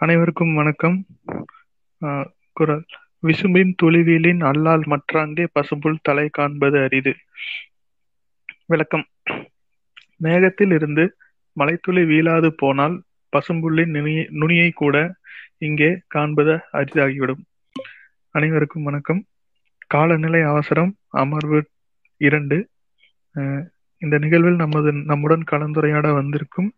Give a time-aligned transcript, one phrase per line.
[0.00, 1.06] அனைவருக்கும் வணக்கம்.
[2.00, 2.84] ஆஹ் குரல்.
[3.26, 7.16] விசும்பின் துளிவிலின் அல்லால் மற்றாங்கே பசும்புல் தலை காண்பது அரிது.
[8.66, 9.06] விளக்கம்.
[10.16, 11.16] மேகத்தில் இருந்து
[11.52, 15.14] மலைத்துளி வீழாது போனால் பசும்புல்லின் நுனியை நுனியை கூட
[15.58, 17.44] இங்கே காண்பது அரிதாகிவிடும்.
[18.30, 19.24] அனைவருக்கும் வணக்கம்.
[19.86, 21.66] காலநிலை அவசரம் அமர்வு
[22.16, 22.68] இரண்டு.
[23.34, 23.66] ஆஹ்
[23.98, 26.72] இந்த நிகழ்வில் நமது நம்முடன் கலந்துரையாட வந்திருக்கும்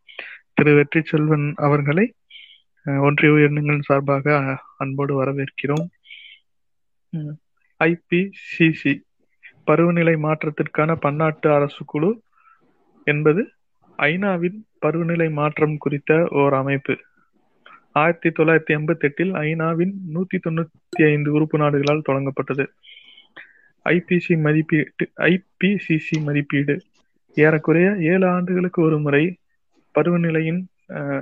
[0.53, 2.13] திரு வெற்றி செல்வன் அவர்களை
[2.85, 5.87] ஒன்றிய உயர்நீங்கள் சார்பாக அன்போடு வரவேற்கிறோம்.
[7.85, 9.01] ஐபிசிசி
[9.65, 12.23] பருவநிலை மாற்றத்திற்கான பன்னாட்டு அரசு குழு
[13.05, 13.51] என்பது
[13.99, 16.97] ஐநாவின் பருவநிலை மாற்றம் குறித்த ஓர் அமைப்பு.
[17.93, 22.67] ஆயிரத்தி தொள்ளாயிரத்தி எண்பத்தி எட்டில் ஐநாவின் நூத்தி தொண்ணூத்தி ஐந்து உறுப்பு நாடுகளால் தொடங்கப்பட்டது.
[23.85, 26.81] ஐபிசி மதிப்பீட்டு ஐபிசிசி மதிப்பீடு
[27.35, 29.39] ஏறக்குறைய ஏழு ஆண்டுகளுக்கு ஒரு முறை
[29.95, 30.61] பருவநிலையின்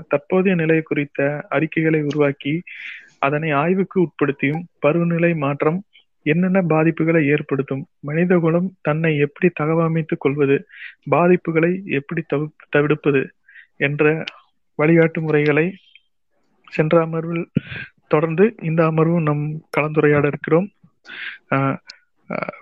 [0.09, 2.62] தற்போதைய நிலை குறித்த அறிக்கைகளை உருவாக்கி
[3.19, 5.85] அதனை ஆய்வுக்கு உட்படுத்தியும் பருவநிலை மாற்றம்
[6.23, 10.66] என்னென்ன பாதிப்புகளை ஏற்படுத்தும் மனிதகுலம் தன்னை எப்படி தகவமைத்துக் கொள்வது
[11.10, 13.30] பாதிப்புகளை எப்படி தவி- தவிர்ப்பது
[13.76, 14.24] என்ற
[14.82, 15.76] வழிகாட்டு முறைகளை
[16.68, 17.48] சென்ற அமர்வில்
[18.07, 20.71] தொடர்ந்து இந்த அமர்வும் நம் கலந்துரையாட இருக்கிறோம்.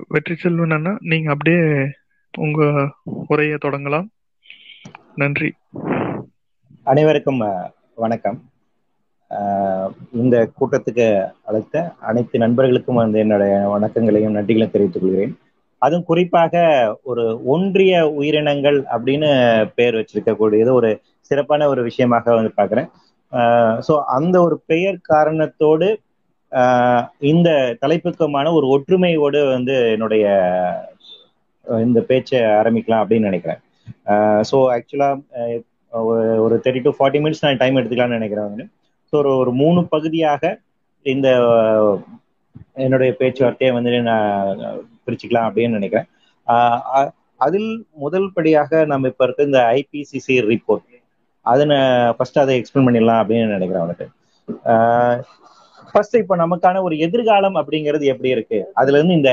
[0.08, 1.90] வெற்றி செல்வன் அண்ணா நீங்க அப்படியே
[2.38, 4.08] உங்க உரையை தொடங்கலாம்.
[5.14, 5.52] நன்றி.
[6.90, 7.40] அனைவருக்கும்
[8.02, 8.36] வணக்கம்.
[10.20, 11.06] இந்த கூட்டத்துக்கு
[11.48, 15.34] அழைத்த அனைத்து நண்பர்களுக்கும் வந்து என்னுடைய வணக்கங்களையும் நன்றிகளையும் தெரிவித்துக் கொள்கிறேன்.
[15.82, 16.62] அதுவும் குறிப்பாக
[17.10, 19.30] ஒரு ஒன்றிய உயிரினங்கள் அப்படின்னு
[19.78, 20.90] பெயர் வச்சிருக்கக்கூடியது ஒரு
[21.30, 22.90] சிறப்பான ஒரு விஷயமாக வந்து பார்க்குறேன்.
[23.88, 25.88] ஸோ அந்த ஒரு பெயர் காரணத்தோடு
[27.34, 27.48] இந்த
[27.84, 30.26] தலைப்புக்குமான ஒரு ஒற்றுமையோடு வந்து என்னுடைய
[31.88, 33.62] இந்த பேச்சை ஆரம்பிக்கலாம் அப்படின்னு நினைக்கிறேன்.
[34.50, 38.70] ஸோ ஆக்சுவலாக ஒரு ஒரு தேர்ட்டி டு ஃபார்ட்டி மினிட்ஸ் நான் டைம் எடுத்துக்கலாம்னு நினைக்கிறேன்
[39.10, 40.42] ஸோ ஒரு ஒரு மூணு பகுதியாக
[41.06, 41.28] இந்த
[42.84, 46.08] என்னுடைய பேச்சுவார்த்தையை வந்து நான் பிரிச்சுக்கலாம் அப்படின்னு நினைக்கிறேன்.
[47.44, 47.70] அதில்
[48.04, 50.86] முதல் படியாக நம்ம இப்போ இருக்க இந்த ஐபிசிசி ரிப்போர்ட்
[51.46, 54.06] அதை நான் ஃபர்ஸ்ட் அதை எக்ஸ்பிளைன் பண்ணிடலாம் அப்படின்னு நினைக்கிறேன் அவனுக்கு.
[55.90, 58.58] ஃபர்ஸ்ட் இப்போ நமக்கான ஒரு எதிர்காலம் அப்படிங்கிறது எப்படி இருக்கு?
[58.80, 59.30] அதுல இருந்து இந்த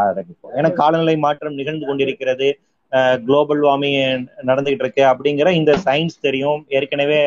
[0.00, 0.54] ஆரம்பிப்போம்.
[0.58, 2.48] ஏன்னா காலநிலை மாற்றம் நிகழ்ந்து கொண்டிருக்கிறது.
[3.26, 6.60] குளோபல் வார்மிங் நடந்துகிட்டு இருக்கு அப்படிங்கிற இந்த சயின்ஸ் தெரியும்.
[6.68, 7.18] ஏற்கனவே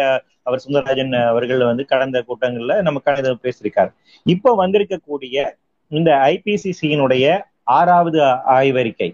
[0.48, 3.92] அவர் சுந்தரராஜன் அவர்கள் வந்து கடந்த கூட்டங்கள்ல நமக்கான இதை பேசியிருக்காரு.
[4.26, 5.46] இப்போ வந்திருக்கக்கூடிய
[5.92, 7.26] இந்த ஐபிசிசியினுடைய
[7.64, 8.20] ஆறாவது
[8.58, 9.10] ஆய்வறிக்கை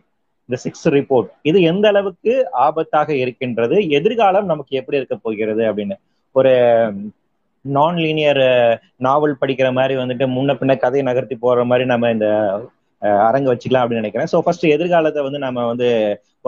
[0.50, 2.34] இந்த சிக்ஸ் ரிப்போர்ட் இது எந்த அளவுக்கு
[2.68, 5.96] ஆபத்தாக இருக்கின்றது எதிர்காலம் நமக்கு எப்படி இருக்க போகிறது அப்படின்னு.
[6.36, 6.54] ஒரு
[7.66, 8.44] நான் லீனியர்
[9.06, 12.28] நாவல் படிக்கிற மாதிரி வந்துட்டு முன்ன பின்ன கதையை நகர்த்தி போற மாதிரி நம்ம இந்த
[13.24, 14.30] அரங்கு வச்சுக்கலாம் அப்படின்னு நினைக்கிறேன்.
[14.34, 15.88] ஸோ ஃபர்ஸ்ட் எதிர்காலத்தை வந்து நம்ம வந்து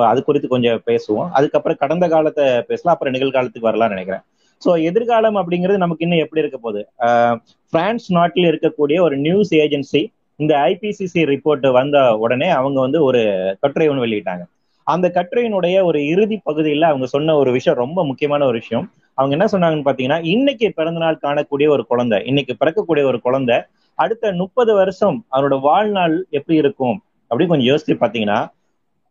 [0.06, 1.30] அது குறித்து கொஞ்சம் பேசுவோம்.
[1.32, 2.94] அதுக்கப்புறம் கடந்த காலத்தை பேசலாம்.
[2.94, 4.24] அப்புறம் நிகழ்காலத்துக்கு வரலாம்னு நினைக்கிறேன்.
[4.62, 6.82] ஸோ எதிர்காலம் அப்படிங்கிறது நமக்கு இன்னும் எப்படி இருக்க போகுது?
[7.06, 7.38] அஹ்,
[7.74, 10.02] பிரான்ஸ் நாட்டில் இருக்கக்கூடிய ஒரு நியூஸ் ஏஜென்சி
[10.40, 13.22] இந்த ஐபிசிசி ரிப்போர்ட் வந்த உடனே அவங்க வந்து ஒரு
[13.60, 14.44] கட்டுரை ஒன்று வெளியிட்டாங்க.
[14.88, 18.86] அந்த கட்டுரையினுடைய ஒரு இறுதி பகுதியில் அவங்க சொன்ன ஒரு விஷயம் ரொம்ப முக்கியமான ஒரு விஷயம்.
[19.18, 23.62] அவங்க என்ன சொன்னாங்கன்னு பாத்தீங்கன்னா இன்னைக்கு பிறந்த நாள் காணக்கூடிய ஒரு குழந்தை இன்னைக்கு பிறக்கக்கூடிய ஒரு குழந்தை
[23.96, 28.40] அடுத்த முப்பது வருஷம் அவரோட வாழ்நாள் எப்படி இருக்கும் அப்படின்னு கொஞ்சம் யோசிச்சு பாத்தீங்கன்னா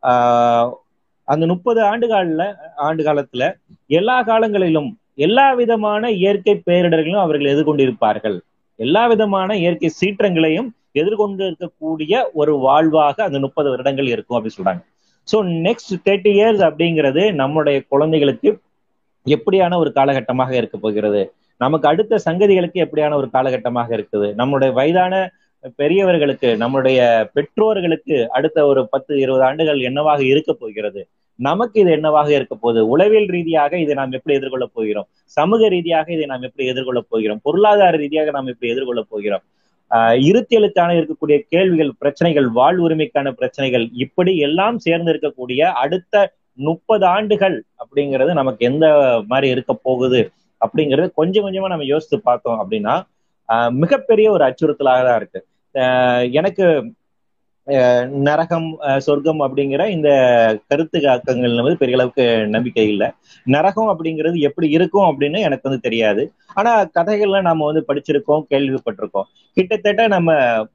[0.03, 0.71] ஆஹ்
[1.23, 3.55] அந்த முப்பது ஆண்டு கால ஆண்டு காலத்துல
[3.87, 8.39] எல்லா காலங்களிலும் எல்லா விதமான இயற்கை பேரிடர்களையும் அவர்கள் எதிர்கொண்டிருப்பார்கள்.
[8.75, 14.83] எல்லா விதமான இயற்கை சீற்றங்களையும் எதிர்கொண்டு இருக்கக்கூடிய ஒரு வாழ்வாக அந்த முப்பது வருடங்கள் இருக்கும் அப்படின்னு சொல்றாங்க.
[15.27, 18.49] ஸோ நெக்ஸ்ட் தேர்ட்டி இயர்ஸ் அப்படிங்கிறது நம்முடைய குழந்தைகளுக்கு
[19.25, 21.33] எப்படியான ஒரு காலகட்டமாக இருக்க போகிறது?
[21.57, 24.33] நமக்கு அடுத்த சங்கதிகளுக்கு எப்படியான ஒரு காலகட்டமாக இருக்குது?
[24.37, 25.29] நம்மளுடைய வயதான
[25.75, 31.07] பெரியவர்களுக்கு நம்மளுடைய பெற்றோர்களுக்கு அடுத்த ஒரு பத்து இருபது ஆண்டுகள் என்னவாக இருக்க போகிறது?
[31.35, 32.87] நமக்கு இது என்னவாக இருக்க போகுது?
[32.87, 35.07] உளவியல் ரீதியாக இதை நாம் எப்படி எதிர்கொள்ள போகிறோம்?
[35.25, 37.39] சமூக ரீதியாக இதை நாம் எப்படி எதிர்கொள்ள போகிறோம்?
[37.43, 39.43] பொருளாதார ரீதியாக நாம் எப்படி எதிர்கொள்ள போகிறோம்?
[39.91, 47.57] ஆஹ் இருத்தியலுக்கான இருக்கக்கூடிய கேள்விகள் பிரச்சனைகள் வாழ் உரிமைக்கான பிரச்சனைகள் இப்படி எல்லாம் சேர்ந்து இருக்கக்கூடிய அடுத்த முப்பது ஆண்டுகள்
[47.81, 48.85] அப்படிங்கிறது நமக்கு எந்த
[49.27, 50.21] மாதிரி இருக்க போகுது
[50.61, 52.95] அப்படிங்கிறது கொஞ்சம் கொஞ்சமா நம்ம யோசித்து பார்த்தோம் அப்படின்னா
[53.49, 55.39] ஆஹ் மிகப்பெரிய ஒரு அச்சுறுத்தலாக தான் இருக்கு.
[55.75, 56.65] ஆஹ் எனக்கு
[58.25, 58.67] நரகம்
[58.97, 60.09] சொர்க்கம் அப்படிங்கிற இந்த
[60.67, 63.07] கருத்து காக்கங்கள் வந்து பெரிய அளவுக்கு நம்பிக்கை இல்லை.
[63.45, 66.23] நரகம் அப்படிங்கிறது எப்படி இருக்கும் அப்படின்னு எனக்கு வந்து தெரியாது.
[66.55, 69.27] ஆனா கதைகள்ல நாம வந்து படிச்சிருக்கோம் கேள்விப்பட்டிருக்கோம்.
[69.57, 70.29] கிட்டத்தட்ட நம்ம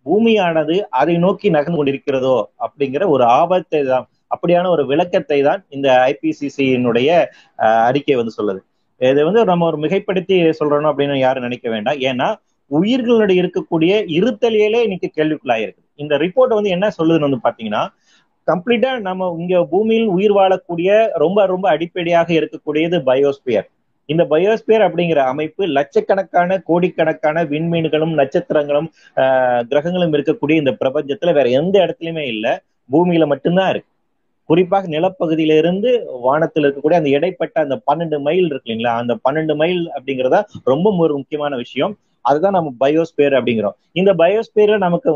[0.04, 7.08] பூமியானது அதை நோக்கி நகர்ந்து கொண்டிருக்கிறதோ அப்படிங்கிற ஒரு ஆபத்தை தான் அப்படியான ஒரு விளக்கத்தை தான் இந்த ஐபிசிசியினுடைய
[7.88, 8.60] அறிக்கை வந்து சொல்லுது.
[9.00, 12.00] இதை வந்து நம்ம ஒரு மிகைப்படுத்தி சொல்றோம் அப்படின்னு யாரும் நினைக்க வேண்டாம்.
[12.10, 12.28] ஏன்னா
[12.70, 17.82] உயிர்களுடைய இருக்கக்கூடிய இருத்தலியலே இன்னைக்கு கேள்விக்குள்ளாயிருக்கு இந்த ரிப்போர்ட் வந்து என்ன சொல்லுதுன்னு வந்து பாத்தீங்கன்னா
[18.48, 20.90] கம்ப்ளீட்டா நம்ம இங்க பூமியில் உயிர் வாழக்கூடிய
[21.22, 23.68] ரொம்ப ரொம்ப அடிப்படையாக இருக்கக்கூடியது பயோஸ்பியர்
[24.08, 28.88] இந்த பயோஸ்பியர் அப்படிங்கிற அமைப்பு லட்சக்கணக்கான கோடிக்கணக்கான விண்மீன்களும் நட்சத்திரங்களும்
[29.70, 32.46] கிரகங்களும் இருக்கக்கூடிய இந்த பிரபஞ்சத்துல வேற எந்த இடத்துலயுமே இல்ல.
[32.90, 33.89] பூமியில மட்டும்தான் இருக்கு.
[34.50, 35.90] குறிப்பாக நிலப்பகுதியில இருந்து
[36.26, 38.94] வானத்தில் இருக்கக்கூடிய அந்த இடைப்பட்ட அந்த பன்னெண்டு மைல் இருக்கு இல்லைங்களா?
[39.02, 40.38] அந்த பன்னெண்டு மைல் அப்படிங்கிறத
[40.72, 41.92] ரொம்ப ஒரு முக்கியமான விஷயம்.
[42.24, 43.76] அதுதான் நம்ம பயோஸ்பியர் அப்படிங்கிறோம்.
[44.00, 45.10] இந்த பயோஸ்பியரை நமக்கு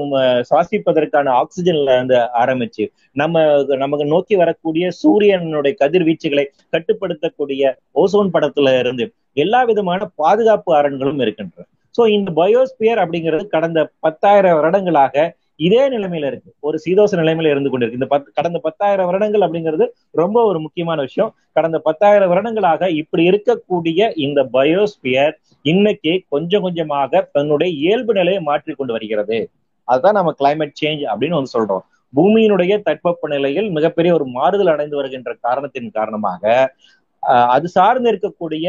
[0.51, 2.85] சுவாசிப்பதற்கான ஆக்சிஜன்ல இருந்து ஆரம்பிச்சு
[3.23, 3.43] நம்ம
[3.83, 6.45] நமக்கு நோக்கி வரக்கூடிய சூரியனுடைய கதிர்வீச்சுகளை
[6.75, 7.73] கட்டுப்படுத்தக்கூடிய
[8.03, 9.07] ஓசோன் படத்துல இருந்து
[9.45, 11.67] எல்லா விதமான பாதுகாப்பு அரண்களும் இருக்கின்றன.
[11.95, 15.17] சோ இந்த பயோஸ்பியர் அப்படிங்கிறது கடந்த பத்தாயிரம் வருடங்களாக
[15.61, 16.51] இதே நிலைமையில இருக்கு.
[16.61, 17.99] ஒரு சீதோச நிலைமையில இருந்து கொண்டிருக்கு.
[18.01, 21.31] இந்த பத் கடந்த பத்தாயிரம் வருடங்கள் அப்படிங்கிறது ரொம்ப ஒரு முக்கியமான விஷயம்.
[21.53, 25.35] கடந்த பத்தாயிரம் வருடங்களாக இப்படி இருக்கக்கூடிய இந்த பயோஸ்பியர்
[25.65, 29.39] இன்னைக்கு கொஞ்சம் கொஞ்சமாக தன்னுடைய இயல்பு நிலையை மாற்றி கொண்டு வருகிறது.
[29.89, 31.85] அதுதான் நம்ம கிளைமேட் சேஞ்ச் அப்படின்னு வந்து சொல்றோம்.
[32.13, 36.43] பூமியினுடைய தட்பவெப்ப நிலையில் மிகப்பெரிய ஒரு மாறுதல் அடைந்து வருகின்ற காரணத்தின் காரணமாக
[37.55, 38.67] அது சார்ந்து இருக்கக்கூடிய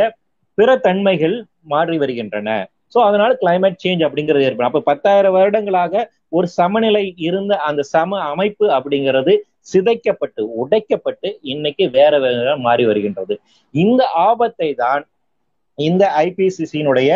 [0.58, 1.36] பிற தன்மைகள்
[1.72, 2.50] மாறி வருகின்றன.
[2.94, 4.70] சோ அதனால கிளைமேட் சேஞ்ச் அப்படிங்கிறது ஏற்படும்.
[4.72, 6.04] அப்ப பத்தாயிரம் வருடங்களாக
[6.38, 9.34] ஒரு சமநிலை இருந்த அந்த சம அமைப்பு அப்படிங்கிறது
[9.74, 13.36] சிதைக்கப்பட்டு உடைக்கப்பட்டு இன்னைக்கு வேற வேற மாறி வருகின்றது.
[13.74, 15.04] இந்த ஆபத்தை தான்
[15.78, 17.10] இந்த ஐபிசிசியினுடைய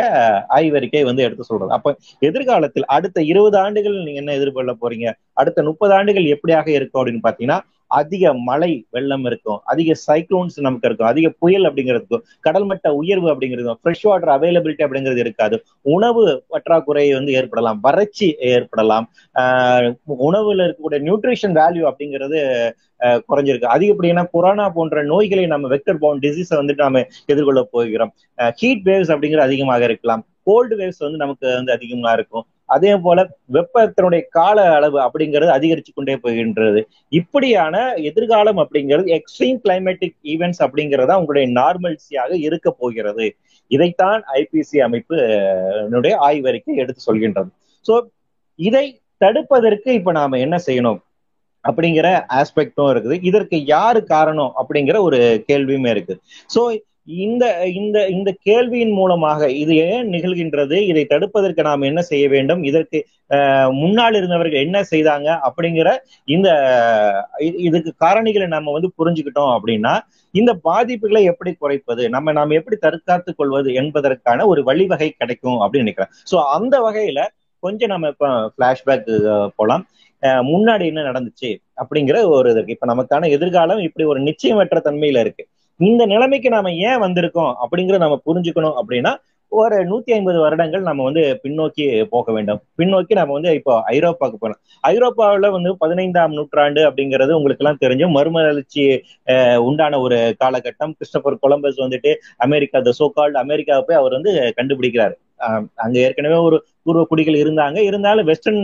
[0.57, 1.71] ஆய்வறிக்கை வந்து எடுத்து சொல்றது.
[1.77, 5.07] அப்ப எதிர்காலத்தில் அடுத்த இருபது ஆண்டுகள் நீங்க என்ன எதிர்கொள்ள போறீங்க?
[5.42, 11.07] அடுத்த முப்பது ஆண்டுகள் எப்படியாக இருக்கும் அப்படின்னு பாத்தீங்கன்னா அதிக மழை வெள்ளம் இருக்கும் அதிக சைக்ளோன்ஸ் நமக்கு இருக்கும்
[11.07, 17.33] அதிக புயல் அப்படிங்கிறதுக்கும் கடல் மட்ட உயர்வு அப்படிங்கிறது ஃப்ரெஷ் வாட்டர் அவைலபிலிட்டி அப்படிங்கிறது இருக்காது உணவு பற்றாக்குறை வந்து
[17.33, 19.06] ஏற்படலாம் வறட்சி ஏற்படலாம்
[19.39, 19.89] ஆஹ்
[20.25, 22.39] உணவுல இருக்கக்கூடிய நியூட்ரிஷன் வேல்யூ அப்படிங்கிறது
[23.03, 23.74] குறைஞ்சிருக்கு.
[23.75, 28.13] அதிகப்படியான கொரோனா போன்ற நோய்களை நம்ம வெக்டர் பவுண்ட் டிசீஸை வந்துட்டு நம்ம எதிர்கொள்ள போகிறோம்.
[28.56, 32.45] ஹீட் வேவ்ஸ் அப்படிங்கிறது அதிகமாக இருக்கலாம் கோல்டு வேவ்ஸ் வந்து நமக்கு வந்து அதிகமா இருக்கும்.
[32.75, 33.19] அதே போல
[33.56, 36.81] வெப்பத்தினுடைய கால அளவு அப்படிங்கிறது அதிகரிச்சு கொண்டே போகின்றது.
[37.19, 37.75] இப்படியான
[38.10, 43.27] எதிர்காலம் அப்படிங்கிறது எக்ஸ்ட்ரீம் கிளைமேட்டிக் ஈவெண்ட்ஸ் அப்படிங்கிறதா உங்களுடைய நார்மல்சியாக இருக்க போகிறது.
[43.71, 45.18] இதைத்தான் ஐபிசி அமைப்பு
[46.27, 47.50] ஆய்வறிக்கை எடுத்து சொல்கின்றது.
[47.86, 47.95] ஸோ
[48.60, 48.86] இதை
[49.22, 51.00] தடுப்பதற்கு இப்ப நாம என்ன செய்யணும்?
[51.65, 52.07] அப்படிங்கிற
[52.39, 53.15] ஆஸ்பெக்டும் இருக்குது.
[53.30, 55.18] இதற்கு யாரு காரணம் அப்படிங்கிற ஒரு
[55.50, 56.13] கேள்வியுமே இருக்கு
[56.56, 56.62] சோ
[57.26, 57.46] இந்த
[57.80, 60.78] இந்த இந்த கேள்வியின் மூலமாக இது ஏன் நிகழ்கின்றது?
[60.92, 62.62] இதை தடுப்பதற்கு நாம் என்ன செய்ய வேண்டும்?
[62.70, 63.00] இதற்கு
[63.80, 65.30] முன்னால் இருந்தவர்கள் என்ன செய்தாங்க?
[65.48, 65.90] அப்படிங்கிற
[66.36, 66.50] இந்த
[67.70, 69.94] இதுக்கு காரணிகளை நம்ம வந்து புரிஞ்சுக்கிட்டோம் அப்படின்னா
[70.34, 72.04] இந்த பாதிப்புகளை எப்படி குறைப்பது?
[72.16, 76.14] நம்ம நாம் எப்படி தற்காத்துக் கொள்வது என்பதற்கான ஒரு வழிவகை கிடைக்கும் அப்படின்னு நினைக்கிறேன்.
[76.32, 77.22] சோ அந்த வகையில
[77.64, 78.28] கொஞ்சம் நம்ம இப்ப
[78.58, 79.08] பிளாஷ்பேக்
[79.60, 79.86] போலாம்.
[80.52, 81.50] முன்னாடி என்ன நடந்துச்சு?
[81.82, 85.44] அப்படிங்கிற ஒரு இருக்கு இப்ப நமக்கான எதிர்காலம் இப்படி ஒரு நிச்சயமற்ற தன்மையில இருக்கு.
[85.80, 89.12] இந்த நிலைமைக்கு நாம ஏன் வந்திருக்கோம் அப்படிங்கறத நம்ம புரிஞ்சுக்கணும் அப்படின்னா
[89.52, 92.60] ஒரு நூத்தி ஐம்பது வருடங்கள் நம்ம வந்து பின்னோக்கி போக வேண்டும்.
[92.80, 94.60] பின்னோக்கி நம்ம வந்து இப்போ ஐரோப்பாவுக்கு போகலாம்.
[94.84, 98.84] ஐரோப்பாவில் வந்து பதினைந்தாம் நூற்றாண்டு அப்படிங்கிறது உங்களுக்கு எல்லாம் தெரிஞ்சு மறுமலர்ச்சி
[99.68, 100.94] உண்டான ஒரு காலகட்டம்.
[100.98, 102.14] கிறிஸ்டபர் கொலம்பஸ் வந்துட்டு
[102.48, 105.18] அமெரிக்கா த சோகால்டு அமெரிக்காவை போய் அவர் வந்து கண்டுபிடிக்கிறாரு.
[105.86, 107.80] அங்க ஏற்கனவே ஒரு பூர்வ குடிகள் இருந்தாங்க.
[107.90, 108.64] இருந்தாலும் வெஸ்டர்ன்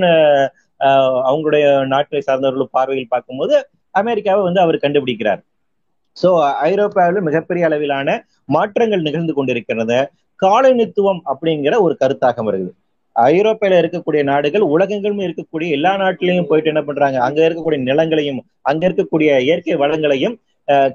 [1.30, 1.66] அவங்களுடைய
[1.96, 3.56] நாட்டை சார்ந்தவர்கள் பார்வையில் பார்க்கும்போது
[3.96, 5.44] அமெரிக்காவை வந்து அவர் கண்டுபிடிக்கிறார்.
[6.18, 6.30] சோ
[6.70, 8.10] ஐரோப்பாவில் மிகப்பெரிய அளவிலான
[8.56, 10.00] மாற்றங்கள் நிகழ்ந்து கொண்டிருக்கிறது.
[10.40, 12.72] காலனித்துவம் அப்படிங்கிற ஒரு கருத்தாக வருது
[13.16, 17.18] ஐரோப்பால இருக்கக்கூடிய நாடுகள் உலகங்களும் இருக்கக்கூடிய எல்லா நாட்டிலையும் போயிட்டு என்ன பண்றாங்க?
[17.28, 20.36] அங்க இருக்கக்கூடிய நிலங்களையும் அங்க இருக்கக்கூடிய இயற்கை வளங்களையும்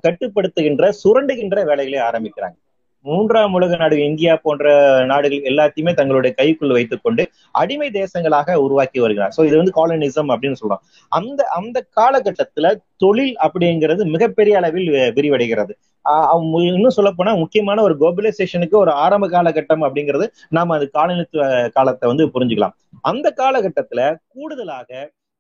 [0.05, 2.56] கட்டுப்படுத்துகின்ற சுரண்டுகின்ற வேலைகளை ஆரம்பிக்கிறாங்க.
[3.06, 4.73] மூன்றாம் உலக நாடு இந்தியா போன்ற
[5.11, 7.23] நாடுகள் எல்லாத்தையுமே தங்களுடைய கைக்குள் வைத்துக் கொண்டு
[7.61, 9.35] அடிமை தேசங்களாக உருவாக்கி வருகிறார்.
[9.37, 10.83] சோ இது வந்து காலனிசம் அப்படின்னு சொல்றோம்.
[11.19, 12.73] அந்த அந்த காலகட்டத்துல
[13.04, 15.73] தொழில் அப்படிங்கிறது மிகப்பெரிய அளவில் விரிவடைகிறது.
[16.75, 22.26] இன்னும் சொல்ல போனா முக்கியமான ஒரு குளோபலைசேஷனுக்கு ஒரு ஆரம்ப காலகட்டம் அப்படிங்கிறது நாம அது காலனித்துவ காலத்தை வந்து
[22.35, 22.75] புரிஞ்சுக்கலாம்.
[23.11, 24.00] அந்த காலகட்டத்துல
[24.35, 24.90] கூடுதலாக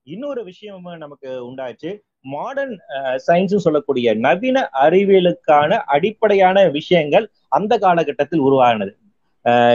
[0.06, 1.90] இன்னொரு விஷயம் நமக்கு உண்டாச்சு.
[2.24, 8.92] மாடர்ன் uh, சயின்ஸ் சொல்லக்கூடிய நவீன அறிவியலுக்கான அடிப்படையான விஷயங்கள் அந்த காலகட்டத்தில் உருவானது.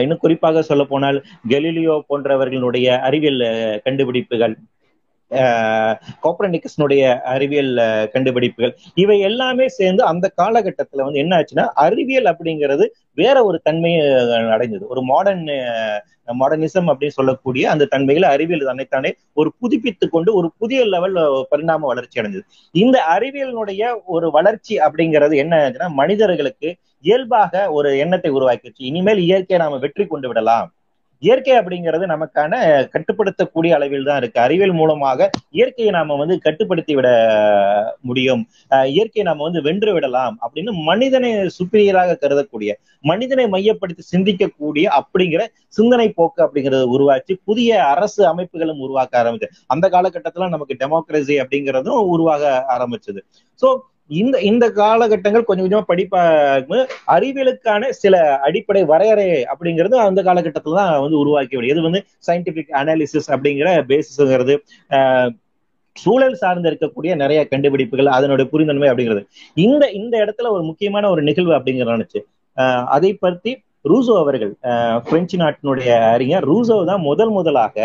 [0.01, 1.17] இன்னும் குறிப்பாக சொல்ல போனால்
[1.49, 3.39] கெலிலியோ போன்றவர்களுடைய அறிவியல்
[3.83, 4.53] கண்டுபிடிப்புகள்
[6.25, 7.73] கோப்ரனிக்கஸ்னுடைய அறிவியல்
[8.13, 8.73] கண்டுபிடிப்புகள்.
[8.95, 12.87] இவை எல்லாமே சேர்ந்து அந்த காலகட்டத்துல வந்து என்ன ஆச்சுன்னா அறிவியல் அப்படிங்கிறது
[13.21, 14.03] வேற ஒரு தன்மையை
[14.55, 15.47] அடைந்தது ஒரு மாடர்ன்
[16.39, 21.17] மாடர்னிசம் அப்படின்னு சொல்லக்கூடிய அந்த தன்மைகளை அறிவியல் தன்னைத்தானே ஒரு புதுப்பித்து கொண்டு ஒரு புதிய லெவல்
[21.49, 22.45] பரிணாம வளர்ச்சி அடைஞ்சது.
[22.75, 26.69] இந்த அறிவியலினுடைய ஒரு வளர்ச்சி அப்படிங்கிறது என்ன ஆச்சுன்னா மனிதர்களுக்கு
[27.05, 28.83] இயல்பாக ஒரு எண்ணத்தை உருவாக்கிடுச்சு.
[28.91, 30.69] இனிமேல் இயற்கையை நாம வெற்றி கொண்டு விடலாம்.
[31.23, 32.53] இயற்கை அப்படிங்கிறது நமக்கான
[32.93, 34.39] கட்டுப்படுத்தக்கூடிய அளவில் தான் இருக்கு.
[34.45, 37.07] அறிவியல் மூலமாக இயற்கையை நாம வந்து கட்டுப்படுத்தி விட
[38.09, 38.43] முடியும்.
[38.95, 42.73] இயற்கையை நாம வந்து வென்று விடலாம் அப்படின்னு மனிதனை சுப்பீரியராக கருதக்கூடிய
[43.11, 45.41] மனிதனை மையப்படுத்தி சிந்திக்கக்கூடிய அப்படிங்கிற
[45.77, 52.43] சிந்தனை போக்கு அப்படிங்கறத உருவாச்சு புதிய அரசு அமைப்புகளும் உருவாக்க ஆரம்பிச்சு அந்த காலகட்டத்துல நமக்கு டெமோக்ரஸி அப்படிங்கிறதும் உருவாக
[52.75, 53.21] ஆரம்பிச்சது.
[53.61, 53.67] சோ
[54.09, 61.17] இந்த இந்த காலகட்டங்கள் கொஞ்சம் கொஞ்சமா படிப்பாக அறிவியலுக்கான சில அடிப்படை வரையறை அப்படிங்கிறது அந்த காலகட்டத்துல தான் வந்து
[61.17, 64.55] உருவாக்கி விடும் இது வந்து சயின்டிபிக் அனாலிசிஸ் அப்படிங்கிற பேசிஸ்ங்கிறது
[65.95, 69.21] சூழல் சார்ந்து இருக்கக்கூடிய நிறைய கண்டுபிடிப்புகள் அதனுடைய புரிந்தன்மை அப்படிங்கிறது.
[69.57, 72.19] இந்த இந்த இடத்துல ஒரு முக்கியமான ஒரு நிகழ்வு அப்படிங்கிற நினைச்சு
[72.87, 73.51] அதை பற்றி
[73.85, 74.51] ரூசோ அவர்கள்
[75.07, 76.45] பிரெஞ்சு நாட்டினுடைய அறிஞர்.
[76.51, 77.75] ரூசோ தான் முதல் முதலாக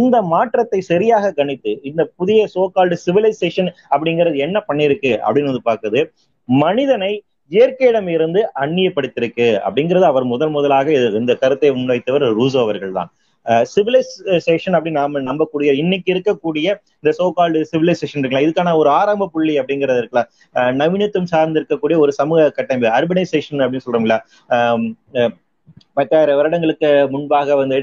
[0.00, 6.02] இந்த மாற்றத்தை சரியாக கணித்து இந்த புதிய சோகால்டு சிவிலைசேஷன் அப்படிங்கிறது என்ன பண்ணிருக்கு அப்படின்னு வந்து பாக்குது
[6.48, 7.12] மனிதனை
[7.50, 13.10] இயற்கையிடம் இருந்து அந்நியப்படுத்திருக்கு அப்படிங்கிறது அவர் முதல் முதலாக இந்த கருத்தை முன்வைத்தவர் ரூசோ அவர்கள் தான்.
[13.74, 16.66] சிவிலைசேஷன் அப்படின்னு நாம நம்பக்கூடிய இன்னைக்கு இருக்கக்கூடிய
[17.00, 18.46] இந்த சோகால்டு சிவிலைசேஷன் இருக்கலாம்.
[18.46, 20.28] இதுக்கான ஒரு ஆரம்ப புள்ளி அப்படிங்கிறது இருக்கலாம்.
[20.80, 24.16] நவீனத்துவம் சார்ந்து இருக்கக்கூடிய ஒரு சமூக கட்டமைப்பு அர்பனைசேஷன் அப்படின்னு சொல்றோம்ல
[25.98, 27.78] பத்தாயிரம் வருடங்களுக்கு முன்பாக வந்து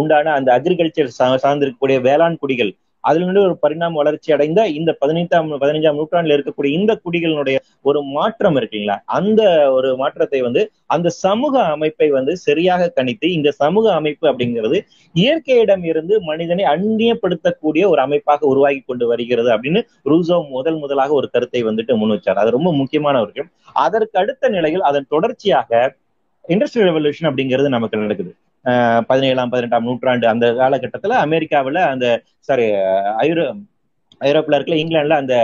[0.00, 2.72] உண்டான அந்த அக்ரிகல்ச்சர் சார்ந்திருக்கக்கூடிய வேளாண் குடிகள்
[3.08, 7.56] அதுல இருந்து ஒரு பரிணாம வளர்ச்சி அடைந்த இந்த பதினைந்தாம் பதினைஞ்சாம் நூற்றாண்டுல இருக்கக்கூடிய இந்த குடிகளினுடைய
[7.88, 8.96] ஒரு மாற்றம் இருக்குங்களா?
[9.18, 9.42] அந்த
[9.76, 10.62] ஒரு மாற்றத்தை வந்து
[10.94, 14.80] அந்த சமூக அமைப்பை வந்து சரியாக கணித்து இந்த சமூக அமைப்பு அப்படிங்கிறது
[15.14, 21.62] இயற்கையிடம் இருந்து மனிதனை அந்நியப்படுத்தக்கூடிய ஒரு அமைப்பாக உருவாகி கொண்டு வருகிறது அப்படின்னு ரூசோ முதல் முதலாக ஒரு கருத்தை
[21.70, 22.40] வந்துட்டு முன் வச்சார்.
[22.42, 23.44] அது ரொம்ப முக்கியமான ஒரு
[23.84, 25.80] அதற்கு அடுத்த நிலையில் அதன் தொடர்ச்சியாக
[26.44, 28.30] இண்டஸ்ட்ரியல் ரெவல்யூஷன் அப்படிங்கிறது நமக்கு நடக்குது.
[29.08, 32.06] பதினேழாம் பதினெட்டாம் நூற்றாண்டு அந்த காலகட்டத்துல அமெரிக்காவில் அந்த
[32.48, 32.66] சாரி
[33.26, 33.44] ஐரோ
[34.20, 35.36] ஐரோப்பில் இருக்கிற இங்கிலாந்துல அந்த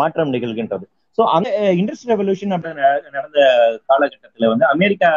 [0.00, 0.86] மாற்றம் நிகழ்கின்றது.
[1.18, 1.48] ஸோ அந்த
[1.80, 2.54] இண்டஸ்ட்ரியல் ரெவல்யூஷன்
[3.16, 3.40] நடந்த
[3.90, 5.10] காலகட்டத்துல வந்து அமெரிக்கா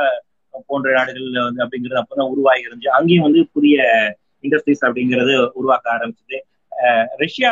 [0.70, 2.96] போன்ற நாடுகள்ல வந்து அப்படிங்கிறது அப்பதான் உருவாகி இருந்துச்சு.
[2.98, 3.78] அங்கேயும் வந்து புதிய
[4.46, 6.40] இண்டஸ்ட்ரீஸ் அப்படிங்கிறது உருவாக்க ஆரம்பிச்சது.
[7.24, 7.52] ரஷ்யா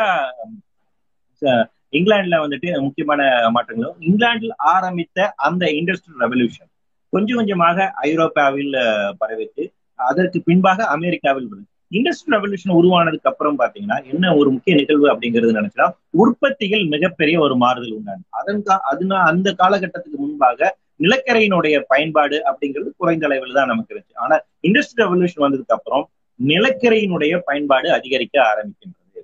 [1.98, 3.22] இங்கிலாந்துல வந்துட்டு முக்கியமான
[3.54, 6.70] மாற்றங்களும் இங்கிலாந்தில் ஆரம்பித்த அந்த இண்டஸ்ட்ரியல் ரெவல்யூஷன்
[7.12, 8.76] கொஞ்சம் கொஞ்சமாக ஐரோப்பாவில்
[9.22, 9.64] பரவிட்டு
[10.08, 11.68] அதற்கு பின்பாக அமெரிக்காவில் வருது
[11.98, 15.86] இண்டஸ்ட்ரியல் ரெவல்யூஷன் உருவானதுக்கு அப்புறம் பாத்தீங்கன்னா என்ன ஒரு முக்கிய நிகழ்வு அப்படிங்கிறது நினைச்சா
[16.22, 20.70] உற்பத்திகள் மிகப்பெரிய ஒரு மாறுதல் உண்டான அதன் அதுனா அந்த காலகட்டத்துக்கு முன்பாக
[21.04, 24.18] நிலக்கரையினுடைய பயன்பாடு அப்படிங்கிறது குறைந்த அளவில் தான் நமக்கு இருந்துச்சு.
[24.24, 24.36] ஆனா
[24.68, 26.04] இண்டஸ்ட்ரியல் ரெவல்யூஷன் வந்ததுக்கு அப்புறம்
[26.40, 29.20] நிலக்கரையினுடைய பயன்பாடு அதிகரிக்க ஆரம்பிக்கின்றது.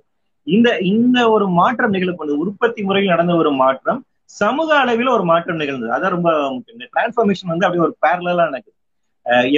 [0.47, 4.01] இந்த இந்த ஒரு மாற்றம் நிகழ்வு உற்பத்தி முறையில் நடந்த ஒரு மாற்றம்
[4.39, 5.93] சமூக அளவில் ஒரு மாற்றம் நிகழ்ந்தது.
[5.95, 6.77] அதான் ரொம்ப முக்கியம்.
[6.79, 8.75] இந்த டிரான்ஸ்ஃபர்மேஷன் வந்து அப்படியே ஒரு பேரலா நடக்குது.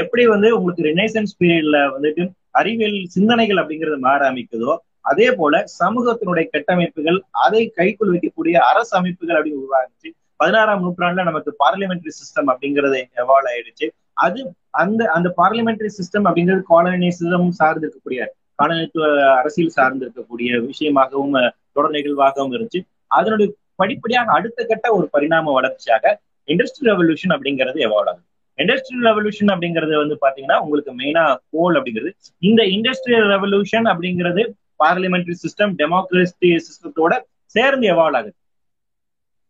[0.01, 2.23] எப்படி வந்து உங்களுக்கு ரினைசன்ஸ் பீரியட்ல வந்துட்டு
[2.59, 4.73] அறிவியல் சிந்தனைகள் அப்படிங்கிறது மாற அமைக்குதோ
[5.11, 12.13] அதே போல சமூகத்தினுடைய கட்டமைப்புகள் அதை கைக்குள் வைக்கக்கூடிய அரசு அமைப்புகள் அப்படின்னு உருவாகிச்சு பதினாறாம் நூற்றாண்டுல நமக்கு பார்லிமெண்டரி
[12.19, 13.87] சிஸ்டம் அப்படிங்கிறது எவால்வ் ஆயிடுச்சு.
[14.25, 14.39] அது
[14.81, 18.21] அந்த அந்த பார்லிமெண்டரி சிஸ்டம் அப்படிங்கிறது காலனிசிசம் சார்ந்து இருக்கக்கூடிய
[18.59, 19.05] காலனித்துவ
[19.39, 21.35] அரசியல் சார்ந்து இருக்கக்கூடிய விஷயமாகவும்
[21.75, 22.81] தொடர் நிகழ்வாகவும் இருந்துச்சு.
[23.17, 26.05] அதனுடைய படிப்படியாக அடுத்த கட்ட ஒரு பரிணாம வளர்ச்சியாக
[26.47, 28.27] இண்டஸ்ட்ரியல் ரெவல்யூஷன் அப்படிங்கிறது எவால்வ் ஆகுது.
[28.59, 32.11] இண்டஸ்ட்ரியல் ரெவல்யூஷன் அப்படிங்கிறது வந்து பாத்தீங்கன்னா உங்களுக்கு மெயினா கோல் அப்படிங்கிறது.
[32.49, 34.43] இந்த இண்டஸ்ட்ரியல் ரெவல்யூஷன் அப்படிங்கிறது
[34.83, 37.13] பார்லிமெண்டரி சிஸ்டம் டெமோக்ரஸி சிஸ்டத்தோட
[37.55, 38.37] சேர்ந்து எவால்வ் ஆகுது.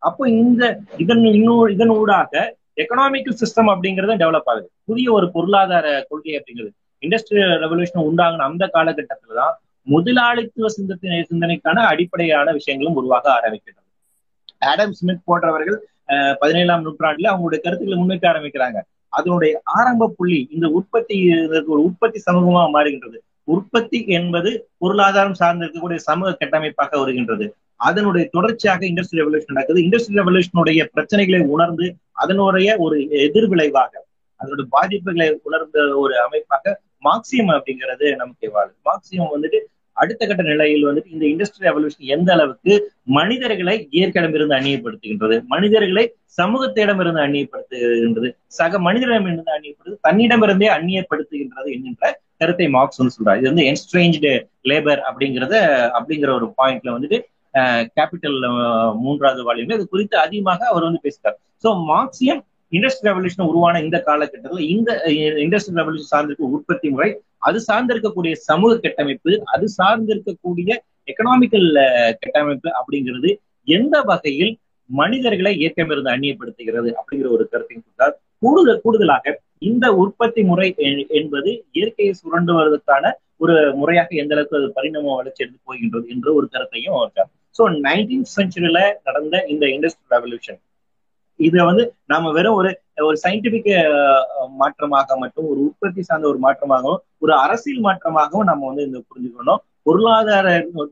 [0.01, 0.63] அப்போ இந்த
[1.03, 2.34] இதன் இன்னும் இதன் ஊடாக
[2.81, 4.67] எக்கனாமிக்கல் சிஸ்டம் அப்படிங்கிறது டெவலப் ஆகுது.
[4.89, 6.74] புதிய ஒரு பொருளாதார கொள்கை அப்படிங்கிறது.
[7.03, 9.53] இண்டஸ்ட்ரியல் ரெவல்யூஷன் உண்டாகின அந்த காலகட்டத்துல தான்
[9.88, 13.79] முதலாளித்துவ சிந்தனை சிந்தனைக்கான அடிப்படையான விஷயங்களும் உருவாக ஆரம்பிக்கின்றது
[14.70, 15.77] ஆடம் ஸ்மித் போன்றவர்கள்
[16.41, 18.79] பதினேழாம் நூற்றாண்டுல அவங்களுடைய கருத்துக்களை முன்வைக்க ஆரம்பிக்கிறாங்க.
[19.17, 21.15] அதனுடைய ஆரம்ப புள்ளி இந்த உற்பத்தி
[21.74, 23.17] ஒரு உற்பத்தி சமூகமாக மாறுகின்றது.
[23.53, 27.46] உற்பத்தி என்பது பொருளாதாரம் சார்ந்து இருக்கக்கூடிய சமூக கட்டமைப்பாக வருகின்றது.
[27.88, 29.84] அதனுடைய தொடர்ச்சியாக இண்டஸ்ட்ரியல் ரெவல்யூஷன் நடக்குது.
[29.88, 31.86] இண்டஸ்ட்ரியல் ரெவல்யூஷனுடைய பிரச்சனைகளை உணர்ந்து
[32.24, 33.93] அதனுடைய ஒரு எதிர்விளைவாக
[34.39, 36.74] அதனுடைய பாதிப்புகளை உணர்ந்த ஒரு அமைப்பாக
[37.08, 39.60] மார்க்சியம் அப்படிங்கிறது நமக்கு வாழ் மார்க்சியம் வந்துட்டு
[40.01, 42.74] அடுத்த கட்ட நிலையில் வந்துட்டு இந்த இண்டஸ்ட்ரியல் ரெவல்யூஷன் எந்த அளவுக்கு
[43.17, 46.03] மனிதர்களை இயற்கையிடமிருந்து அந்நியப்படுத்துகின்றது மனிதர்களை
[46.38, 48.29] சமூகத்திடமிருந்து அந்நியப்படுத்துகின்றது
[48.60, 52.05] சக மனிதரிடமிருந்து அந்நியப்படுது தன்னிடமிருந்தே அந்நியப்படுத்துகின்றது என்கின்ற
[52.41, 53.39] கருத்தை மார்க்ஸ் வந்து சொல்றாரு.
[53.39, 54.31] இது வந்து என்ஸ்ட்ரேஞ்சு
[54.70, 55.55] லேபர் அப்படிங்கிறத
[55.98, 57.20] அப்படிங்கிற ஒரு பாயிண்ட்ல வந்துட்டு
[57.98, 58.38] கேபிட்டல்
[59.03, 62.41] மூன்றாவது வால்யூம்ல இது குறித்து அதிகமாக அவர் வந்து பேசுறார் ஸோ மார்க்சியம்
[62.72, 64.92] இண்டஸ்ட்ரியல் ரெவல்யூஷன் உருவான இந்த காலகட்டத்தில் இந்த
[65.44, 67.10] இண்டஸ்ட்ரியல் ரெவல்யூஷன் சார்ந்திருக்க உற்பத்தி முறை
[67.40, 70.70] அது சார்ந்திருக்கக்கூடிய சமூக கட்டமைப்பு அது சார்ந்திருக்கக்கூடிய
[71.08, 71.70] எக்கனாமிக்கல்
[72.20, 73.30] கட்டமைப்பு அப்படிங்கிறது
[73.68, 74.54] எந்த வகையில்
[74.90, 78.16] மனிதர்களை இயக்கமிருந்து அந்நியப்படுத்துகிறது அப்படிங்கிற ஒரு கருத்தையும் கொடுத்தார்.
[78.40, 80.68] கூடுதல் கூடுதலாக இந்த உற்பத்தி முறை
[81.12, 86.48] என்பது இயற்கையை சுரண்டு வருவதற்கான ஒரு முறையாக எந்த அளவுக்கு அது பரிணாம வளர்ச்சி எடுத்து போகின்றது என்ற ஒரு
[86.48, 87.24] கருத்தையும் சோ
[87.56, 90.60] ஸோ நைன்டீன் சென்ச்சுரியில நடந்த இந்த இண்டஸ்ட்ரியல் ரெவல்யூஷன்
[91.48, 92.69] இதை வந்து நாம வெறும் ஒரு
[93.07, 93.69] ஒரு சயின்டிபிக்
[94.62, 99.62] மாற்றமாக மட்டும் ஒரு உற்பத்தி சார்ந்த ஒரு மாற்றமாகவும் ஒரு அரசியல் மாற்றமாகவும் நம்ம வந்து இந்த புரிஞ்சுக்கணும்.
[99.86, 100.48] பொருளாதார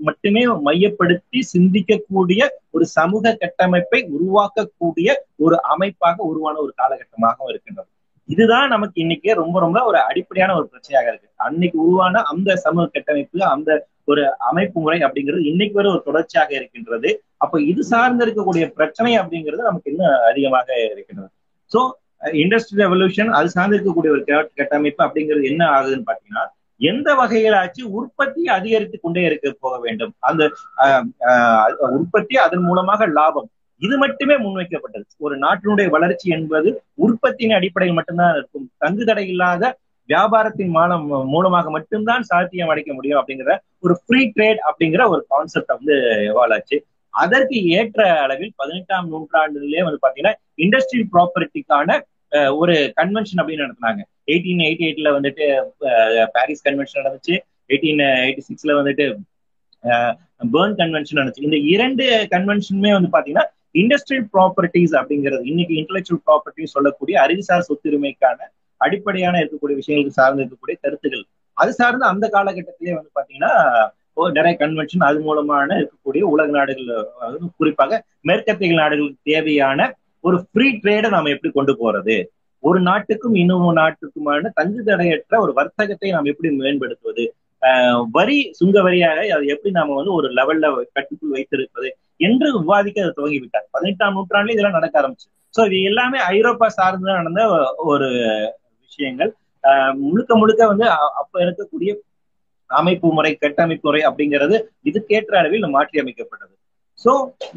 [0.07, 2.41] மட்டுமே மையப்படுத்தி சிந்திக்கக்கூடிய
[2.75, 5.09] ஒரு சமூக கட்டமைப்பை உருவாக்கக்கூடிய
[5.45, 7.89] ஒரு அமைப்பாக உருவான ஒரு காலகட்டமாகவும் இருக்கின்றது.
[8.29, 11.29] இதுதான் நமக்கு இன்னைக்கு ரொம்ப ரொம்ப ஒரு அடிப்படையான ஒரு பிரச்சனையாக இருக்கு.
[11.45, 13.69] அன்னைக்கு உருவான அந்த சமூக கட்டமைப்பு அந்த
[14.11, 17.09] ஒரு அமைப்பு முறை அப்படிங்கிறது இன்னைக்கு வரை ஒரு தொடர்ச்சியாக இருக்கின்றது.
[17.43, 21.29] அப்ப இது சார்ந்து இருக்கக்கூடிய பிரச்சனை அப்படிங்கிறது நமக்கு இன்னும் அதிகமாக இருக்கின்றது.
[21.71, 21.81] சோ
[22.43, 24.23] இண்டஸ்ட்ரியல் ரெவல்யூஷன் அது சார்ந்து இருக்கக்கூடிய ஒரு
[24.61, 26.45] கட்டமைப்பு அப்படிங்கிறது என்ன ஆகுதுன்னு பாத்தீங்கன்னா
[26.89, 30.11] எந்த வகையிலாச்சு உற்பத்தி அதிகரித்து கொண்டே இருக்க போக வேண்டும்.
[30.29, 30.43] அந்த
[31.97, 33.49] உற்பத்தி அதன் மூலமாக லாபம்.
[33.85, 35.05] இது மட்டுமே முன்வைக்கப்பட்டது.
[35.25, 36.69] ஒரு நாட்டினுடைய வளர்ச்சி என்பது
[37.05, 38.65] உற்பத்தியின் அடிப்படையில் மட்டும்தான் இருக்கும்.
[38.83, 39.71] தங்கு தடை இல்லாத
[40.11, 43.53] வியாபாரத்தின் மூலம் மூலமாக மட்டும்தான் சாத்தியம் அடைக்க முடியும் அப்படிங்கிற
[43.85, 45.95] ஒரு ஃப்ரீ ட்ரேட் அப்படிங்கிற ஒரு கான்செப்ட் வந்து
[46.31, 46.77] எவால் ஆச்சு.
[47.13, 50.33] அதற்கு ஏற்ற அளவில் பதினெட்டாம் நூற்றாண்டுலேயே வந்து பாத்தீங்கன்னா
[50.65, 51.99] இண்டஸ்ட்ரியல் ப்ராப்பர்ட்டிக்கான
[52.61, 54.01] ஒரு கன்வென்ஷன் அப்படின்னு நடத்தினாங்க.
[54.31, 55.45] எயிட்டீன் எயிட்டி எயிட்ல வந்துட்டு
[56.35, 57.35] பாரிஸ் கன்வென்ஷன் நடந்துச்சு.
[57.71, 59.05] எயிட்டீன் எயிட்டி சிக்ஸ்ல வந்துட்டு
[60.53, 61.47] பேர்ன் கன்வென்ஷன் நடந்துச்சு.
[61.47, 63.47] இந்த இரண்டு கன்வென்ஷனுமே வந்து பாத்தீங்கன்னா
[63.81, 68.39] இண்டஸ்ட்ரியல் ப்ராப்பர்ட்டிஸ் அப்படிங்கிறது இன்னைக்கு இன்டெலெக்சுவல் ப்ராப்பர்ட்டி சொல்லக்கூடிய அறிவுசார் சொத்துரிமைக்கான
[68.85, 71.23] அடிப்படையான இருக்கக்கூடிய விஷயங்களுக்கு சார்ந்து இருக்கக்கூடிய கருத்துகள்.
[71.57, 73.53] அது சார்ந்து அந்த காலகட்டத்திலே வந்து பாத்தீங்கன்னா
[74.37, 76.89] நிறைய கன்வென்ஷன் அது மூலமான இருக்கக்கூடிய உலக நாடுகள்
[77.59, 79.79] குறிப்பாக மேற்கத்திய நாடுகளுக்கு தேவையான
[80.23, 82.17] ஒரு ஃப்ரீ ட்ரேடை நாம எப்படி கொண்டு போறது?
[82.63, 87.25] ஒரு நாட்டுக்கும் இன்னொரு நாட்டுக்குமான தங்கு தடையற்ற ஒரு வர்த்தகத்தை நாம் எப்படி மேம்படுத்துவது?
[88.17, 90.67] வரி சுங்க வரியாக அதை எப்படி நாம வந்து ஒரு லெவல்ல
[90.97, 91.89] கட்டுக்குள் வைத்திருப்பது
[92.27, 95.27] என்று விவாதிக்க அதை துவங்கி விட்டார் பதினெட்டாம் நூற்றாண்டுல இதெல்லாம் நடக்க ஆரம்பிச்சு.
[95.53, 97.41] சோ இது எல்லாமே ஐரோப்பா சார்ந்து நடந்த
[97.91, 98.09] ஒரு
[98.89, 99.31] விஷயங்கள்.
[100.05, 100.85] முழுக்க முழுக்க வந்து
[101.21, 101.91] அப்ப இருக்கக்கூடிய
[102.69, 104.55] அமைப்பு முறை கட்டமைப்பு முறை அப்படிங்கிறது
[104.89, 106.55] இதுக்கேற்ற அளவில் மாற்றி அமைக்கப்பட்டது
[107.03, 107.11] சோ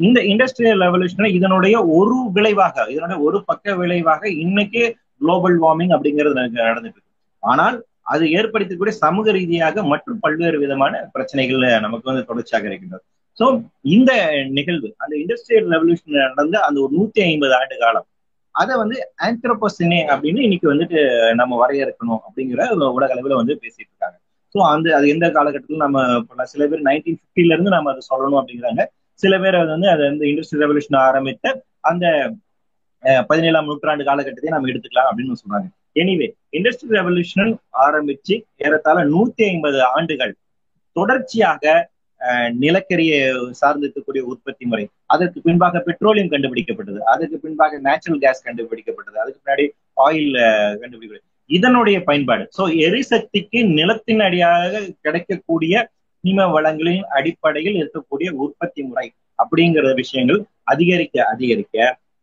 [0.07, 4.83] இந்த இண்டஸ்ட்ரியல் ரெவல்யூஷன் இதனுடைய ஒரு விளைவாக இதனுடைய ஒரு பக்க விளைவாக இன்னைக்கு
[5.21, 7.11] குளோபல் வார்மிங் அப்படிங்கிறது நடந்துட்டு இருக்கு.
[7.43, 7.77] ஆனால்
[8.13, 13.03] அது ஏற்படுத்தக்கூடிய சமூக ரீதியாக மற்றும் பல்வேறு விதமான பிரச்சனைகள் நமக்கு வந்து தொடர்ச்சியாக இருக்கின்றது.
[13.37, 13.45] சோ
[13.95, 14.11] இந்த
[14.57, 18.07] நிகழ்வு அந்த இண்டஸ்ட்ரியல் ரெவல்யூஷன் நடந்த அந்த ஒரு நூத்தி ஐம்பது ஆண்டு காலம்
[18.61, 20.99] அதை வந்து ஆந்த்ரோபோசினே அப்படின்னு இன்னைக்கு வந்துட்டு
[21.39, 22.67] நம்ம வரையறுக்கணும் அப்படிங்கிற
[22.97, 24.17] உலக அளவில் வந்து பேசிட்டு இருக்காங்க.
[24.55, 28.83] ஸோ அந்த அது எந்த காலகட்டத்தில் நம்ம சில பேர் நைன்டீன் ஃபிஃப்டில இருந்து நம்ம அதை சொல்லணும் அப்படிங்கிறாங்க.
[29.23, 31.55] சில பேர் அது வந்து அதை வந்து இண்டஸ்ட்ரியல் ரெவல்யூஷன் ஆரம்பித்த
[31.91, 32.05] அந்த
[33.29, 35.67] பதினேழாம் நூற்றாண்டு காலகட்டத்தை நம்ம எடுத்துக்கலாம் அப்படின்னு சொல்றாங்க.
[36.01, 37.51] எனிவே இண்டஸ்ட்ரியல் ரெவல்யூஷன்
[37.85, 40.33] ஆரம்பிச்சு ஏறத்தாழ நூத்தி ஐம்பது ஆண்டுகள்
[40.95, 41.65] தொடர்ச்சியாக
[42.63, 43.19] நிலக்கரியை
[43.61, 44.85] சார்ந்து இருக்கக்கூடிய உற்பத்தி முறை.
[45.13, 46.99] அதற்கு பின்பாக பெட்ரோலியம் கண்டுபிடிக்கப்பட்டது.
[47.13, 49.17] அதற்கு பின்பாக நேச்சுரல் கேஸ் கண்டுபிடிக்கப்பட்டது.
[49.23, 49.65] அதுக்கு பின்னாடி
[50.05, 50.31] ஆயில்
[50.81, 51.29] கண்டுபிடிக்கப்பட்டது.
[51.49, 52.43] இதனுடைய பயன்பாடு.
[52.57, 55.73] சோ எரிசக்திக்கு நிலத்தின் அடியாக கிடைக்கக்கூடிய
[56.23, 59.07] நிம வளங்களின் அடிப்படையில் இருக்கக்கூடிய உற்பத்தி முறை
[59.39, 60.39] அப்படிங்கிற விஷயங்கள்
[60.73, 61.77] அதிகரிக்க அதிகரிக்க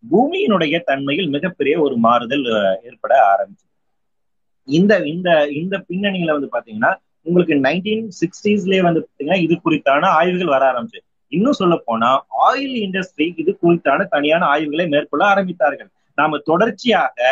[0.04, 2.46] பூமியினுடைய தன்மையில் மிகப்பெரிய ஒரு மாறுதல்
[2.88, 3.66] ஏற்பட ஆரம்பிச்சு
[4.68, 5.28] இந்த இந்த
[5.60, 6.92] இந்த பின்னணியில வந்து பாத்தீங்கன்னா
[7.26, 11.00] உங்களுக்கு நைன்டீன் சிக்ஸ்டீஸ்லயே வந்து பாத்தீங்கன்னா இது குறித்தான ஆய்வுகள் வர ஆரம்பிச்சு
[11.32, 12.10] இன்னும் சொல்ல போனா
[12.48, 15.90] ஆயில் இண்டஸ்ட்ரி இது குறித்தான தனியான ஆய்வுகளை மேற்கொள்ள ஆரம்பித்தார்கள்.
[16.18, 17.28] நாம தொடர்ச்சியாக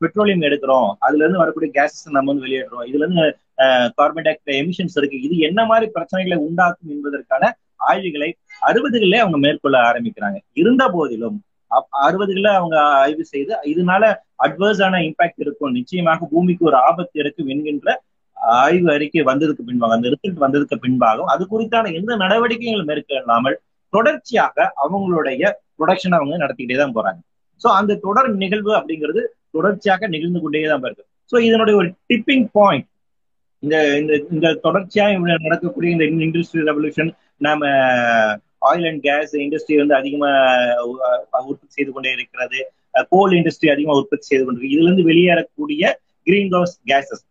[0.00, 0.88] பெட்ரோலியம் எடுக்கிறோம்.
[1.04, 3.24] அதுல இருந்து வரக்கூடிய கேஸஸ் நம்ம வந்து வெளியேடுறோம் இதுல இருந்து
[3.98, 5.18] கார்பன் டை ஆக்சைடு எமிஷன்ஸ் இருக்கு.
[5.26, 7.44] இது என்ன மாதிரி பிரச்சனைகளை உண்டாக்கும் என்பதற்கான
[7.90, 8.28] ஆய்வுகளை
[8.68, 10.38] அறுபதுகளே அவங்க மேற்கொள்ள ஆரம்பிக்கிறாங்க.
[10.62, 11.38] இருந்த போதிலும்
[12.06, 14.04] அறுபதுகள அவங்க ஆய்வு செய்து இதனால
[14.46, 15.76] அட்வர்ஸான இம்பாக்ட் இருக்கும்.
[15.78, 17.94] நிச்சயமாக பூமிக்கு ஒரு ஆபத்து இருக்கும் என்கின்ற
[18.58, 23.56] ஆய்வு அறிக்கை வந்ததுக்கு பின்பாக அந்த ரிசல்ட் வந்ததுக்கு பின்பாகவும் அது குறித்தான எந்த நடவடிக்கைகளும் மேற்கொள்ளாமல்
[23.92, 25.42] தொடர்ச்சியாக அவங்களுடைய
[25.78, 27.20] ப்ரொடக்ஷன் அவங்க நடத்திக்கிட்டே தான் போறாங்க.
[27.60, 29.22] ஸோ அந்த தொடர் நிகழ்வு அப்படிங்கிறது
[29.56, 32.88] தொடர்ச்சியாக நிகழ்ந்து கொண்டே தான் இருக்கு ஸோ இதனுடைய ஒரு டிப்பிங் பாயிண்ட்
[33.62, 37.62] இந்த இந்த இந்த தொடர்ச்சியாக நடக்கக்கூடிய இந்த இண்டஸ்ட்ரியல் ரெவல்யூஷன் நம்ம
[38.70, 42.58] ஆயில் அண்ட் கேஸ் இண்டஸ்ட்ரி வந்து அதிகமாக உற்பத்தி செய்து கொண்டே இருக்கிறது
[43.12, 44.74] கோல் இண்டஸ்ட்ரி அதிகமாக உற்பத்தி செய்து கொண்டிருக்கு.
[44.74, 45.82] இதுல இருந்து வெளியேறக்கூடிய
[46.26, 47.24] கிரீன் ஹவுஸ் கேசஸ்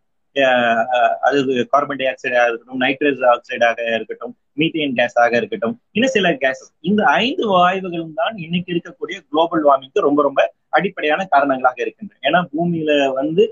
[1.26, 1.38] அது
[1.72, 7.44] கார்பன் டை ஆக்சைடாக இருக்கட்டும் நைட்ரஸ் ஆக்சைடாக இருக்கட்டும் மீத்தேன் கேஸாக இருக்கட்டும் இன்னும் சில கேசஸ் இந்த ஐந்து
[7.54, 10.40] வாயுகளும் தான் இன்னைக்கு இருக்கக்கூடிய குளோபல் வார்மிங்க்கு ரொம்ப ரொம்ப
[10.78, 12.20] அடிப்படையான காரணங்களாக இருக்கின்றன.
[12.28, 13.44] ஏன்னா பூமியில வந்து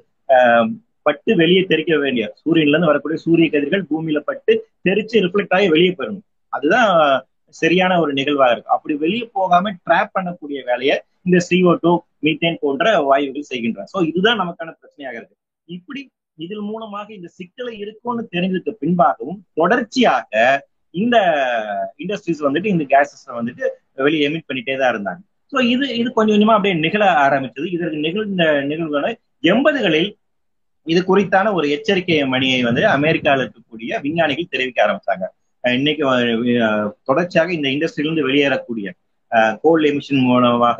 [1.06, 4.52] பட்டு வெளியே தெரிக்க வேண்டிய சூரியன்ல இருந்து வரக்கூடிய சூரிய கதிர்கள் பூமியில பட்டு
[4.88, 6.26] தெரிச்சு ரிஃப்ளெக்ட் ஆகி வெளியே போயிடணும்.
[6.52, 6.88] அதுதான்
[7.54, 11.92] சரியான ஒரு நிகழ்வாக இருக்கும் அப்படி வெளியே போகாம ட்ராப் பண்ணக்கூடிய வேலையை இந்த சிஓ டூ
[12.26, 13.88] மீத்தேன் போன்ற வாயுகள் செய்கின்றன.
[13.92, 15.36] சோ இதுதான் நமக்கான பிரச்சனையாக இருக்கு.
[15.68, 16.02] இப்படி
[16.44, 20.30] இதன் மூலமாக இந்த சிக்கலை இருக்கும்னு தெரிஞ்சதுக்கு பின்பாகவும் தொடர்ச்சியாக
[20.94, 21.16] இந்த
[22.02, 23.64] இண்டஸ்ட்ரீஸ் வந்துட்டு இந்த கேசஸ் வந்துட்டு
[24.06, 25.20] வெளியே எமிட் பண்ணிட்டே தான் இருந்தாங்க.
[25.52, 27.66] ஸோ இது இது கொஞ்சம் கொஞ்சமா அப்படியே நிகழ ஆரம்பிச்சது.
[27.76, 29.10] இதற்கு நிகழ்ந்த நிகழ்வுகளை
[29.52, 30.10] எண்பதுகளில்
[30.86, 35.24] இது குறித்தான ஒரு எச்சரிக்கை மணியை வந்து அமெரிக்காவில் இருக்கக்கூடிய விஞ்ஞானிகள் தெரிவிக்க ஆரம்பிச்சாங்க.
[35.64, 36.04] இன்னைக்கு
[37.08, 38.88] தொடர்ச்சியாக இந்த இண்டஸ்ட்ரியிலிருந்து வெளியேறக்கூடிய
[39.64, 40.78] கோல்டு எமிஷன் மூலமாக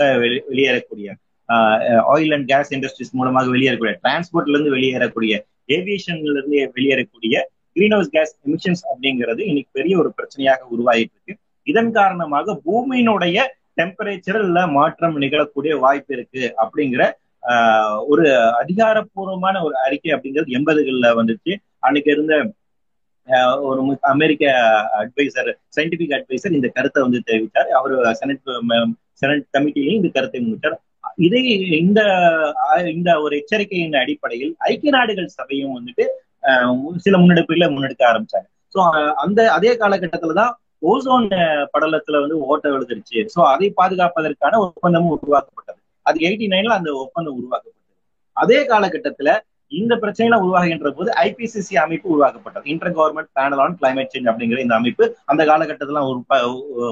[0.52, 1.08] வெளியேறக்கூடிய
[2.12, 5.34] ஆயில் அண்ட் கேஸ் இண்டஸ்ட்ரீஸ் மூலமாக வெளியேறக்கூடிய டிரான்ஸ்போர்ட்ல இருந்து வெளியேறக்கூடிய
[5.76, 7.36] ஏவியேஷன்ல இருந்து வெளியேறக்கூடிய
[7.76, 11.34] கிரீன் ஹவுஸ் கேஸ் எமிஷன்ஸ் அப்படிங்கிறது இன்னைக்கு பெரிய ஒரு பிரச்சனையாக உருவாகிட்டு இருக்கு.
[11.66, 13.38] இதன் காரணமாக பூமியினுடைய
[13.78, 17.02] டெம்பரேச்சர்ல மாற்றம் நிகழக்கூடிய வாய்ப்பு இருக்கு அப்படிங்கிற
[18.12, 18.24] ஒரு
[18.62, 21.52] அதிகாரப்பூர்வமான ஒரு அறிக்கை அப்படிங்கிறது எண்பதுகள்ல வந்துச்சு.
[21.86, 22.34] அன்னைக்கு இருந்த
[23.68, 23.80] ஒரு
[24.12, 24.44] அமெரிக்க
[25.00, 27.70] அட்வைசர் சயின்டிபிக் அட்வைசர் இந்த கருத்தை வந்து தெரிவித்தார்.
[27.78, 28.42] அவர் செனட்
[29.20, 30.78] செனட் கமிட்டிலையும் இந்த கருத்தை முன்னிட்டார்
[31.26, 31.40] இதை
[31.82, 32.00] இந்த
[32.94, 36.04] இந்த ஒரு எச்சரிக்கையின் அடிப்படையில் ஐக்கிய நாடுகள் சபையும் வந்துட்டு
[37.04, 38.48] சில முன்னெடுப்புகளை முன்னெடுக்க ஆரம்பிச்சாங்க.
[38.74, 38.80] ஸோ
[39.24, 40.52] அந்த அதே காலகட்டத்துல தான்
[40.90, 41.26] ஓசோன்
[41.74, 45.78] படலத்துல வந்து ஓட்ட விழுந்துருச்சு ஸோ அதை பாதுகாப்பதற்கான ஒப்பந்தமும் உருவாக்கப்பட்டது.
[46.06, 47.78] அது எயிட்டி நைன்ல அந்த ஒப்பந்தம் உருவாக்கப்பட்டது.
[48.36, 49.30] அதே காலகட்டத்துல
[49.72, 52.64] இந்த பிரச்சனைல உருவாகின்ற போது ஐபிசிசி அமைப்பு உருவாக்கப்பட்டது.
[52.72, 56.02] Inter government panel on climate change அப்படிங்கிற இந்த அமைப்பு அந்த காலகட்டத்துல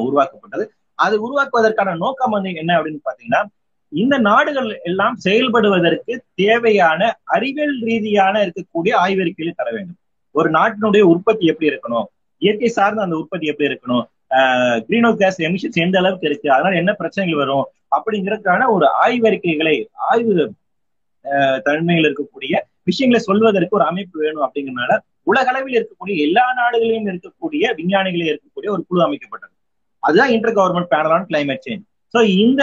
[0.07, 0.67] உருவாக்கப்பட்டது.
[0.99, 3.41] அது உருவாக்குவதற்கான நோக்கம் வந்து என்ன அப்படின்னு பாத்தீங்கன்னா
[3.93, 7.01] இந்த நாடுகள் எல்லாம் செயல்படுவதற்கு தேவையான
[7.37, 9.99] அறிவியல் ரீதியான இருக்கக்கூடிய ஆய்வறிக்கைகளை தர வேண்டும்.
[10.35, 12.07] ஒரு நாட்டினுடைய உற்பத்தி எப்படி இருக்கணும்?
[12.43, 14.05] இயற்கை சார்ந்த அந்த உற்பத்தி எப்படி இருக்கணும்?
[14.87, 16.49] கிரீன் ஹவுஸ் கேஸ் எமிஷன்ஸ் எந்த அளவுக்கு இருக்கு?
[16.55, 17.67] அதனால என்ன பிரச்சனைகள் வரும்?
[17.97, 19.77] அப்படிங்கிறதுக்கான ஒரு ஆய்வறிக்கைகளை
[20.11, 20.35] ஆய்வு
[21.67, 22.55] தன்மையில் இருக்கக்கூடிய
[22.89, 24.93] விஷயங்களை சொல்வதற்கு ஒரு அமைப்பு வேணும் அப்படிங்கிறனால
[25.31, 29.55] உலக அளவில் இருக்கக்கூடிய எல்லா நாடுகளிலும் இருக்கக்கூடிய விஞ்ஞானிகளே இருக்கக்கூடிய ஒரு குழு அமைக்கப்பட்டது.
[29.99, 32.63] அதுதான் inter government panel on climate change so இந்த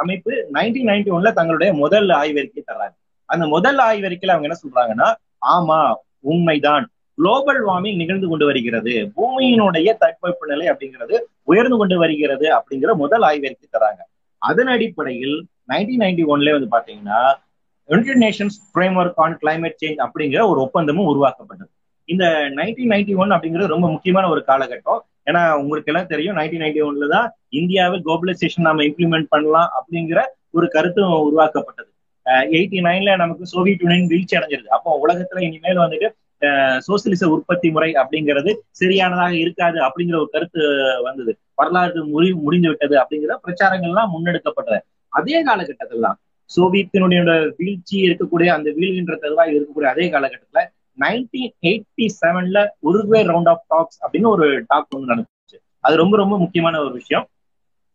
[0.00, 2.94] அமைப்பு நைன்டீன் நைன்டி ஒன்ல தங்களுடைய முதல் ஆய்வறிக்கை தர்றாங்க.
[3.28, 5.08] அந்த முதல் ஆய்வறிக்கையில அவங்க என்ன சொல்றாங்கன்னா
[5.54, 5.78] ஆமா
[6.32, 6.84] உண்மைதான்.
[7.18, 8.94] குளோபல் வார்மிங் நிகழ்ந்து கொண்டு வருகிறது.
[9.16, 14.02] பூமியினுடைய தட்பவெப்ப நிலை அப்படிங்கிறது உயர்ந்து கொண்டு வருகிறது அப்படிங்கிற முதல் ஆய்வறிக்கை தராங்க
[14.42, 15.36] அதன் அடிப்படையில்
[15.72, 17.20] நைன்டீன் நைன்டி ஒன்ல வந்து பாத்தீங்கன்னா
[17.88, 18.56] United Nations
[19.00, 21.70] framework on climate change அப்படிங்கிற ஒரு ஒப்பந்தமும் உருவாக்கப்பட்டது.
[22.08, 22.24] இந்த
[22.58, 25.00] நைன்டீன் நைன்டி ஒன் அப்படிங்கிறது ரொம்ப முக்கியமான ஒரு காலகட்டம்.
[25.26, 27.28] ஏன்னா உங்களுக்கு எல்லாம் தெரியும் நைன்டீன் நைன்டி ஒன்ல தான்
[27.60, 30.20] இந்தியாவில் குளோபலைசேஷன் நம்ம இம்ப்ளிமெண்ட் பண்ணலாம் அப்படிங்கிற
[30.58, 31.90] ஒரு கருத்தும் உருவாக்கப்பட்டது.
[32.56, 34.68] எயிட்டி நைன்ல நமக்கு சோவியத் யூனியன் வீழ்ச்சி அடைஞ்சிருது.
[34.76, 36.10] அப்போ உலகத்துல இனிமேல் வந்துட்டு
[36.86, 40.60] சோசியலிச உற்பத்தி முறை அப்படிங்கிறது சரியானதாக இருக்காது அப்படிங்கிற ஒரு கருத்து
[41.06, 41.32] வந்தது.
[41.60, 44.80] வரலாறு முறி முடிந்து விட்டது அப்படிங்கிற பிரச்சாரங்கள்லாம் முன்னெடுக்கப்பட்டது
[45.12, 46.18] அதே காலகட்டத்தில் தான்
[46.50, 47.20] சோவியத்தினுடைய
[47.60, 50.62] வீழ்ச்சி இருக்கக்கூடிய அந்த வீழ்கின்ற தருவாய் இருக்கக்கூடிய அதே காலகட்டத்துல
[51.00, 55.56] நைன்டீன் எயிட்டி செவன்ல உருகுவே ரவுண்ட் ஆஃப் டாக்ஸ் அப்படின்னு ஒரு டாக் ஒன்று நடந்துச்சு.
[55.80, 57.28] அது ரொம்ப ரொம்ப முக்கியமான ஒரு விஷயம்.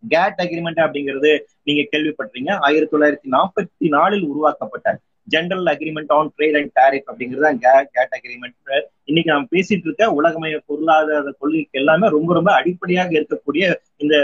[0.04, 1.32] கேட் அக்ரிமெண்ட் அப்படிங்கிறது
[1.64, 7.50] நீங்க கேள்விப்பட்டீங்க ஆயிரத்தி தொள்ளாயிரத்தி நாற்பத்தி நாலில் உருவாக்கப்பட்ட general agreement on trade and tariff அப்படிங்கிறது
[7.96, 14.16] கேட் அக்ரிமெண்ட் இன்னைக்கு நாம் பேசிட்டு இருக்க உலகமய பொருளாதார கொள்கைக்கு எல்லாமே ரொம்ப ரொம்ப அடிப்படையாக இருக்கக்கூடிய இந்த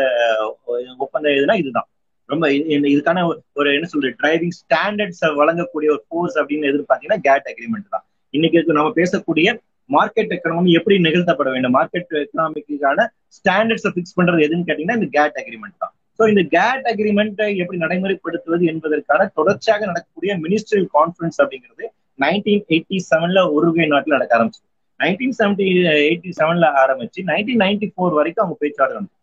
[0.97, 1.87] ஒப்பந்தம் இதுனா இதுதான்.
[2.25, 8.05] ரொம்ப இதுக்கான ஒரு என்ன சொல்றது டிரைவிங் ஸ்டாண்டர்ட்ஸ் வழங்கக்கூடிய ஒரு கோர்ஸ் அப்படின்னு எதிர்பார்த்தீங்கன்னா கேட் அக்ரிமெண்ட் தான்.
[8.35, 9.47] இன்னைக்கு நம்ம பேசக்கூடிய
[9.89, 11.75] மார்க்கெட் எக்கனாமி எப்படி நிகழ்த்தப்பட வேண்டும்?
[11.77, 12.99] மார்க்கெட் எக்கனாமிக்கான
[13.37, 15.93] ஸ்டாண்டர்ட்ஸை பிக்ஸ் பண்றது எதுன்னு கேட்டீங்கன்னா இந்த கேட் அக்ரிமெண்ட் தான்.
[16.19, 21.85] ஸோ இந்த கேட் அக்ரிமெண்ட்டை எப்படி நடைமுறைப்படுத்துவது என்பதற்கான தொடர்ச்சியாக நடக்கக்கூடிய மினிஸ்ட்ரியல் கான்ஃபரன்ஸ் அப்படிங்கிறது
[22.19, 24.61] நைன்டீன் எயிட்டி செவன்ல உருகை நாட்டில் நடக்க ஆரம்பிச்சு
[24.99, 25.65] நைன்டீன் செவன்டி
[26.03, 29.21] எயிட்டி செவன்ல ஆரம்பிச்சு நைன்டீன் நைன்டி ஃபோர் வரைக்கும் அவங்க பேச்சுவார்த்தை நடந்துச்சு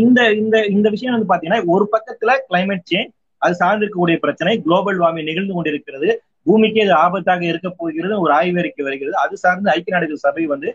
[0.00, 5.00] இந்த இந்த இந்த விஷயம் வந்து பாத்தீங்கன்னா ஒரு பக்கத்துல கிளைமேட் சேஞ்ச் அது சார்ந்து இருக்கக்கூடிய பிரச்சனை குளோபல்
[5.02, 6.08] வார்மிங் நிகழ்ந்து கொண்டிருக்கிறது
[6.46, 9.16] பூமிக்கு அது ஆபத்தாக இருக்க போகிறது ஒரு ஆய்வறிக்கை வருகிறது.
[9.24, 10.68] அது சார்ந்து ஐக்கிய நாடுகள் சபை வந்து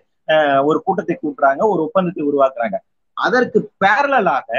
[0.70, 2.78] ஒரு கூட்டத்தை கூட்டுறாங்க ஒரு ஒப்பந்தத்தை உருவாக்குறாங்க.
[3.18, 4.50] அதற்கு பேரலாக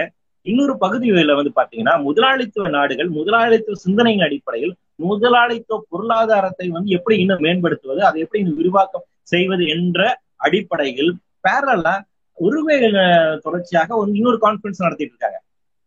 [0.47, 4.75] இன்னொரு பகுதிகளில் வந்து பாத்தீங்கன்னா முதலாளித்துவ நாடுகள் முதலாளித்துவ சிந்தனையின் அடிப்படையில்
[5.07, 10.01] முதலாளித்துவ பொருளாதாரத்தை வந்து எப்படி இன்னும் மேம்படுத்துவது அதை எப்படி இன்னும் விரிவாக்கம் செய்வது என்ற
[10.47, 11.11] அடிப்படையில்
[11.47, 11.95] பேரலா
[12.39, 12.77] ஒருவே
[13.45, 15.39] தொடர்ச்சியாக ஒரு இன்னொரு கான்பரன்ஸ் நடத்திட்டு இருக்காங்க.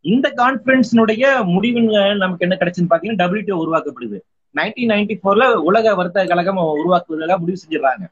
[0.06, 1.82] இந்த கான்பரன்ஸினுடைய முடிவு
[2.24, 4.20] நமக்கு என்ன கிடைச்சுன்னு பாத்தீங்கன்னா டபிள்யூடிஓ உருவாக்கப்படுது.
[4.56, 8.06] நைன்டீன் நைன்டி ஃபோர்ல உலக வர்த்தக கழகம் உருவாக்குவதாக முடிவு செஞ்சிடறாங்க.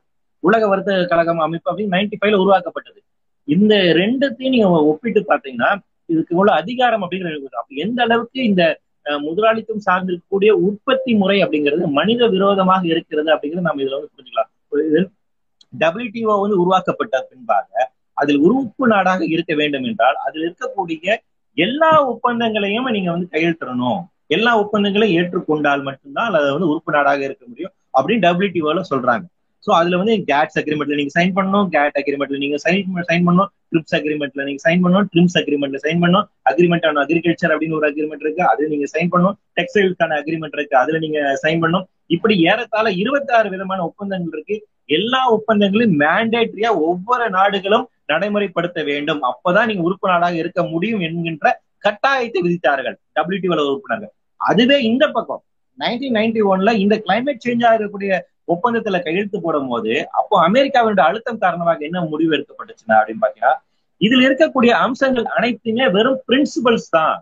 [0.43, 2.99] உலக வர்த்தக கழகம் அமைப்பு அப்படின்னு நைன்டி ஃபைவ்ல உருவாக்கப்பட்டது.
[3.47, 5.69] இந்த ரெண்டுத்தையும் நீங்க ஒப்பிட்டு பாத்தீங்கன்னா
[6.13, 8.63] இதுக்கு உள்ள அதிகாரம் அப்படிங்கிறது அப்ப எந்த அளவுக்கு இந்த
[9.25, 15.11] முதலாளித்துவம் சார்ந்திருக்கக்கூடிய உற்பத்தி முறை அப்படிங்கிறது மனித விரோதமாக இருக்கிறது அப்படிங்கிறது நம்ம இதுல வந்து புரிஞ்சுக்கலாம்.
[15.83, 17.87] டபிள்யூடிஓ வந்து உருவாக்கப்பட்ட பின்பாக
[18.21, 21.15] அதில் உறுப்பு நாடாக இருக்க வேண்டும் என்றால் அதில் இருக்கக்கூடிய
[21.65, 24.01] எல்லா ஒப்பந்தங்களையும் நீங்க வந்து கையெழுத்திடணும்.
[24.35, 29.25] எல்லா ஒப்பந்தங்களையும் ஏற்றுக்கொண்டால் மட்டும்தான் அதை வந்து உறுப்பு நாடாக இருக்க முடியும் அப்படின்னு டபிள்யூடிஓல சொல்றாங்க.
[29.63, 33.95] ஸோ அதுல வந்து கேட்ஸ் அக்ரிமெண்ட்ல நீங்க சைன் பண்ணணும் கேட் அக்ரிமெண்ட்ல நீங்க சைன் சைன் பண்ணணும் ட்ரிப்ஸ்
[33.97, 38.43] அக்ரிமெண்ட்ல நீங்க சைன் பண்ணணும் ட்ரிம்ஸ் அக்ரிமெண்ட்ல சைன் பண்ணணும் அக்ரிமெண்ட் ஆன அக்ரிகல்ச்சர் அப்படின்னு ஒரு அக்ரிமெண்ட் இருக்கு
[38.51, 41.85] அது நீங்க சைன் பண்ணணும் டெக்ஸ்டைல்ஸ்க்கான அக்ரிமெண்ட் இருக்கு அதுல நீங்க சைன் பண்ணணும்.
[42.15, 44.57] இப்படி ஏறத்தாழ இருபத்தாறு விதமான ஒப்பந்தங்கள் இருக்கு.
[44.97, 49.21] எல்லா ஒப்பந்தங்களையும் மேண்டேட்டரியா ஒவ்வொரு நாடுகளும் நடைமுறைப்படுத்த வேண்டும்.
[49.31, 51.47] அப்பதான் நீங்க உறுப்பு நாடாக இருக்க முடியும் என்கின்ற
[51.85, 52.95] கட்டாயத்தை விதித்தார்கள்.
[53.17, 54.13] டபிள்யூடிஓல உறுப்பினர்கள்.
[54.41, 55.41] அதுவே இந்த பக்கம்.
[55.79, 58.11] நைன்டீன் நைன்டி ஒன்ல இந்த கிளைமேட் சேஞ்ச் ஆகக்கூடிய
[58.53, 63.53] ஒப்பந்தத்துல கையெழுத்து போடும் போது அப்போ அமெரிக்காவினுடைய அழுத்தம் காரணமாக என்ன முடிவு எடுக்கப்பட்டுச்சுன்னா அப்படின்னு பாத்தீங்கன்னா
[64.01, 67.15] இதுல இருக்கக்கூடிய அம்சங்கள் அனைத்துமே வெறும் பிரின்சிபல்ஸ் தான்.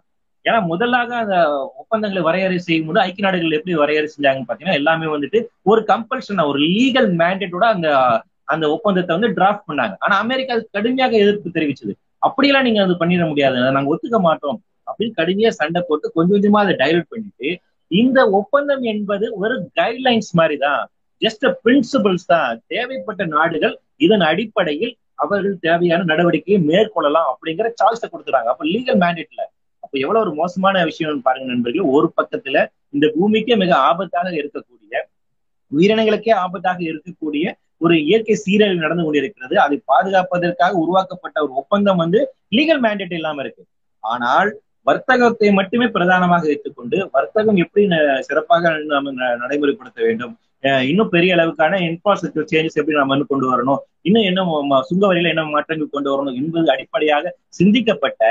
[0.45, 1.35] ஏன்னா முதலாக அந்த
[1.81, 5.39] ஒப்பந்தங்களை வரையறை செய்யும் போது ஐக்கிய நாடுகள் எப்படி வரையறை செஞ்சாங்கன்னு பாத்தீங்கன்னா எல்லாமே வந்துட்டு
[5.71, 7.89] ஒரு கம்பல்ஷன் ஒரு லீகல் மேண்டேட்டோட அந்த
[8.53, 9.95] அந்த ஒப்பந்தத்தை வந்து டிராஃப்ட் பண்ணாங்க.
[9.99, 11.93] ஆனா அமெரிக்கா அது கடுமையாக எதிர்ப்பு தெரிவிச்சது.
[12.19, 13.57] அப்படியெல்லாம் நீங்க அது பண்ணிட முடியாது.
[13.77, 14.57] நாங்க ஒத்துக்க மாட்டோம்.
[14.87, 17.49] அப்படின்னு கடுமையா சண்டை போட்டு கொஞ்சம் கொஞ்சமா அதை டைவர்ட் பண்ணிட்டு
[17.91, 20.83] இந்த ஒப்பந்தம் என்பது ஒரு கைட்லைன்ஸ் மாதிரி தான்
[21.21, 22.53] ஜஸ்ட் பிரின்சிபல்ஸ் தான்.
[22.73, 24.93] தேவைப்பட்ட நாடுகள் இதன் அடிப்படையில்
[25.23, 29.43] அவர்கள் தேவையான நடவடிக்கையை மேற்கொள்ளலாம் அப்படிங்கிற சாய்ஸை கொடுத்துறாங்க அப்ப லீகல் மேண்டேட்ல
[29.83, 32.57] அப்ப எவ்வளவு ஒரு மோசமான விஷயம் பாருங்க நண்பர்கள் ஒரு பக்கத்துல
[32.95, 34.93] இந்த பூமிக்கே மிக ஆபத்தாக இருக்கக்கூடிய
[35.71, 37.45] உயிரினங்களுக்கே ஆபத்தாக இருக்கக்கூடிய
[37.81, 39.55] ஒரு இயற்கை சீரழிவு நடந்து கொண்டிருக்கிறது.
[39.63, 42.19] அதை பாதுகாப்பதற்காக உருவாக்கப்பட்ட ஒரு ஒப்பந்தம் வந்து
[42.57, 43.63] லீகல் மேண்டேட் இல்லாம இருக்கு.
[44.03, 44.49] ஆனால்
[44.87, 47.83] வர்த்தகத்தை மட்டுமே பிரதானமாக வைத்துக்கொண்டு வர்த்தகம் எப்படி
[48.27, 50.33] சிறப்பாக நம்ம நடைமுறைப்படுத்த வேண்டும்?
[50.89, 53.81] இன்னும் பெரிய அளவுக்கான இன்ஃப்ராஸ்ட்ரக்சர் சேஞ்சஸ் எப்படி நம்ம வந்து கொண்டு வரணும்?
[54.07, 58.23] இன்னும் என்ன சுங்க வரியில என்ன மாற்றங்கள் கொண்டு வரணும் என்பது அடிப்படையாக சிந்திக்கப்பட்ட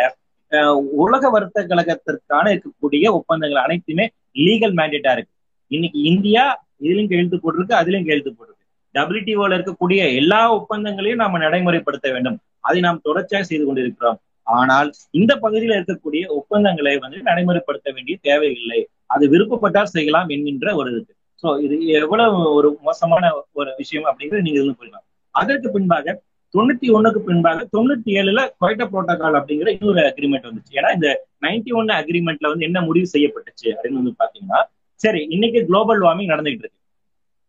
[1.05, 4.05] உலக வர்த்தக கழகத்திற்கான இருக்கக்கூடிய ஒப்பந்தங்கள் அனைத்துமே
[4.47, 5.33] லீகல் மேண்டேட்டா இருக்கு.
[5.71, 6.45] இன்னைக்கு இந்தியா
[6.85, 8.63] இதுலயும் கையெழுத்து போட்டிருக்கு அதுலயும் கையெழுத்து போட்டிருக்கு.
[8.95, 12.37] டபிள்யூடிஓல இருக்கக்கூடிய எல்லா ஒப்பந்தங்களையும் நாம நடைமுறைப்படுத்த வேண்டும்.
[12.69, 14.19] அதை நாம் தொடர்ச்சியாக செய்து கொண்டிருக்கிறோம்.
[14.47, 18.81] ஆனால் இந்த பகுதியில் இருக்கக்கூடிய ஒப்பந்தங்களை வந்து நடைமுறைப்படுத்த வேண்டிய தேவையில்லை.
[19.15, 21.13] அது விருப்பப்பட்டால் செய்யலாம் என்கின்ற ஒரு இது.
[21.43, 23.31] சோ இது எவ்வளவு ஒரு மோசமான
[23.61, 26.17] ஒரு விஷயம் அப்படிங்கிறது நீங்க இருந்து புரியலாம் அதற்கு பின்பாக
[26.55, 30.73] தொண்ணூத்தி ஒண்ணுக்கு பின்பாக தொண்ணூத்தி ஏழுல கொயட்டோ புரோட்டோகால் அப்படிங்கிற இன்னொரு அக்ரிமெண்ட் வந்துச்சு.
[30.79, 31.09] ஏன்னா இந்த
[31.45, 34.61] நைன்டி ஒன் அக்ரிமெண்ட்ல வந்து என்ன முடிவு செய்யப்பட்டுச்சு அப்படின்னு வந்து பாத்தீங்கன்னா
[35.01, 36.81] சரி இன்னைக்கு குளோபல் வார்மிங் நடந்துகிட்டு இருக்கு.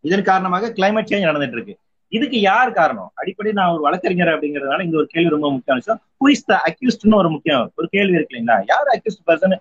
[0.04, 1.76] இதன் காரணமாக கிளைமேட் சேஞ்ச் நடந்துட்டு இருக்கு.
[2.12, 3.12] இதுக்கு யார் காரணம்?
[3.14, 6.00] அடிப்படை நான் ஒரு வழக்கறிஞர் அப்படிங்கிறதுனால இந்த ஒரு கேள்வி ரொம்ப முக்கியம் விஷயம்.
[6.20, 7.72] ஹூஇஸ் த அக்யூஸ்ட்னு ஒரு முக்கியம்.
[7.76, 8.58] ஒரு கேள்வி இருக்கு இல்லைங்களா?
[8.68, 9.56] யார் அக்யூஸ்ட் பர்சன்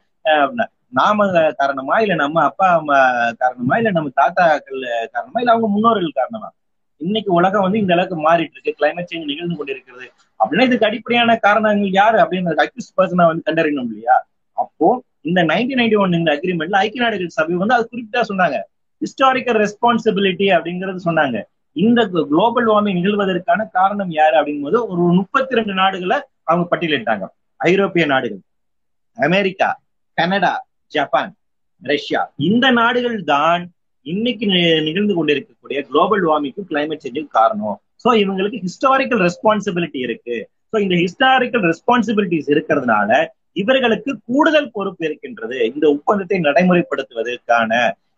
[0.98, 2.98] நாம காரணமா இல்ல நம்ம அப்பா அம்மா
[3.38, 6.48] காரணமா இல்ல நம்ம தாத்தாக்கள் காரணமா இல்ல அவங்க முன்னோர்கள் காரணமா?
[7.00, 8.74] இன்னைக்கு உலகம் வந்து இந்த அளவுக்கு மாறிட்டு இருக்கு.
[8.78, 10.07] கிளைமேட் சேஞ்ச் நிகழ்ந்து கொண்டிருக்கிறது.
[10.40, 14.16] அப்படின்னா இதுக்கு அடிப்படையான காரணங்கள் யாரு அப்படின்னு அக்யூஸ்ட் பர்சனை வந்து கண்டறியணும் இல்லையா?
[14.57, 14.88] அப்போ
[15.20, 18.57] இந்த நைன்டீன் நைன்டி ஒன் இந்த அக்ரிமெண்ட்ல ஐக்கிய நாடுகள் சபை வந்து அது குறிப்பிட்டா சொன்னாங்க.
[19.02, 21.37] ஹிஸ்டாரிக்கல் ரெஸ்பான்சிபிலிட்டி அப்படிங்கறது சொன்னாங்க.
[21.76, 26.18] இந்த குளோபல் வார்மிங் நிகழ்வதற்கான காரணம் யாரு அப்படிங்கும்போது ஒரு முப்பத்தி ரெண்டு நாடுகளை
[26.50, 27.24] அவங்க பட்டியலிட்டாங்க.
[27.60, 28.42] ஐரோப்பிய நாடுகள்
[29.18, 29.68] அமெரிக்கா
[30.18, 30.52] கனடா
[30.94, 31.32] ஜப்பான்
[31.82, 32.20] ரஷ்யா.
[32.48, 33.62] இந்த நாடுகள் தான்
[34.06, 34.46] இன்னைக்கு
[34.88, 37.76] நிகழ்ந்து கொண்டிருக்கக்கூடிய குளோபல் வார்மிங்க்கு கிளைமேட் சேஞ்சுக்கு காரணம்.
[38.02, 40.37] ஸோ இவங்களுக்கு ஹிஸ்டாரிக்கல் ரெஸ்பான்சிபிலிட்டி இருக்கு.
[40.70, 43.10] ஸோ இந்த ஹிஸ்டாரிக்கல் ரெஸ்பான்சிபிலிட்டிஸ் இருக்கிறதுனால
[43.62, 45.58] இவர்களுக்கு கூடுதல் பொறுப்பு இருக்கின்றது.
[45.72, 47.72] இந்த ஒப்பந்தத்தை நடைமுறைப்படுத்துவதற்கான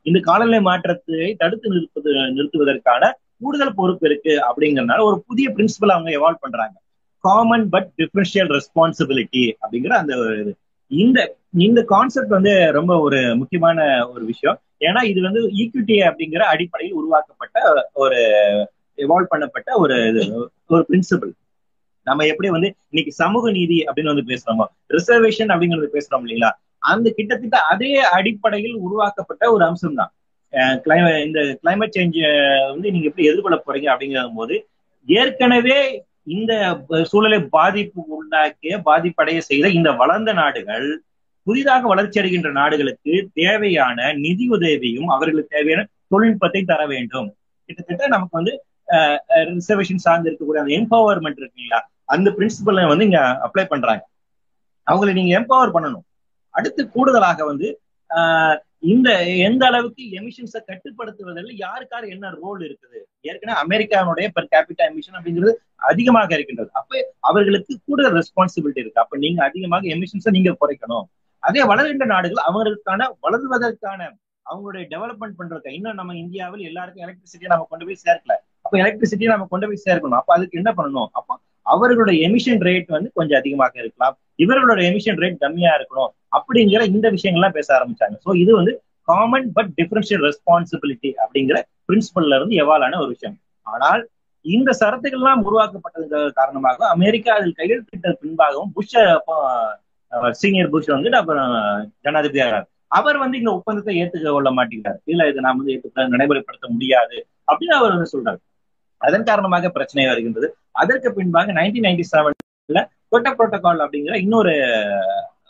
[0.09, 3.05] இந்த காலநிலை மாற்றத்தை தடுத்து நிறுத்துவது நிறுத்துவதற்கான
[3.41, 6.77] கூடுதல் பொறுப்பு இருக்கு அப்படிங்கறதுனால ஒரு புதிய பிரின்சிபல் அவங்க எவால்வ் பண்றாங்க.
[7.25, 10.53] காமன் பட் டிஃபரன்ஷியல் ரெஸ்பான்சிபிலிட்டி அப்படிங்கிற அந்த இது.
[10.91, 11.19] இந்த
[11.67, 13.79] இந்த கான்செப்ட் வந்து ரொம்ப ஒரு முக்கியமான
[14.13, 14.59] ஒரு விஷயம்.
[14.81, 17.57] ஏன்னா இது வந்து ஈக்விட்டி அப்படிங்கிற அடிப்படையில் உருவாக்கப்பட்ட
[17.95, 18.19] ஒரு
[18.99, 19.97] எவால்வ் பண்ணப்பட்ட ஒரு
[20.67, 21.33] ஒரு பிரின்சிபல்
[22.07, 26.51] நம்ம எப்படி வந்து இன்னைக்கு சமூக நீதி அப்படின்னு வந்து பேசுறோமோ ரிசர்வேஷன் அப்படிங்கிறது பேசுறோம் இல்லைங்களா?
[26.83, 30.13] அந்த கிட்டத்தட்ட அதே அடிப்படையில் உருவாக்கப்பட்ட ஒரு அம்சம் தான்
[31.27, 32.19] இந்த கிளைமேட் சேஞ்ச்
[32.73, 34.57] வந்து நீங்க எப்படி எதிர்கொள்ள போறீங்க அப்படிங்கிற போது
[35.09, 35.79] ஏற்கனவே
[36.37, 36.53] இந்த
[37.11, 40.87] சூழலை பாதிப்பு உண்டாக்கிய பாதிப்படைய செய்த இந்த வளர்ந்த நாடுகள்
[41.47, 47.29] புதிதாக வளர்ச்சி அடைகின்ற நாடுகளுக்கு தேவையான நிதி உதவியும் அவர்களுக்கு தேவையான தொழில்நுட்பத்தை தர வேண்டும்.
[47.69, 48.55] கிட்டத்தட்ட நமக்கு வந்து
[49.51, 51.81] ரிசர்வேஷன் சார்ந்து இருக்கக்கூடிய அந்த எம்பவர்மெண்ட் இருக்குங்களா
[52.15, 54.03] அந்த பிரின்சிபலை வந்து இங்க அப்ளை பண்றாங்க.
[54.87, 56.05] அவங்களை நீங்க எம்பவர் பண்ணணும்.
[56.55, 57.69] அடுத்து கூடுதலாக வந்து
[58.83, 59.09] இந்த
[59.47, 62.99] எந்த அளவுக்கு எமிஷன்ஸை கட்டுப்படுத்துவதில் யாருக்காரு என்ன ரோல் இருக்குது?
[63.29, 65.53] ஏற்கனவே அமெரிக்காவுடைய பெர் கேபிட்டா எமிஷன் அப்படிங்கிறது
[65.91, 66.71] அதிகமாக இருக்கின்றது.
[66.73, 69.03] அப்ப அவர்களுக்கு கூடுதல் ரெஸ்பான்சிபிலிட்டி இருக்கு.
[69.05, 71.07] அப்ப நீங்க அதிகமாக எமிஷன்ஸை நீங்க குறைக்கணும்.
[71.49, 74.01] அதே வளர்கின்ற நாடுகள் அவங்களுக்கான வளர்வதற்கான
[74.47, 78.35] அவங்களுடைய டெவலப்மெண்ட் பண்றதுக்கு இன்னும் நம்ம இந்தியாவில் எல்லாருக்கும் எலக்ட்ரிசிட்டியை நம்ம கொண்டு போய் சேர்க்கல.
[78.63, 80.21] அப்ப எலக்ட்ரிசிட்டியை நம்ம கொண்டு போய் சேர்க்கணும்.
[80.21, 81.09] அப்ப அதுக்கு என்ன பண்ணணும்?
[81.13, 84.15] அப்ப அவர்களுடைய எமிஷன் ரேட் வந்து கொஞ்சம் அதிகமாக இருக்கலாம்.
[84.45, 88.17] இவர்களோட எமிஷன் ரேட் கம்மியா இருக்கணும் அப்படிங்கிற இந்த விஷயங்கள்லாம் பேச ஆரம்பிச்சாங்க.
[88.27, 88.73] ஸோ இது வந்து
[89.09, 93.37] காமன் பட் டிஃபரன்ஷியல் ரெஸ்பான்சிபிலிட்டி அப்படிங்கிற பிரின்சிபல்ல இருந்து எவாலான ஒரு விஷயம்.
[93.67, 94.03] ஆனால்
[94.45, 98.97] இந்த சரத்துகள்லாம் உருவாக்கப்பட்டது காரணமாக அமெரிக்கா அதில் கையெழுத்திட்ட பின்பாகவும் புஷ்
[100.41, 101.55] சீனியர் புஷ் வந்து அப்புறம்
[102.07, 102.59] ஜனாதிபதியாக
[102.99, 104.99] அவர் வந்து இந்த ஒப்பந்தத்தை ஏத்துக்க கொள்ள மாட்டேங்கிறார்.
[105.13, 107.17] இல்ல இதை நாம் வந்து ஏற்றுக்க நடைமுறைப்படுத்த முடியாது
[107.49, 108.41] அப்படின்னு அவர் வந்து சொல்றாரு.
[109.01, 110.49] அதன் காரணமாக பிரச்சனை வருகின்றது.
[110.83, 112.81] அதற்கு பின்பாக நைன்டீன் நைன்டி செவன்ல
[113.13, 114.55] கொட்ட புரோட்டோகால் அப்படிங்கிற இன்னொரு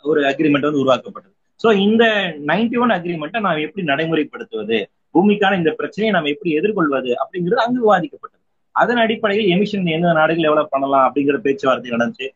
[0.09, 1.33] ஒரு அக்ரிமெண்ட் வந்து உருவாக்கப்பட்டது.
[1.61, 2.03] சோ இந்த
[2.49, 4.77] நைன்டி ஒன் அக்ரிமெண்ட்டை நாம் எப்படி நடைமுறைப்படுத்துவது?
[5.15, 7.11] பூமிக்கான இந்த பிரச்சனையை நாம் எப்படி எதிர்கொள்வது?
[7.21, 8.43] அப்படிங்கிறது அங்கு விவாதிக்கப்பட்டது.
[8.75, 12.27] அதன் அடிப்படையில் எமிஷன் எந்த நாடுகள் எவ்வளவு பண்ணலாம் அப்படிங்கிற பேச்சுவார்த்தை நடந்துச்சு.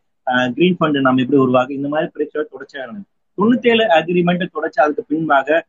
[0.56, 3.12] கிரீன் ஃபண்ட் நாம் எப்படி உருவாக்கு இந்த மாதிரி பேச்சுவார்த்தை தொடர்ச்சியாக நடந்துச்சு.
[3.38, 5.60] தொண்ணூத்தி ஏழு அக்ரிமெண்ட் தொடர்ச்சி அதுக்கு பின்பாக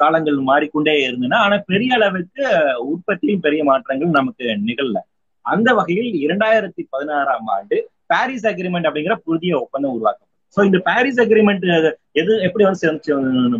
[0.00, 1.38] காலங்கள் மாறிக்கொண்டே இருந்தன.
[1.44, 2.44] ஆனா பெரிய அளவுக்கு
[2.92, 4.98] உற்பத்தியும் பெரிய மாற்றங்கள் நமக்கு நிகழல.
[5.44, 7.76] அந்த வகையில் இரண்டாயிரத்தி பதினாறாம் ஆண்டு
[8.06, 11.66] பாரிஸ் அக்ரிமெண்ட் அப்படிங்கிற புதிய ஒப்பந்தம் உருவாக்கும் ஸோ இந்த பாரிஸ் அக்ரிமெண்ட்
[12.12, 13.12] எது எப்படி வந்து சேர்ந்துச்சு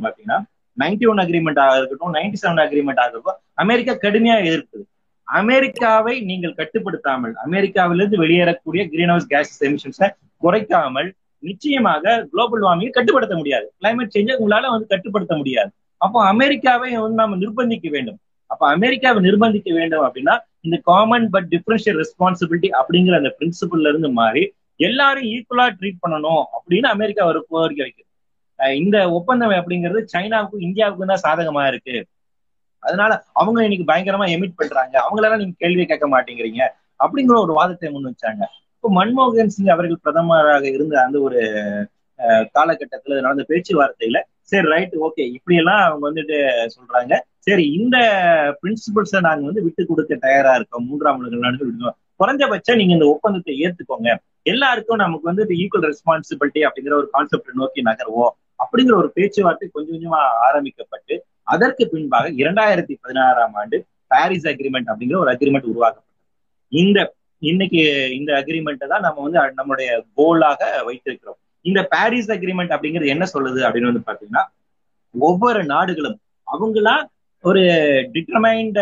[0.07, 0.39] பாத்தீங்கன்னா
[0.77, 4.85] நைன்டி ஒன் அக்ரிமெண்ட் ஆக இருக்கட்டும் நைன்டி செவன் அக்ரிமெண்ட் ஆகட்டும் அமெரிக்கா கடுமையா எதிர்க்குது
[5.29, 10.09] அமெரிக்காவை நீங்கள் கட்டுப்படுத்தாமல் அமெரிக்காவிலிருந்து வெளியேறக்கூடிய கிரீன் ஹவுஸ் கேஸ் எமிஷன்ஸை
[10.43, 11.09] குறைக்காமல்
[11.43, 13.67] நிச்சயமாக குளோபல் வார்மிங்கை கட்டுப்படுத்த முடியாது.
[13.81, 15.71] கிளைமேட் சேஞ்சை உங்களால வந்து கட்டுப்படுத்த முடியாது.
[16.01, 18.19] அப்போ அமெரிக்காவை வந்து நாம நிர்பந்திக்க வேண்டும்.
[18.53, 20.35] அப்ப அமெரிக்காவை நிர்பந்திக்க வேண்டும் அப்படின்னா
[20.67, 24.43] இந்த காமன் பட் டிஃபரன்ஷியல் ரெஸ்பான்சிபிலிட்டி அப்படிங்கிற அந்த பிரின்சிபல்ல இருந்து மாறி
[24.81, 28.09] எல்லாரும் ஈக்குவலா ட்ரீட் பண்ணணும் அப்படின்னு அமெரிக்கா ஒரு கோரிக்கை வைக்குது.
[28.81, 31.97] இந்த ஒப்பந்தம் அப்படிங்கிறது சைனாவுக்கும் இந்தியாவுக்கும் தான் சாதகமா இருக்கு.
[32.83, 34.95] அதனால அவங்க இன்னைக்கு பயங்கரமா எமிட் பண்றாங்க.
[35.05, 36.63] அவங்களெல்லாம் நீங்க கேள்வி கேட்க மாட்டேங்கிறீங்க
[37.05, 38.43] அப்படிங்கிற ஒரு வாதத்தை முன் வச்சாங்க.
[38.77, 41.41] இப்போ மன்மோகன் சிங் அவர்கள் பிரதமராக இருந்த அந்த ஒரு
[42.57, 44.19] காலகட்டத்துல நடந்த பேச்சுவார்த்தையில
[44.51, 46.39] சரி ரைட் ஓகே இப்படி எல்லாம் அவங்க வந்துட்டு
[46.77, 47.13] சொல்றாங்க.
[47.47, 47.97] சரி இந்த
[48.61, 50.85] பிரின்சிபல்ஸை நாங்க வந்து விட்டு கொடுக்க தயாரா இருக்கோம்.
[50.89, 54.11] மூன்றாம் உலக நாடுகள் விடுவோம் குறைஞ்சபட்சம் நீங்க இந்த ஒப்பந்தத்தை ஏத்துக்கோங்க.
[54.53, 60.21] எல்லாருக்கும் நமக்கு வந்து ஈக்குவல் ரெஸ்பான்சிபிலிட்டி அப்படிங்கிற ஒரு கான்செப்ட் நோக்கி நகர்வோம் அப்படிங்கிற ஒரு பேச்சுவார்த்தை கொஞ்சம் கொஞ்சமா
[60.49, 61.15] ஆரம்பிக்கப்பட்டு
[61.55, 63.79] அதற்கு பின்பாக இரண்டாயிரத்தி பதினாறாம் ஆண்டு
[64.13, 66.11] பாரிஸ் அக்ரிமெண்ட் அப்படிங்கிற ஒரு அக்ரிமெண்ட் உருவாக்கப்பட்டது.
[66.73, 66.99] இந்த
[67.51, 67.81] இன்னைக்கு
[68.19, 71.39] இந்த அக்ரிமெண்ட்டை தான் நம்ம வந்து நம்மளுடைய கோலாக வைத்திருக்கிறோம்.
[71.65, 74.45] இந்த பாரிஸ் அக்ரிமெண்ட் அப்படிங்கிறது என்ன சொல்லுது அப்படின்னு வந்து பாத்தீங்கன்னா
[75.15, 76.95] ஒவ்வொரு நாடுகளும் அவங்களா
[77.45, 77.63] ஒரு
[78.15, 78.79] டிட்டர்மைண்ட்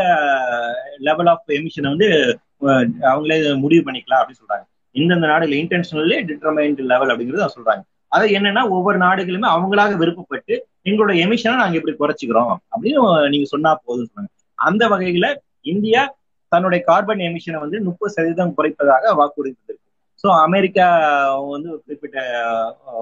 [0.99, 2.09] லெவல் ஆஃப் எமிஷனை வந்து
[2.63, 4.65] uh, அவங்களே முடிவு பண்ணிக்கலாம் அப்படின்னு சொல்றாங்க.
[4.95, 7.83] இந்தந்த நாடுகள் இன்டென்ஷனல்லி டிட்டர்மைண்ட் லெவல் அப்படிங்கிறது சொல்றாங்க.
[8.13, 10.55] அது என்னன்னா ஒவ்வொரு நாடுகளுமே அவங்களாக விருப்பப்பட்டு
[10.89, 15.27] எங்களோட எமிஷனை நாங்க இப்படி குறைச்சிக்கிறோம் அப்படின்னு நீங்க சொன்னா போதும் சொன்னாங்க அந்த வகையில
[15.73, 16.03] இந்தியா
[16.53, 19.90] தன்னுடைய கார்பன் எமிஷனை வந்து முப்பது சதவீதம் குறைப்பதாக வாக்குறுதி தந்திருக்கு
[20.23, 20.87] ஸோ அமெரிக்கா
[21.53, 22.19] வந்து குறிப்பிட்ட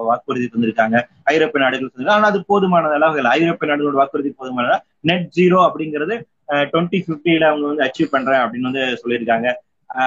[0.09, 0.97] வாக்குறுதி தந்திருக்காங்க.
[1.33, 4.77] ஐரோப்பிய நாடுகள் தந்திருக்காங்க ஆனால் அது போதுமான அளவுகள் ஐரோப்பிய நாடுகளோட வாக்குறுதி போதுமான
[5.09, 6.15] நெட் ஜீரோ அப்படிங்கிறது
[6.71, 9.47] டுவெண்ட்டி ஃபிஃப்டியில அவங்க வந்து அச்சீவ் பண்றேன் அப்படின்னு வந்து சொல்லியிருக்காங்க.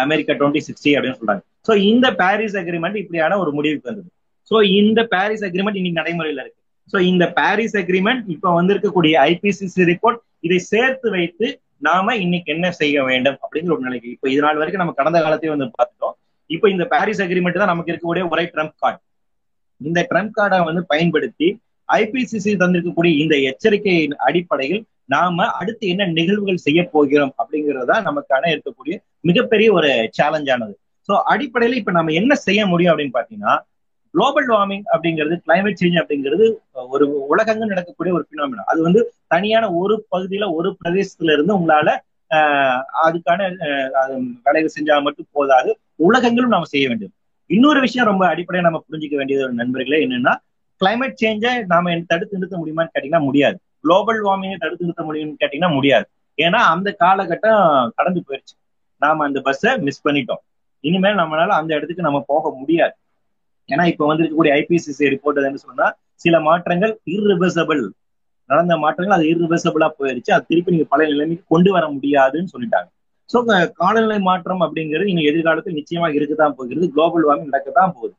[0.04, 1.42] அமெரிக்கா டுவெண்ட்டி சிக்ஸ்டி அப்படின்னு சொல்றாங்க.
[1.66, 4.08] ஸோ இந்த பாரிஸ் அக்ரிமெண்ட் இப்படியான ஒரு முடிவுக்கு வந்தது.
[4.50, 6.58] ஸோ இந்த பாரிஸ் அக்ரிமெண்ட் இன்னைக்கு நடைமுறையில இருக்கு.
[6.92, 11.46] ஸோ இந்த பாரிஸ் அக்ரிமெண்ட் இப்ப வந்திருக்கக்கூடிய ஐபிசிசி ரிப்போர்ட் இதை சேர்த்து வைத்து
[11.88, 15.54] நாம இன்னைக்கு என்ன செய்ய வேண்டும் அப்படிங்கிற ஒரு நிலைக்கு இப்ப இது நாள் வரைக்கும் நம்ம கடந்த காலத்தையும்
[15.56, 16.16] வந்து பார்த்துட்டோம்.
[16.52, 19.00] இப்போ இந்த பாரிஸ் அக்ரிமெண்ட் தான் நமக்கு இருக்கக்கூடிய ஒரே ட்ரம்ப் கார்டு
[19.80, 21.48] இந்த ட்ரம்ப் கார்டை வந்து பயன்படுத்தி
[21.88, 29.68] ஐபிசிசி தந்திருக்கக்கூடிய இந்த எச்சரிக்கையின் அடிப்படையில் நாம அடுத்து என்ன நிகழ்வுகள் செய்ய போகிறோம் அப்படிங்கிறதா நமக்கான இருக்கக்கூடிய மிகப்பெரிய
[29.72, 30.74] ஒரு சேலஞ்சானது
[31.08, 33.54] ஸோ அடிப்படையில இப்ப நம்ம என்ன செய்ய முடியும் அப்படின்னு பாத்தீங்கன்னா
[34.14, 36.46] குளோபல் வார்மிங் அப்படிங்கிறது கிளைமேட் சேஞ்ச் அப்படிங்கிறது
[36.90, 41.90] ஒரு உலகங்கள் நடக்கக்கூடிய ஒரு பினாமினா அது வந்து தனியான ஒரு பகுதியில ஒரு பிரதேசத்துல இருந்து உங்களால
[43.04, 43.40] அதுக்கான
[44.44, 45.70] வேலைகள் செஞ்சா மட்டும் போதாது.
[46.00, 47.12] உலகங்களும் நாம செய்ய வேண்டும்.
[47.50, 50.34] இன்னொரு விஷயம் ரொம்ப அடிப்படையா நம்ம புரிஞ்சுக்க வேண்டியது ஒரு நண்பர்களே என்னன்னா
[50.80, 53.56] கிளைமேட் சேஞ்சை நாம தடுத்து நிறுத்த முடியுமான்னு கேட்டீங்கன்னா முடியாது.
[53.80, 56.06] குளோபல் வார்மிங்கை தடுத்து நிறுத்த முடியும்னு கேட்டீங்கன்னா முடியாது.
[56.38, 57.62] ஏன்னா அந்த காலகட்டம்
[57.94, 58.54] கடந்து போயிடுச்சு
[59.02, 60.42] நாம அந்த பஸ்ஸை மிஸ் பண்ணிட்டோம்.
[60.84, 62.94] இனிமேல் நம்மளால அந்த இடத்துக்கு நம்ம போக முடியாது.
[63.68, 67.82] ஏன்னா இப்ப வந்திருக்கக்கூடிய ஐபிசிசி ரிப்போர்ட் என்ன சொன்னா சில மாற்றங்கள் இர்ரிவர்சபிள்
[68.52, 70.30] நடந்த மாற்றங்கள் அது இரிவர்சபிளா போயிருச்சு.
[70.36, 72.88] அது திருப்பி நீங்க பழைய நிலைமைக்கு கொண்டு வர முடியாதுன்னு சொல்லிட்டாங்க.
[73.30, 73.38] ஸோ
[73.80, 76.86] காலநிலை மாற்றம் அப்படிங்கிறது நீங்க எதிர்காலத்தில் நிச்சயமா இருக்கதான் போகிறது.
[76.94, 78.14] குளோபல் வார்மிங் நடக்கத்தான் போகுது.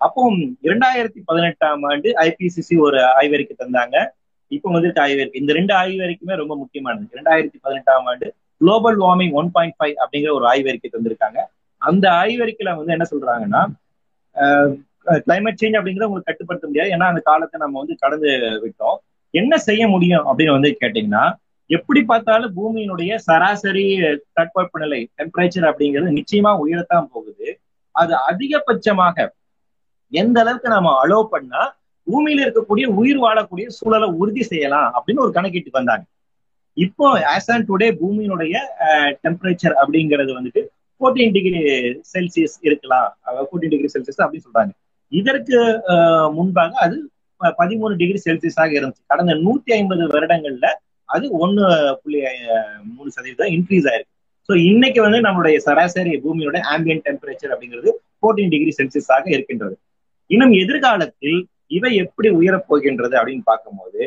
[0.00, 0.22] அப்போ
[0.66, 3.96] இரண்டாயிரத்தி பதினெட்டாம் ஆண்டு ஐபிசிசி ஒரு ஆய்வறிக்கை தந்தாங்க.
[4.50, 5.38] இப்போ வந்துட்டு ஆய்வறிக்கை.
[5.42, 7.06] இந்த ரெண்டு ஆய்வறிக்குமே ரொம்ப முக்கியமானது.
[7.14, 8.26] இரண்டாயிரத்தி பதினெட்டாம் ஆண்டு
[8.60, 11.38] global warming one point five அப்படிங்கிற ஒரு ஆய்வறிக்கை தந்திருக்காங்க.
[11.82, 13.62] அந்த ஆய்வறிக்கையில வந்து என்ன சொல்றாங்கன்னா
[15.26, 16.92] கிளைமேட் சேஞ்ச் அப்படிங்கிறத உங்களுக்கு கட்டுப்படுத்த முடியாது.
[16.96, 18.30] ஏன்னா அந்த காலத்தை நம்ம வந்து கடந்து
[18.64, 18.98] விட்டோம்.
[19.40, 21.24] என்ன செய்ய முடியும் அப்படின்னு வந்து கேட்டீங்கன்னா
[21.70, 23.84] எப்படி பார்த்தாலும் பூமியினுடைய சராசரி
[24.36, 27.46] தட்பவெப்பநிலை டெம்பரேச்சர் அப்படிங்கிறது நிச்சயமா உயரத்தான் போகுது.
[27.94, 29.26] அது அதிகபட்சமாக
[30.12, 31.62] எந்த அளவுக்கு நாம அலோவ் பண்ணா
[32.06, 36.04] பூமியில இருக்கக்கூடிய உயிர் வாழக்கூடிய சூழலை உறுதி செய்யலாம் அப்படின்னு ஒரு கணக்கிட்டு வந்தாங்க.
[36.76, 38.54] இப்போ ஆஸ் ஆன் டுடே பூமியினுடைய
[39.24, 40.62] டெம்பரேச்சர் அப்படிங்கிறது வந்துட்டு
[41.00, 41.60] ஃபோர்டீன் டிகிரி
[42.12, 43.08] செல்சியஸ் இருக்கலாம்.
[43.48, 44.72] ஃபோர்டீன் டிகிரி செல்சியஸ் அப்படின்னு சொல்றாங்க.
[45.12, 45.58] இதற்கு
[46.36, 46.96] முன்பாக அது
[47.60, 49.04] பதிமூணு டிகிரி செல்சியஸாக இருந்துச்சு.
[49.12, 50.68] கடந்த நூத்தி ஐம்பது வருடங்கள்ல
[51.08, 51.62] அது ஒன்னு
[52.02, 52.20] புள்ளி
[52.96, 54.12] மூணு சதவீதம் இன்க்ரீஸ் ஆயிருக்கு.
[54.48, 59.74] ஸோ இன்னைக்கு வந்து நம்மளுடைய சராசரி பூமியோட ஆம்பியன் டெம்பரேச்சர் அப்படிங்கிறது ஃபோர்டீன் டிகிரி செல்சியஸாக இருக்கின்றது.
[60.30, 61.38] இன்னும் எதிர்காலத்தில்
[61.76, 64.02] இவை எப்படி உயரப்போகின்றது அப்படின்னு பார்க்கும்போது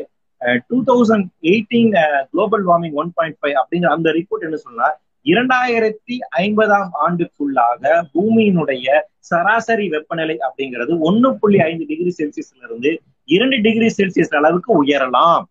[0.70, 1.92] two thousand eighteen
[2.32, 4.88] global warming one point five அப்படிங்கிற அந்த ரிப்போர்ட் என்ன சொன்னா
[5.26, 8.86] இரண்டாயிரத்தி ஐம்பதாம் ஆண்டுக்குள்ளாக பூமியினுடைய
[9.30, 12.92] சராசரி வெப்பநிலை அப்படிங்கிறது ஒன்னு புள்ளி ஐந்து டிகிரி செல்சியஸ்ல இருந்து
[13.36, 15.44] இரண்டு டிகிரி செல்சியஸ் அளவுக்கு உயரலாம்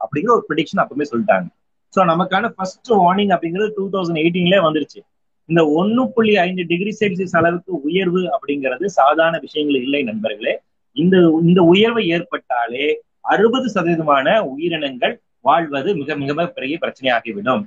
[0.00, 1.48] அப்படிங்கிற ஒரு ப்ரிடிக்ஷன் அப்பவுமே சொல்லிட்டாங்க.
[1.94, 5.00] ஸோ நமக்கான ஃபர்ஸ்ட் வார்னிங் அப்படிங்கிறது டூ தௌசண்ட் எயிட்டீன்லேயே வந்துருச்சு.
[5.48, 10.54] இந்த ஒன்னு புள்ளி ஐந்து டிகிரி செல்சியஸ் அளவுக்கு உயர்வு அப்படிங்கிறது சாதாரண விஷயங்கள் இல்லை நண்பர்களே.
[10.96, 11.16] இந்த
[11.48, 12.86] இந்த உயர்வு ஏற்பட்டாலே
[13.32, 15.14] அறுபது சதவீதமான உயிரினங்கள்
[15.48, 17.62] வாழ்வது மிக மிக பெரிய பிரச்சனையாகிவிடும்.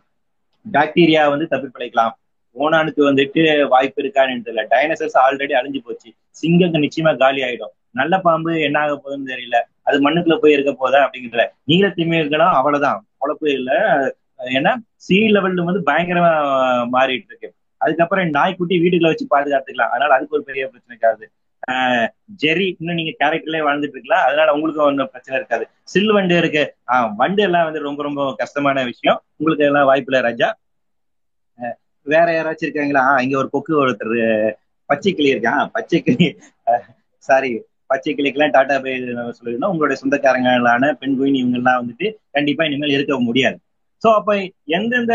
[0.65, 2.13] பாக்டீரியா வந்து தப்பிப்பிழைக்கலாம்
[2.55, 3.41] ஓனானுக்கு வந்துட்டு
[3.73, 4.63] வாய்ப்பு இருக்கான்னு தெரியல.
[4.73, 6.09] டைனசர்ஸ் ஆல்ரெடி அழிஞ்சு போச்சு.
[6.41, 7.73] சிங்கங்க நிச்சயமா காலி ஆயிடும்.
[7.93, 9.57] நல்ல பாம்பு என்ன ஆக போகுதுன்னு தெரியல.
[9.81, 12.99] அது மண்ணுக்குள்ள போய் இருக்க போதா அப்படிங்கிற நீல திமிங்கலம் அவ்வளவுதான்.
[13.21, 13.77] பொழப்பு இல்லை.
[14.57, 16.31] ஏன்னா சி லெவல்ல வந்து பயங்கரமா
[16.95, 17.49] மாறிட்டு இருக்கு.
[17.81, 19.91] அதுக்கப்புறம் நாய்க்குட்டி வீட்டுக்குள்ள வச்சு பாதுகாத்துக்கலாம்.
[19.93, 21.25] அதனால அதுக்கு ஒரு பெரிய பிரச்சனை இருக்காது.
[22.43, 25.65] ஜெரி இன்னும் நீங்க கேரக்டர்லயே வாழ்ந்துட்டு இருக்கலாம் அதனால உங்களுக்கு ஒன்றும் பிரச்சனை இருக்காது.
[25.83, 26.63] சில் வண்டு இருக்கு.
[26.91, 29.19] ஆஹ் வண்டு எல்லாம் வந்து ரொம்ப ரொம்ப கஷ்டமான விஷயம்.
[29.37, 30.49] உங்களுக்கு எல்லாம் வாய்ப்பு இல்லை ராஜா
[32.05, 33.03] வேற யாராச்சும் இருக்காங்களா?
[33.23, 34.51] இங்க ஒரு கொக்கு ஒருத்தர்
[34.89, 36.27] பச்சை கிளி இருக்கான் பச்சை கிளி
[37.27, 37.51] சாரி
[37.93, 38.93] பச்சை கிளைக்கெல்லாம் டாடா பை
[39.37, 43.57] சொல்லிருந்தோம் உங்களுடைய சொந்தக்காரங்களான பெண் இவங்கெல்லாம் எல்லாம் வந்துட்டு கண்டிப்பா இனிமேல் இருக்க முடியாது.
[44.01, 44.31] சோ அப்ப
[44.77, 45.13] எந்தெந்த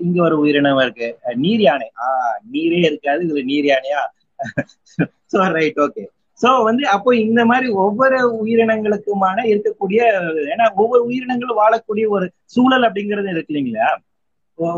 [0.00, 1.08] இங்க ஒரு உயிரினம் இருக்கு?
[1.36, 1.88] நீர் யானை.
[2.04, 4.00] ஆஹ் நீரே இருக்காது இதுல நீர் யானையா?
[5.32, 6.04] சோ ரைட் ஓகே
[6.40, 10.00] சோ வந்து அப்போ இந்த மாதிரி ஒவ்வொரு உயிரினங்களுக்குமான இருக்கக்கூடிய
[10.52, 13.88] ஏன்னா ஒவ்வொரு உயிரினங்களும் வாழக்கூடிய ஒரு சூழல் அப்படிங்கிறது இருக்கு இல்லைங்களா?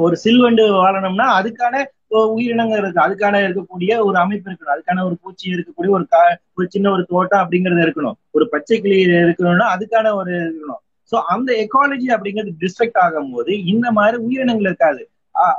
[0.01, 1.77] ஒரு சில்வண்டு வாழணும்னா அதுக்கான
[2.35, 3.05] உயிரினங்கள் இருக்கு.
[3.07, 4.75] அதுக்கான இருக்கக்கூடிய ஒரு அமைப்பு இருக்கணும்.
[4.77, 6.23] அதுக்கான ஒரு பூச்சி இருக்கக்கூடிய ஒரு கா
[6.55, 8.17] ஒரு சின்ன ஒரு தோட்டம் அப்படிங்கிறது இருக்கணும்.
[8.31, 10.81] ஒரு பச்சை கிளி இருக்கணும்னா அதுக்கான ஒரு இருக்கணும்.
[11.13, 15.03] சோ அந்த எக்காலஜி அப்படிங்கிறது டிஸ்ட்ரக்ட் ஆகும் போது இந்த மாதிரி உயிரினங்கள் இருக்காது.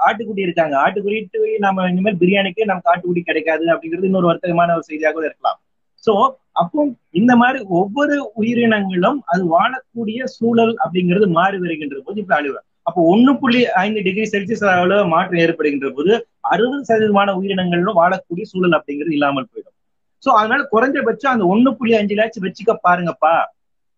[0.07, 0.75] ஆட்டுக்குடி இருக்காங்க.
[0.83, 5.59] ஆட்டுக்குடி நம்ம இனிமேல் பிரியாணிக்கு நமக்கு ஆட்டுக்குடி கிடைக்காது அப்படிங்கிறது இன்னொரு வர்த்தகமான ஒரு செய்தியாக இருக்கலாம்.
[6.05, 6.13] சோ
[6.51, 6.79] அப்போ
[7.09, 12.59] இந்த மாதிரி ஒவ்வொரு உயிரினங்களும் அது வாழக்கூடிய சூழல் அப்படிங்கிறது மாறி வருகின்ற போது இப்ப அழிவு.
[12.87, 16.13] அப்போ ஒண்ணு புள்ளி ஐந்து டிகிரி செல்சியஸ் அளவுல மாற்றம் ஏற்படுகின்ற போது
[16.53, 19.75] அறுபது சதவீதமான உயிரினங்களும் வாழக்கூடிய சூழல் அப்படிங்கிறது இல்லாமல் போயிடும்.
[20.23, 23.35] சோ அதனால குறைஞ்சபட்சம் அந்த ஒண்ணு புள்ளி அஞ்சுலாச்சும் வச்சுக்க பாருங்கப்பா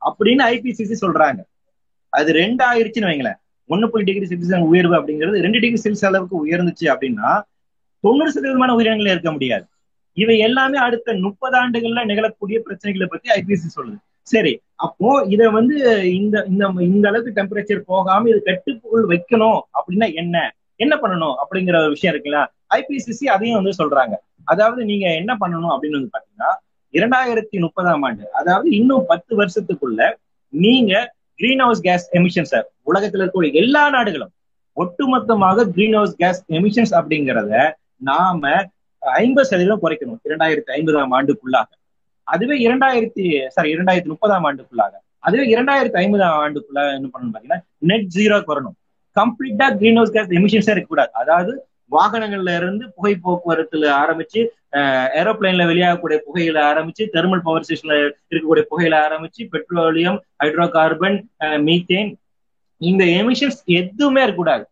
[0.02, 1.42] அப்படின்னு ஐபிசிசி சொல்றாங்க.
[2.14, 3.40] அது ரெண்டு ஆயிடுச்சுன்னு வைங்களேன்.
[3.70, 7.30] ஒண்ணு புள்ளி டிகிரி செல்சியஸ் உயர்வு அப்படிங்கிறது ரெண்டு டிகிரி செல்சியஸ் அளவுக்கு உயர்ந்துச்சு அப்படின்னா
[8.04, 9.66] தொண்ணூறு சதவீதமான உயிரினங்கள் இருக்க முடியாது.
[10.24, 14.00] இவை எல்லாமே அடுத்த முப்பது ஆண்டுகள்ல நிகழக்கூடிய பிரச்சனைகளை பத்தி ஐபிசி சொல்லுது.
[14.28, 15.76] சரி அப்போ இத வந்து
[16.20, 20.36] இந்த இந்த இந்த அளவுக்கு டெம்பரேச்சர் போகாம இது கட்டுக்குள் வைக்கணும் அப்படின்னா என்ன?
[20.80, 22.40] என்ன பண்ணணும் அப்படிங்கிற ஒரு விஷயம் இருக்குல்ல?
[22.70, 24.16] ஐபிசிசி அதையும் வந்து சொல்றாங்க.
[24.44, 26.52] அதாவது நீங்க என்ன பண்ணணும் அப்படின்னு வந்து பாத்தீங்கன்னா
[26.94, 30.02] இரண்டாயிரத்தி முப்பதாம் ஆண்டு அதாவது இன்னும் பத்து வருஷத்துக்குள்ள
[30.54, 30.94] நீங்க
[31.40, 32.54] கிரீன் ஹவுஸ் கேஸ் எமிஷன்ஸ்
[32.90, 34.34] உலகத்துல இருக்கக்கூடிய எல்லா நாடுகளும்
[34.78, 37.54] ஒட்டுமொத்தமாக கிரீன் ஹவுஸ் கேஸ் எமிஷன்ஸ் அப்படிங்கிறத
[38.02, 38.44] நாம
[39.02, 41.70] ஐம்பது சதவீதம் குறைக்கணும் இரண்டாயிரத்தி ஐம்பதாம் ஆண்டுக்குள்ளாக.
[42.34, 43.24] அதுவே இரண்டாயிரத்தி
[43.56, 44.94] சாரி இரண்டாயிரத்தி முப்பதாம் ஆண்டுக்குள்ளாக.
[45.28, 47.62] அதுவே இரண்டாயிரத்தி ஐம்பதாம் ஆண்டுக்குள்ள என்ன பண்ணணும் பாத்தீங்கன்னா
[47.92, 48.76] நெட் ஜீரோ வரணும்.
[49.16, 51.12] கம்ப்ளீட்டா கிரீன் ஹவுஸ் கேஸ் எமிஷன்ஸே இருக்கக்கூடாது.
[51.22, 51.54] அதாவது
[51.96, 54.42] வாகனங்கள்ல இருந்து புகை போக்குவரத்துல ஆரம்பிச்சு
[55.20, 57.98] ஏரோப்ளைன்ல வெளியாகக்கூடிய புகையில ஆரம்பிச்சு தெர்மல் பவர் ஸ்டேஷன்ல
[58.32, 61.18] இருக்கக்கூடிய புகையில ஆரம்பிச்சு பெட்ரோலியம் ஹைட்ரோ கார்பன்
[61.68, 62.10] மீத்தேன்
[62.82, 64.66] இந்த எமிஷன்ஸ் எதுவுமே இருக்கக்கூடாது.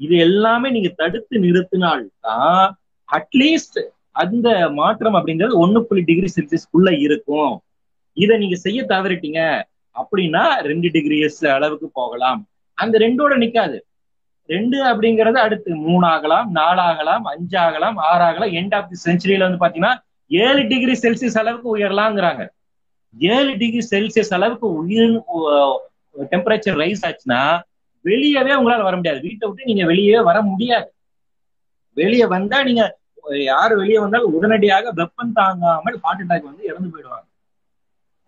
[0.00, 2.64] இது எல்லாமே நீங்க தடுத்து நிறுத்தினால் தான்
[3.08, 7.62] அட்லீஸ்ட் அந்த மாற்றம் அப்படிங்கிறது ஒன்னு புள்ளி டிகிரி செல்சியஸ்க்குள்ள இருக்கும்.
[8.12, 9.62] இதை நீங்க செய்ய தவறிட்டீங்க
[9.96, 12.48] அப்படின்னா ரெண்டு டிகிரி அளவுக்கு போகலாம்.
[12.74, 13.78] அந்த ரெண்டோட நிக்காது.
[14.46, 19.38] ரெண்டு அப்படிங்கறது அடுத்து மூணு ஆகலாம் நாலு ஆகலாம் அஞ்சு ஆகலாம் ஆறு ஆகலாம் எண்ட் ஆஃப் தி செஞ்சுரியில
[19.38, 19.94] வந்து பாத்தீங்கன்னா
[20.30, 22.46] ஏழு டிகிரி செல்சியஸ் அளவுக்கு உயரலாங்கிறாங்க.
[23.18, 25.22] ஏழு டிகிரி செல்சியஸ் அளவுக்கு உயிர்
[26.30, 27.60] டெம்பரேச்சர் ரைஸ் ஆச்சுன்னா
[28.04, 29.20] வெளியவே உங்களால வர முடியாது.
[29.20, 30.92] வீட்டை விட்டு நீங்க வெளியே வர முடியாது.
[31.92, 32.98] வெளியே வந்தா நீங்க
[33.50, 37.26] யாரு வெளியே வந்தாலும் உடனடியாக வெப்பம் தாங்காமல் ஹார்ட் அட்டாக் வந்து இறந்து போயிடுவாங்க.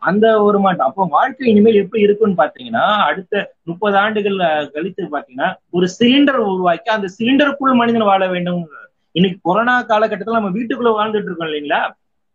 [0.02, 0.86] அந்த ஒரு மாட்டம்.
[0.86, 4.38] அப்போ வாழ்க்கை இனிமேல் எப்படி இருக்கும்னு பாத்தீங்கன்னா அடுத்த முப்பது ஆண்டுகள்
[4.74, 8.62] கழித்து பாத்தீங்கன்னா ஒரு சிலிண்டர் உருவாக்கி அந்த சிலிண்டருக்குள் மனிதன் வாழ வேண்டும்.
[9.12, 11.80] இன்னைக்கு கொரோனா காலகட்டத்தில் நம்ம வீட்டுக்குள்ள வாழ்ந்துட்டு இருக்கோம் இல்லைங்களா?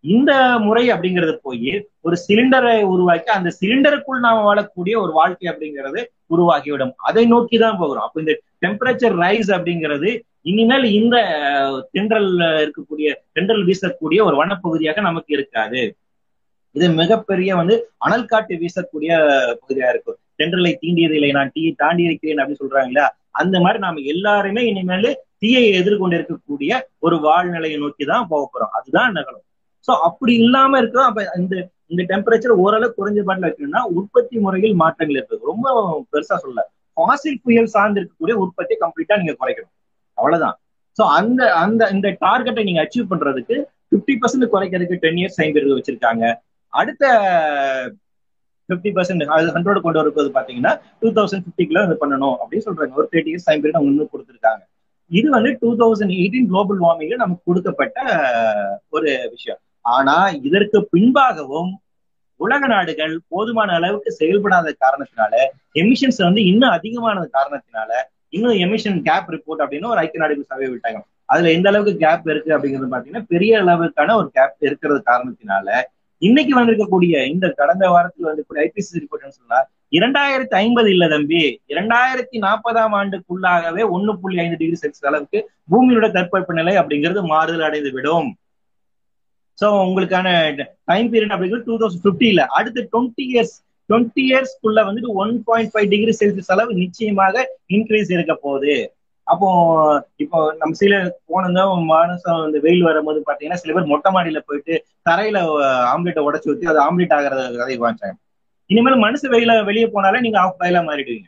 [0.04, 6.02] இந்த முறை அப்படிங்கிறது போய் ஒரு சிலிண்டரை உருவாக்கி அந்த சிலிண்டருக்குள் நாம வாழக்கூடிய ஒரு வாழ்க்கை அப்படிங்கிறது
[6.36, 6.94] உருவாகிவிடும்.
[6.98, 8.04] அதை நோக்கி தான் போகிறோம்.
[8.04, 8.34] அப்ப இந்த
[8.66, 10.12] டெம்பரேச்சர் ரைஸ் அப்படிங்கிறது
[10.52, 11.16] இனிமேல் இந்த
[11.96, 12.32] தென்றல்
[12.64, 15.82] இருக்கக்கூடிய தென்றல் வீசக்கூடிய ஒரு வனப்பகுதியாக நமக்கு இருக்காது.
[16.76, 17.76] இது மிகப்பெரிய வந்து
[18.06, 19.12] அனல் காட்டு வீசக்கூடிய
[19.62, 20.20] பகுதியா இருக்கும்.
[20.40, 23.06] தென்றலை தீண்டியதில்லை நான் தீ தாண்டி இருக்கிறேன் அப்படின்னு சொல்றாங்களா?
[23.42, 25.10] அந்த மாதிரி நாம எல்லாருமே இனிமேல்
[25.42, 26.72] தீயை எதிர்கொண்டு இருக்கக்கூடிய
[27.06, 28.74] ஒரு வாழ்நிலையை நோக்கி தான் போக போறோம்.
[28.78, 29.44] அதுதான் நகரம்.
[29.88, 31.56] சோ அப்படி இல்லாம இருக்கிறோம் அப்ப இந்த
[31.94, 35.68] இந்த டெம்பரேச்சர் ஓரளவு குறைஞ்ச பாட்டில் வைக்கணும்னா உற்பத்தி முறையில் மாற்றங்கள் இருக்கு ரொம்ப
[36.14, 36.66] பெருசா சொல்ல
[36.98, 39.74] ஃபாசில் புயல் சார்ந்து இருக்கக்கூடிய உற்பத்தியை கம்ப்ளீட்டா நீங்க குறைக்கணும்.
[40.18, 40.56] அவ்வளவுதான்.
[40.98, 43.56] சோ அந்த அந்த இந்த டார்கெட்டை நீங்க அச்சீவ் பண்றதுக்கு
[43.94, 46.24] பிப்டி பர்சன்ட் குறைக்கிறதுக்கு டென் இயர்ஸ் டைம் பீரியட் வச்சிருக்காங்க.
[46.74, 47.04] அடுத்த
[48.70, 52.94] பிப்டி பர்சன்ட் அது ஹண்ட்ரட் கொண்டு வரும்போது பாத்தீங்கன்னா டூ தௌசண்ட் பிப்டிக்குள்ள இது பண்ணணும் அப்படின்னு சொல்றாங்க.
[53.00, 54.64] ஒரு தேர்ட்டி இயர்ஸ் டைம் பீரியட் அவங்க இன்னும் கொடுத்துருக்காங்க.
[55.12, 57.98] இது வந்து டூ தௌசண்ட் எயிட்டீன் குளோபல் வார்மிங்ல நமக்கு கொடுக்கப்பட்ட
[58.96, 59.62] ஒரு விஷயம்.
[59.96, 60.16] ஆனா
[60.48, 61.72] இதற்கு பின்பாகவும்
[62.40, 65.34] உலக நாடுகள் போதுமான அளவுக்கு செயல்படாத காரணத்தினால
[65.82, 67.92] எமிஷன்ஸ் வந்து இன்னும் அதிகமான காரணத்தினால
[68.38, 71.00] இன்னும் எமிஷன் கேப் ரிப்போர்ட் அப்படின்னு ஒரு ஐக்கிய நாடுகள் சபையை விட்டாங்க.
[71.34, 75.70] அதுல எந்த அளவுக்கு கேப் இருக்கு அப்படிங்கிறது பாத்தீங்கன்னா பெரிய அளவுக்கான ஒரு கேப் இருக்கிறது காரணத்தினால
[76.22, 79.60] இன்னைக்கு வந்திருக்கக்கூடிய இந்த கடந்த வாரத்தில் வந்து ஐபிசி ரிப்போர்ட் சொன்னா
[79.98, 81.42] இரண்டாயிரத்தி ஐம்பது இல்ல தம்பி.
[81.74, 85.40] இரண்டாயிரத்தி நாற்பதாம் ஆண்டுக்குள்ளாகவே ஒன்னு புள்ளி ஐந்து டிகிரி செல்சியஸ் அளவுக்கு
[85.72, 88.30] பூமியோட தட்பவெப்ப நிலை அப்படிங்கிறது மாறுதல் அடைந்து விடும்.
[89.60, 90.28] சோ உங்களுக்கான
[90.90, 93.56] டைம் பீரியட் அப்படிங்கிறது டூ தௌசண்ட் பிப்டில அடுத்த டுவெண்ட்டி இயர்ஸ்
[93.90, 97.36] டுவெண்ட்டி இயர்ஸ்க்குள்ள வந்துட்டு one point five degree Celsius அளவு நிச்சயமாக
[97.76, 98.76] இன்க்ரீஸ் இருக்க போகுது.
[99.28, 99.48] அப்போ
[100.24, 100.98] இப்போ நம்ம சில
[101.32, 101.64] போனதோ
[101.94, 104.76] மானசம் இந்த வெயில் வரும்போது பாத்தீங்கன்னா சில பேர் மொட்டை மாடியில போயிட்டு
[105.10, 105.40] தரையில
[105.94, 108.18] ஆம்லெட்டை உடச்சு ஊற்றி அது ஆம்லெட் ஆகிறத கதை வாங்கிச்சாங்க
[108.70, 111.28] இனிமேல் மனுஷ வெயில வெளியே போனாலே நீங்க ஆஃப் பாயிலா மாறிடுவீங்க.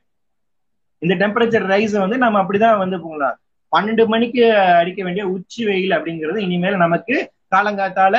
[1.01, 3.35] இந்த டெம்பரேச்சர் ரைஸ் வந்து நம்ம அப்படிதான் வந்து போகலாம்.
[3.73, 4.41] பன்னெண்டு மணிக்கு
[4.81, 7.15] அடிக்க வேண்டிய உச்சி வெயில் அப்படிங்கிறது இனிமேல் நமக்கு
[7.53, 8.15] காலங்காத்தால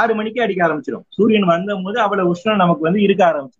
[0.00, 3.59] ஆறு மணிக்கு அடிக்க ஆரம்பிச்சிடும் சூரியன் வந்த போது அவ்வளவு உஷ்ணம் நமக்கு வந்து இருக்க ஆரம்பிச்சிடும்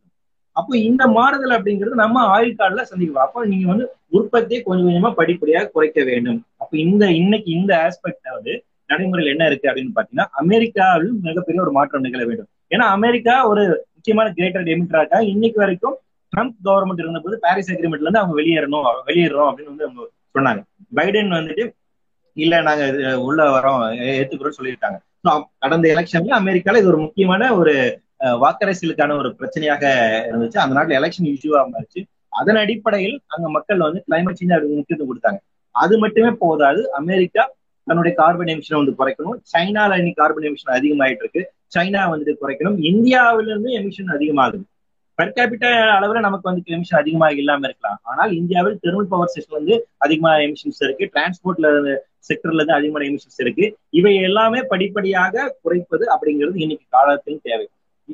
[0.60, 3.26] அப்போ இந்த மாறுதல் அப்படிங்கிறது நம்ம ஆயுள்காலில் சந்திக்கலாம்.
[3.26, 3.86] அப்போ நீங்க வந்து
[4.18, 6.40] உற்பத்தியை கொஞ்சம் கொஞ்சமா படிப்படியாக குறைக்க வேண்டும்.
[6.62, 8.54] அப்போ இந்த இன்னைக்கு இந்த ஆஸ்பெக்ட் வந்து
[8.90, 12.50] நடைமுறையில் என்ன இருக்கு அப்படின்னு பாத்தீங்கன்னா அமெரிக்காவில் மிகப்பெரிய ஒரு மாற்றம் நிகழ வேண்டும்.
[12.74, 13.62] ஏன்னா அமெரிக்கா ஒரு
[13.94, 15.96] முக்கியமான கிரேட்டர் எமிட்டரா இருக்கா இன்னைக்கு வரைக்கும்
[16.32, 20.02] ட்ரம்ப் கவர்மெண்ட் இருந்தபோது பாரிஸ் அக்ரிமெண்ட்ல இருந்து அவங்க வெளியேறணும் வெளியேறோம் அப்படின்னு வந்து அவங்க
[20.34, 20.60] சொன்னாங்க.
[20.98, 21.64] பைடன் வந்துட்டு
[22.36, 22.82] இல்ல நாங்க
[23.28, 23.80] உள்ள வரோம்
[24.18, 24.98] ஏத்துக்கிறோம் சொல்லியிருக்காங்க
[25.64, 27.74] கடந்த எலெக்ஷன்ல அமெரிக்கால இது ஒரு முக்கியமான ஒரு
[28.42, 29.84] வாக்கரசியலுக்கான ஒரு பிரச்சனையாக
[30.30, 30.58] இருந்துச்சு.
[30.62, 32.02] அந்த நாட்டுல எலெக்ஷன் இஷ்யூவா இருந்துச்சு.
[32.40, 35.40] அதன் அடிப்படையில் அங்க மக்கள் வந்து கிளைமேட் சேஞ்ச் அதுக்கு முக்கியத்துவம் கொடுத்தாங்க.
[35.74, 37.44] அது மட்டுமே போதாது அமெரிக்கா
[37.86, 39.38] தன்னுடைய கார்பன் எமிஷனை வந்து குறைக்கணும்.
[39.52, 41.42] சைனால இன்னைக்கு கார்பன் எமிஷன் அதிகமாயிட்டு இருக்கு.
[41.74, 42.76] சைனா வந்துட்டு குறைக்கணும்.
[42.90, 44.64] இந்தியாவிலிருந்து எமிஷன் அதிகமாகுது.
[45.18, 47.98] பெர் கேபிட்டல் அளவுல நமக்கு வந்து எமிஷன் அதிகமாக இல்லாம இருக்கலாம்.
[48.02, 51.10] ஆனால் இந்தியாவில் தெர்மல் பவர் செக்ஷன் வந்து அதிகமான எமிஷன்ஸ் இருக்கு.
[51.14, 51.68] டிரான்ஸ்போர்ட்ல
[52.28, 53.66] செக்டர்ல இருந்து அதிகமான எமிஷன்ஸ் இருக்கு.
[53.98, 57.68] இவை எல்லாமே படிப்படியாக குறைப்பது அப்படிங்கிறது இன்னைக்கு காலத்தில் தேவை.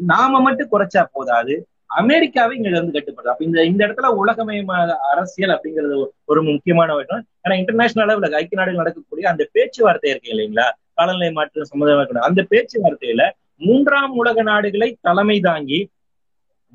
[0.05, 1.67] நாம மட்டும் குறைச்சா போதாது.
[2.01, 3.33] அமெரிக்காவே இங்க வந்து கட்டுப்படுது.
[3.33, 4.65] அப்ப இந்த இந்த இடத்துல உலகமய
[5.11, 7.27] அரசியல் அப்படிங்கிறது ஒரு முக்கியமான விஷயம்.
[7.45, 10.67] ஏன்னா இன்டர்நேஷனல் அளவுல ஐக்கிய நாடுகள் நடக்கக்கூடிய அந்த பேச்சுவார்த்தை இருக்கு இல்லைங்களா?
[10.93, 13.25] காலநிலை மாற்றம் சம்மந்தமாக அந்த பேச்சுவார்த்தையில
[13.57, 15.91] மூன்றாம் உலக நாடுகளை தலைமை தாங்கி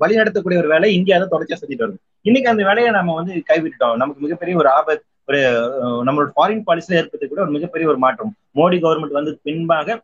[0.00, 1.98] வழிநடத்தக்கூடிய ஒரு வேலை இந்தியா தான் தொடர்ச்சியா செஞ்சுட்டு வருது.
[2.22, 3.96] இன்னைக்கு அந்த வேலையை நம்ம வந்து கைவிட்டுட்டோம்.
[3.96, 5.40] நமக்கு மிகப்பெரிய ஒரு ஆபத் ஒரு
[6.06, 8.36] நம்மளோட ஃபாரின் பாலிசியில ஏற்படுத்தக்கூடிய ஒரு மிகப்பெரிய ஒரு மாற்றம்.
[8.54, 10.02] மோடி கவர்மெண்ட் வந்து பின்பாக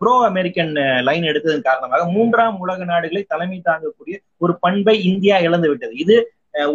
[0.00, 0.72] ப்ரோ அமெரிக்கன்
[1.08, 5.94] லைன் எடுத்ததன் காரணமாக மூன்றாம் உலக நாடுகளை தலைமை தாங்கக்கூடிய ஒரு பண்பை இந்தியா இழந்து விட்டது.
[6.04, 6.16] இது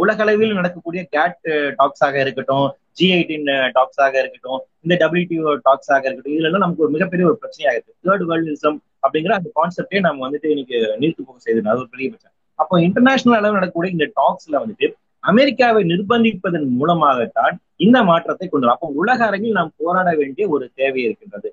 [0.02, 1.48] உலகளவில் நடக்கக்கூடிய கேட்
[1.80, 3.48] டாக்ஸாக இருக்கட்டும் ஜி எயிட்டின்
[3.78, 7.94] டாக்ஸாக இருக்கட்டும் இந்த டபிள்யூடிஓ டாக்ஸாக இருக்கட்டும் இதுல எல்லாம் நமக்கு ஒரு மிகப்பெரிய ஒரு பிரச்சனையாக இருக்கு.
[8.08, 12.34] தேர்ட் வேர்ல்டிசம் அப்படிங்கிற அந்த கான்செப்டே நம்ம வந்துட்டு இன்னைக்கு நீர்த்து போக செய்து அது ஒரு பெரிய பிரச்சனை.
[12.60, 14.88] அப்போ இன்டர்நேஷனல் அளவில் நடக்கக்கூடிய இந்த டாக்ஸ்ல வந்துட்டு
[15.24, 21.02] அமெரிக்காவை நிர்பந்திப்பதன் மூலமாகத்தான் இந்த மாற்றத்தை கொண்டு வரும் அப்போ உலக அரங்கில் நாம் போராட வேண்டிய ஒரு தேவை
[21.08, 21.50] இருக்கின்றது.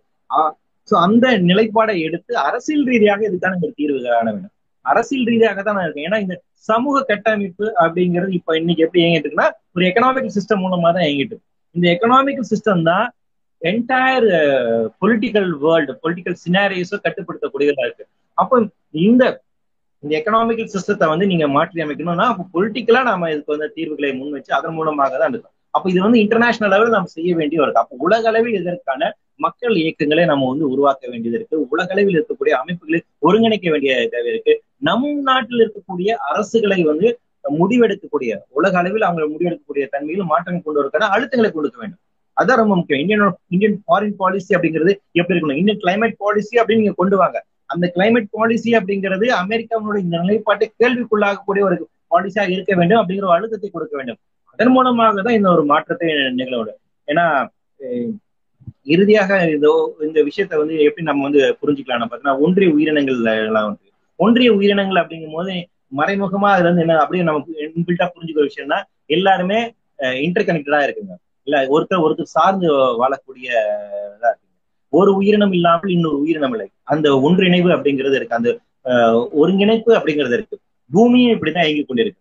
[0.89, 4.53] சோ அந்த நிலைப்பாடை எடுத்து அரசியல் ரீதியாக இதுக்கான ஒரு தீர்வு காண வேண்டும்.
[4.85, 6.05] அரசியல் ரீதியாக தான் இருக்கு.
[6.09, 6.35] ஏன்னா இந்த
[6.71, 11.37] சமூக கட்டமைப்பு அப்படிங்கிறது இப்ப இன்னைக்கு எப்படி இயங்கிட்டு இருக்குன்னா ஒரு எக்கனாமிக்கல் சிஸ்டம் மூலமா தான் இயங்கிட்டு
[11.75, 13.07] இந்த எக்கனாமிக்கல் சிஸ்டம் தான்
[13.63, 14.29] என்டையர்
[15.03, 18.05] பொலிட்டிக்கல் வேர்ல்டு பொலிட்டிக்கல் சினாரியஸோ கட்டுப்படுத்தக்கூடியதா இருக்கு.
[18.39, 18.55] அப்போ
[19.09, 19.25] இந்த
[20.03, 24.53] இந்த எக்கனாமிக்கல் சிஸ்டத்தை வந்து நீங்க மாற்றி அமைக்கணும்னா அப்போ பொலிட்டிக்கலா நாம இதுக்கு வந்து தீர்வுகளை முன் வச்சு
[24.59, 28.29] அதன் மூலமாக தான் இருக்கும் அப்போ இது வந்து இன்டர்நேஷனல் லெவலில் நம்ம செய்ய வேண்டிய ஒரு அப்போ உலக
[28.33, 29.09] அளவில் இதற்கான
[29.45, 31.57] மக்கள் இயக்கங்களை நம்ம வந்து உருவாக்க வேண்டியது இருக்கு.
[31.75, 34.55] உலகளவில் இருக்கக்கூடிய அமைப்புகளை ஒருங்கிணைக்க வேண்டிய தேவை இருக்கு.
[34.89, 37.09] நம் நாட்டில் இருக்கக்கூடிய அரசுகளை வந்து
[37.61, 42.03] முடிவெடுக்கக்கூடிய உலக அளவில் அவங்க முடிவெடுக்கக்கூடிய தன்மையில் மாற்றம் கொண்டு வரக்கான அழுத்தங்களை கொடுக்க வேண்டும்.
[42.37, 43.03] அதான் ரொம்ப முக்கியம்.
[43.03, 45.61] இந்தியன் இந்தியன் ஃபாரின் பாலிசி அப்படிங்கிறது எப்படி இருக்கணும்?
[45.61, 47.39] இந்தியன் கிளைமேட் பாலிசி அப்படின்னு நீங்க கொண்டு வாங்க.
[47.73, 51.77] அந்த கிளைமேட் பாலிசி அப்படிங்கிறது அமெரிக்காவோட இந்த நிலைப்பாட்டை கேள்விக்குள்ளாகக்கூடிய ஒரு
[52.13, 54.19] பாலிசியாக இருக்க வேண்டும் அப்படிங்கிற ஒரு அழுத்தத்தை கொடுக்க வேண்டும்.
[54.53, 56.09] அதன் மூலமாக தான் இந்த ஒரு மாற்றத்தை
[56.41, 56.75] நிகழ்வு
[57.09, 57.25] ஏன்னா
[58.87, 59.73] இறுதியாக இதோ
[60.07, 63.85] இந்த விஷயத்த வந்து எப்படி நம்ம வந்து புரிஞ்சுக்கலாம்னு பார்த்தீங்கன்னா ஒன்றிய உயிரினங்கள் எல்லாம் வந்து
[64.21, 65.55] ஒன்றிய உயிரினங்கள் அப்படிங்கும் போது
[65.99, 68.79] மறைமுகமா அதுல இருந்து என்ன அப்படியே நமக்கு இன்பில்ட்டா புரிஞ்சுக்கிற விஷயம்னா
[69.17, 69.59] எல்லாருமே
[70.27, 71.15] இன்டர் கனெக்டடா இருக்குங்க.
[71.47, 72.69] இல்ல ஒருத்தர் ஒருத்தர் சார்ந்து
[73.03, 73.49] வாழக்கூடிய
[74.17, 74.55] இதா இருக்குங்க.
[74.93, 76.69] ஒரு உயிரினம் இல்லாமல் இன்னொரு உயிரினம் இல்லை.
[76.93, 78.39] அந்த ஒன்றிணைவு அப்படிங்கிறது இருக்கு.
[78.39, 78.51] அந்த
[79.41, 80.57] ஒருங்கிணைப்பு அப்படிங்கிறது இருக்கு.
[80.91, 82.21] பூமியும் இப்படிதான் இயங்கி கொண்டிருக்கு.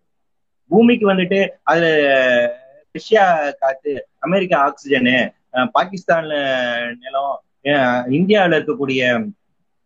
[0.70, 1.38] பூமிக்கு வந்துட்டு
[1.70, 1.86] அதுல
[2.94, 3.24] ரஷ்யா
[3.62, 3.92] காத்து
[4.26, 5.16] அமெரிக்கா ஆக்சிஜனு
[5.56, 6.34] பாகிஸ்தான்ல
[7.00, 7.42] நிலம்
[8.10, 9.28] இந்தியாவில இருக்கக்கூடிய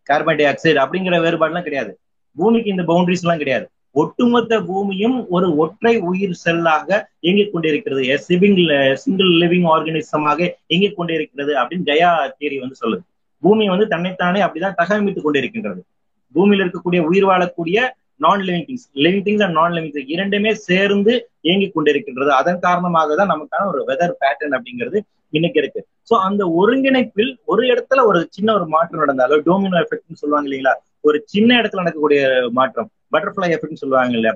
[0.03, 1.99] கார்பன் டை ஆக்சைடு அப்படிங்கிற வேறுபாடுலாம் கிடையாது.
[2.37, 3.69] பூமிக்கு இந்த பவுண்டரிஸ் எல்லாம் கிடையாது.
[3.91, 8.19] ஒட்டுமொத்த பூமியும் ஒரு ஒற்றை உயிர் செல்லாக இயங்கிக் கொண்டிருக்கிறது.
[8.19, 13.01] சிங்கிள் லிவிங் ஆர்கனிசமாக இயங்கிக் கொண்டிருக்கிறது அப்படின்னு கயா தியரி வந்து சொல்லுது.
[13.41, 15.81] பூமி வந்து தன்னைத்தானே அப்படிதான் தகவமைத்துக் கொண்டிருக்கின்றது.
[16.35, 17.89] பூமியில இருக்கக்கூடிய உயிர் வாழக்கூடிய
[18.21, 21.13] non living things living things and non living things இரண்டுமே சேர்ந்து
[21.47, 22.31] இயங்கி கொண்டிருக்கின்றது.
[22.41, 24.99] அதன் காரணமாக தான் நமக்கான ஒரு வெதர் பேட்டர்ன் அப்படிங்கிறது
[25.33, 25.81] இன்னைக்கு இருக்கு.
[26.11, 30.75] சோ அந்த ஒருங்கிணைப்பில் ஒரு இடத்துல ஒரு சின்ன ஒரு மாற்றம் நடந்தாலும் டோமினோ எஃபெக்ட்னு சொல்லுவாங்க இல்லைங்களா?
[31.09, 32.23] ஒரு சின்ன இடத்துல நடக்கக்கூடிய
[32.59, 34.35] மாற்றம் பட்டர்ஃபிளை எஃபெக்ட்னு சொல்லுவாங்க இல்லையா?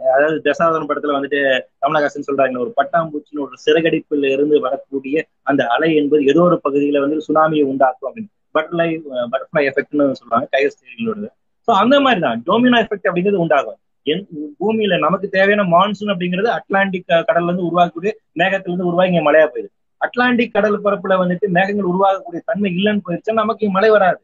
[0.00, 1.40] அதாவது தசாவதன் படத்துல வந்துட்டு
[1.82, 5.16] கமலஹாசன் சொல்றாங்க ஒரு பட்டாம்பூச்சின்னு ஒரு சிறகடிப்புல இருந்து வரக்கூடிய
[5.50, 8.30] அந்த அலை என்பது ஏதோ ஒரு பகுதியில வந்து சுனாமியை உண்டாக்கும் அப்படின்னு.
[8.54, 8.88] பட்டர்ஃபிளை
[9.32, 11.28] பட்டர்ஃபிளை எஃபெக்ட்னு சொல்றாங்க கையஸ்தீரிகளோட
[11.68, 13.78] ஸோ அந்த மாதிரி தான் டோமினோ எஃபெக்ட் அப்படிங்கிறது உண்டாகும்.
[14.06, 14.22] என்
[14.60, 19.72] பூமியில நமக்கு தேவையான மான்சூன் அப்படிங்கிறது அட்லாண்டிக் கடல்ல இருந்து உருவாக்கக்கூடிய மேகத்துல இருந்து உருவாகி இங்க மழையா போயிடுது.
[20.00, 24.20] அட்லாண்டிக் கடல் பரப்புல வந்துட்டு மேகங்கள் உருவாகக்கூடிய தன்மை இல்லைன்னு போயிருச்சா நமக்கு மழை வராது.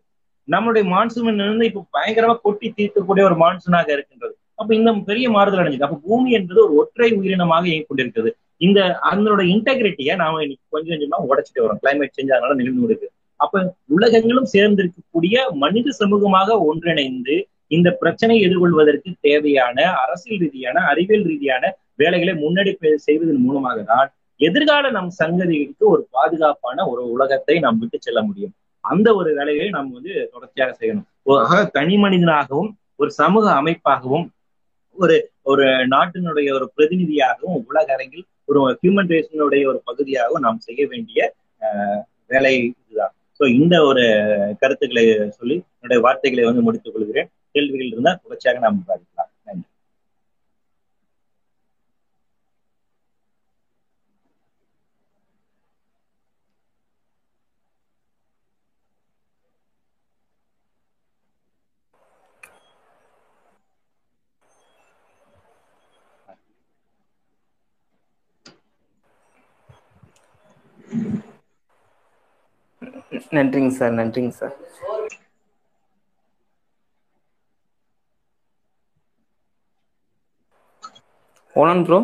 [0.49, 4.35] நம்மளுடைய மான்சூன் இருந்து இப்ப பயங்கரமா கொட்டி தீர்க்கக்கூடிய ஒரு மான்சூனாக இருக்கின்றது.
[4.61, 8.31] அப்ப இந்த பெரிய மாறுதல் அடைஞ்சது அப்ப பூமி என்பது ஒரு ஒற்றை உயிரினமாக இயங்கிக் கொண்டிருக்கிறது
[8.67, 8.79] இந்த
[9.11, 11.81] அதனோட இன்டெகிரிட்டியை நாம இன்னைக்கு கொஞ்சம் கொஞ்சமா உடைச்சிட்டு வரோம்.
[11.83, 13.63] கிளைமேட் சேஞ்ச் அதனால நிகழ்ந்து கொடுக்குது அப்ப
[13.97, 17.37] உலகங்களும் சேர்ந்திருக்கக்கூடிய மனித சமூகமாக ஒன்றிணைந்து
[17.77, 21.65] இந்த பிரச்சனையை எதிர்கொள்வதற்கு தேவையான அரசியல் ரீதியான அறிவியல் ரீதியான
[22.03, 24.09] வேலைகளை முன்னெடுப்பு செய்வதன் மூலமாக தான்
[24.41, 28.53] எதிர்கால நம் சங்கதிக்கு ஒரு பாதுகாப்பான ஒரு உலகத்தை நாம் விட்டு செல்ல முடியும்.
[28.85, 31.07] அந்த ஒரு வேலையை நாம் வந்து தொடர்ச்சியாக செய்யணும்.
[31.77, 32.71] தனி மனிதனாகவும்
[33.03, 34.27] ஒரு சமூக அமைப்பாகவும்
[34.99, 35.17] ஒரு
[35.51, 41.21] ஒரு நாட்டினுடைய ஒரு பிரதிநிதியாகவும் உலக அரங்கில் ஒரு ஹியூமன் ரேஷனுடைய ஒரு பகுதியாகவும் நாம் செய்ய வேண்டிய
[42.33, 43.15] வேலை இதுதான்.
[43.41, 44.05] ஸோ இந்த ஒரு
[44.61, 45.05] கருத்துக்களை
[45.39, 47.31] சொல்லி என்னுடைய வார்த்தைகளை வந்து முடித்துக் கொள்கிறேன்.
[47.55, 49.67] கேள்விகள் இருந்தால் தொடர்ச்சியாக நாம் பாதிக்கலாம் நன்றி
[73.33, 74.57] நன்றிங்க சார் நன்றிங்க சார்.
[81.57, 81.99] ஓனன் ப்ரோ?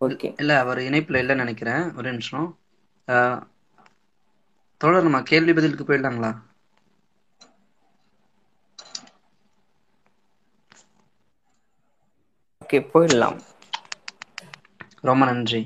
[0.00, 0.28] ஓகே.
[0.38, 1.84] இல்ல அவர் இணைப்புல இல்லைன்னு நினைக்கிறேன்.
[1.96, 2.48] ஒரு நிமிஷம்.
[4.80, 6.32] தொடர் நம்ம கேள்வி பதிலுக்கு போயிடலாங்களா?
[12.62, 13.38] ஓகே போயிடலாம்.
[15.02, 15.62] ரொம்ப நன்றி.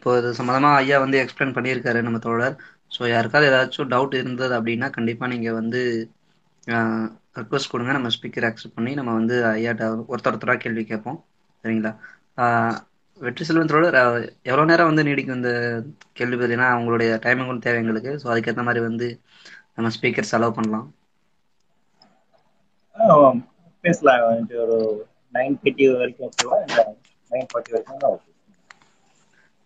[0.00, 2.54] இப்போ இது சம்மந்தமாக ஐயா வந்து எக்ஸ்பிளைன் பண்ணியிருக்காரு நம்ம தோழர்.
[2.94, 5.80] ஸோ யாருக்காவது ஏதாச்சும் டவுட் இருந்தது அப்படின்னா கண்டிப்பாக நீங்கள் வந்து
[7.38, 7.92] ரெக்வஸ்ட் கொடுங்க.
[7.96, 11.18] நம்ம ஸ்பீக்கர் அக்செப்ட் பண்ணி நம்ம வந்து ஐயாட்ட ஒருத்தர் ஒருத்தராக கேள்வி கேட்போம்.
[11.64, 11.92] சரிங்களா?
[13.20, 13.98] வெற்றி செல்வன் தோழர்
[14.50, 15.52] எவ்வளோ நேரம் வந்து நீடிக்கும் இந்த
[16.20, 18.12] கேள்வி பதினா அவங்களுடைய டைமிங் தேவை எங்களுக்கு.
[18.22, 19.08] ஸோ அதுக்கேற்ற மாதிரி வந்து
[19.76, 20.88] நம்ம ஸ்பீக்கர்ஸ் அலோவ் பண்ணலாம்.
[23.84, 24.24] பேசலாம்.
[24.64, 24.78] ஒரு
[25.38, 26.34] நைன் தேர்ட்டி வரைக்கும்
[27.32, 28.29] நைன் ஃபார்ட்டி வரைக்கும்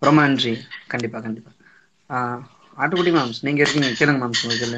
[0.09, 0.53] ரொம்ப நன்றி.
[0.93, 1.51] கண்டிப்பா கண்டிப்பா.
[2.83, 3.91] ஆட்டுக்குட்டி மேம்ஸ் நீங்க இருக்கீங்க.
[3.99, 4.69] கேளுங்க மேம்ஸ் உங்களுக்கு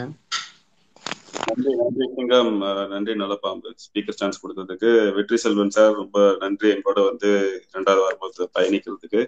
[1.49, 2.51] நன்றி நன்றி சிங்கம்.
[2.93, 7.31] நன்றி நலப்பாம்பு ஸ்பீக்கர் சான்ஸ் கொடுத்ததுக்கு வெற்றி செல்வன் சார் ரொம்ப நன்றி எங்களோட வந்து
[7.70, 9.22] இரண்டாவது வாரம் பயணிக்கிறதுக்கு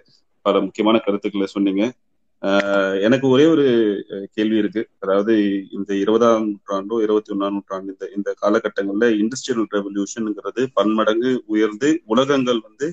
[0.45, 1.83] பல முக்கியமான கருத்துக்களை சொன்னீங்க.
[3.05, 3.65] எனக்கு ஒரே ஒரு
[4.35, 4.81] கேள்வி இருக்கு.
[5.03, 5.33] அதாவது
[5.77, 12.89] இந்த இருபதாம் நூற்றாண்டோ இருபத்தி ஒன்னாம் நூற்றாண்டு இந்த இந்த காலகட்டங்கள்ல இண்டஸ்ட்ரியல் ரெவல்யூஷனுங்கிறது பன்மடங்கு உயர்ந்து உலகங்கள் வந்து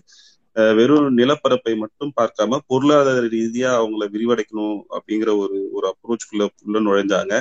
[0.79, 7.35] வெறும் நிலப்பரப்பை மட்டும் பார்க்காம பொருளாதார ரீதியா அவங்கள விரிவடைக்கணும் அப்படிங்கிற ஒரு ஒரு அப்ரோச்சுக்குள்ள உள்ள நுழைஞ்சாங்க.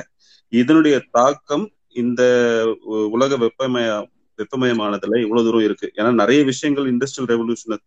[0.54, 1.66] இதனுடைய தாக்கம்
[2.04, 2.22] இந்த
[3.16, 3.88] உலக வெப்பமய
[4.40, 5.88] வெப்பமயமானதுல இவ்வளவு தூரம் இருக்கு.
[6.00, 7.78] ஏன்னா நிறைய விஷயங்கள் இண்டஸ்ட்ரியல் ரெவல்யூஷனை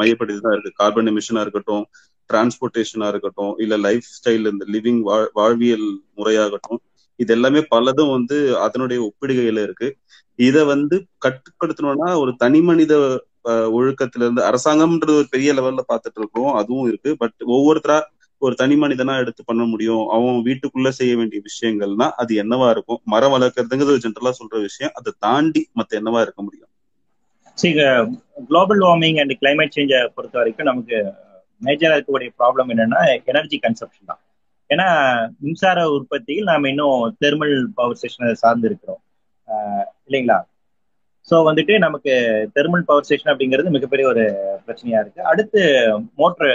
[0.00, 0.78] மையப்படுத்தி தான் இருக்கு.
[0.80, 1.84] கார்பன் எமிஷனா இருக்கட்டும்
[2.30, 5.02] டிரான்ஸ்போர்டேஷனா இருக்கட்டும் இல்ல லைஃப் ஸ்டைல் இந்த லிவிங்
[5.38, 6.80] வாழ்வியல் முறையாகட்டும்
[7.18, 9.88] இது எல்லாமே பலதும் வந்து அதனுடைய ஒப்பிடுகையில இருக்கு.
[10.38, 10.96] இத வந்து
[11.26, 12.94] கட்டுப்படுத்தணும்னா ஒரு தனி மனித
[13.76, 17.10] ஒழுக்கத்துல இருந்து அரசாங்கம்ன்றது ஒரு பெரிய லெவல்ல பாத்துட்டு இருக்கோம் அதுவும் இருக்கு.
[17.22, 17.98] பட் ஒவ்வொருத்தரா
[18.42, 20.04] ஒரு தனி மனிதனா எடுத்து பண்ண முடியும்.
[20.14, 23.00] அவன் வீட்டுக்குள்ள செய்ய வேண்டிய விஷயங்கள்னா அது என்னவா இருக்கும்?
[23.14, 24.94] மரம் வளர்க்கறதுங்கிறது ஜென்ரலா சொல்ற விஷயம்.
[25.00, 26.70] அதை தாண்டி மத்த என்னவா இருக்க முடியும்?
[27.58, 27.72] சரி
[28.48, 30.98] குளோபல் வார்மிங் அண்ட் கிளைமேட் சேஞ்சை பொறுத்த வரைக்கும் நமக்கு
[31.62, 34.22] மேஜரா இருக்கக்கூடிய ப்ராப்ளம் என்னன்னா எனர்ஜி கன்சப்ஷன் தான்.
[34.70, 34.86] ஏன்னா
[35.44, 39.02] மின்சார உற்பத்தியில் நாம இன்னும் தெர்மல் பவர் ஸ்டேஷனை சார்ந்து இருக்கிறோம்.
[40.08, 40.38] இல்லைங்களா?
[41.28, 42.12] ஸோ வந்துட்டு நமக்கு
[42.56, 44.24] தெர்மல் பவர் ஸ்டேஷன் அப்படிங்கிறது மிகப்பெரிய ஒரு
[44.66, 45.20] பிரச்சனையா இருக்கு.
[45.32, 45.60] அடுத்து
[46.20, 46.52] மோட்டர்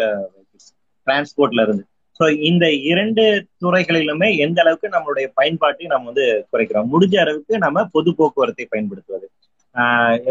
[1.07, 1.83] டிரான்ஸ்போர்ட்ல இருந்து.
[2.19, 3.23] ஸோ இந்த இரண்டு
[3.63, 6.89] துறைகளிலுமே எந்த அளவுக்கு நம்மளுடைய பயன்பாட்டை நம்ம வந்து குறைக்கிறோம்?
[6.93, 9.27] முடிஞ்ச அளவுக்கு நம்ம பொது போக்குவரத்தை பயன்படுத்துவது.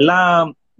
[0.00, 0.18] எல்லா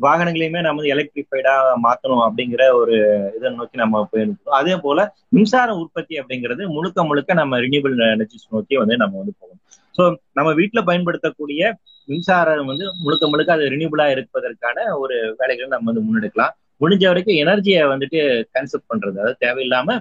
[0.04, 1.52] வாகனங்களையுமே நம்ம வந்து எலக்ட்ரிஃபைடா
[1.84, 2.96] மாத்தணும் அப்படிங்கிற ஒரு
[3.36, 4.98] இதை நோக்கி நம்ம போயிருக்கோம் அதே போல
[5.36, 9.62] மின்சார உற்பத்தி அப்படிங்கிறது முழுக்க முழுக்க நம்ம ரினியூபிள் எனர்ஜிஸ் நோக்கி வந்து நம்ம வந்து போகணும்.
[9.96, 10.02] ஸோ
[10.38, 11.60] நம்ம வீட்டுல பயன்படுத்தக்கூடிய
[12.08, 16.52] மின்சாரம் வந்து முழுக்க முழுக்க அது ரினியூபிளா இருப்பதற்கான ஒரு வேலைகளை நம்ம வந்து முன்னெடுக்கலாம்.
[16.82, 18.20] முடிஞ்ச வரைக்கும் எனர்ஜியை வந்துட்டு
[18.56, 19.16] கன்செப்ட் பண்றது.
[19.22, 19.98] அதாவது தேவையில்லாம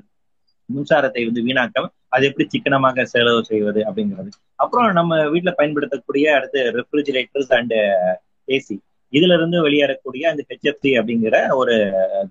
[0.69, 4.29] மின்சாரத்தை வந்து வீணாக்காம அது எப்படி சிக்கனமாக செலவு செய்வது அப்படிங்கிறது.
[4.63, 7.75] அப்புறம் நம்ம வீட்டுல பயன்படுத்தக்கூடிய அடுத்து ரெஃப்ரிஜிரேட்டர்ஸ் அண்ட்
[8.47, 8.75] ஏசி
[9.13, 11.75] இதுல இருந்து வெளியேறக்கூடிய அந்த ஹெச்எஃப்சி அப்படிங்கிற ஒரு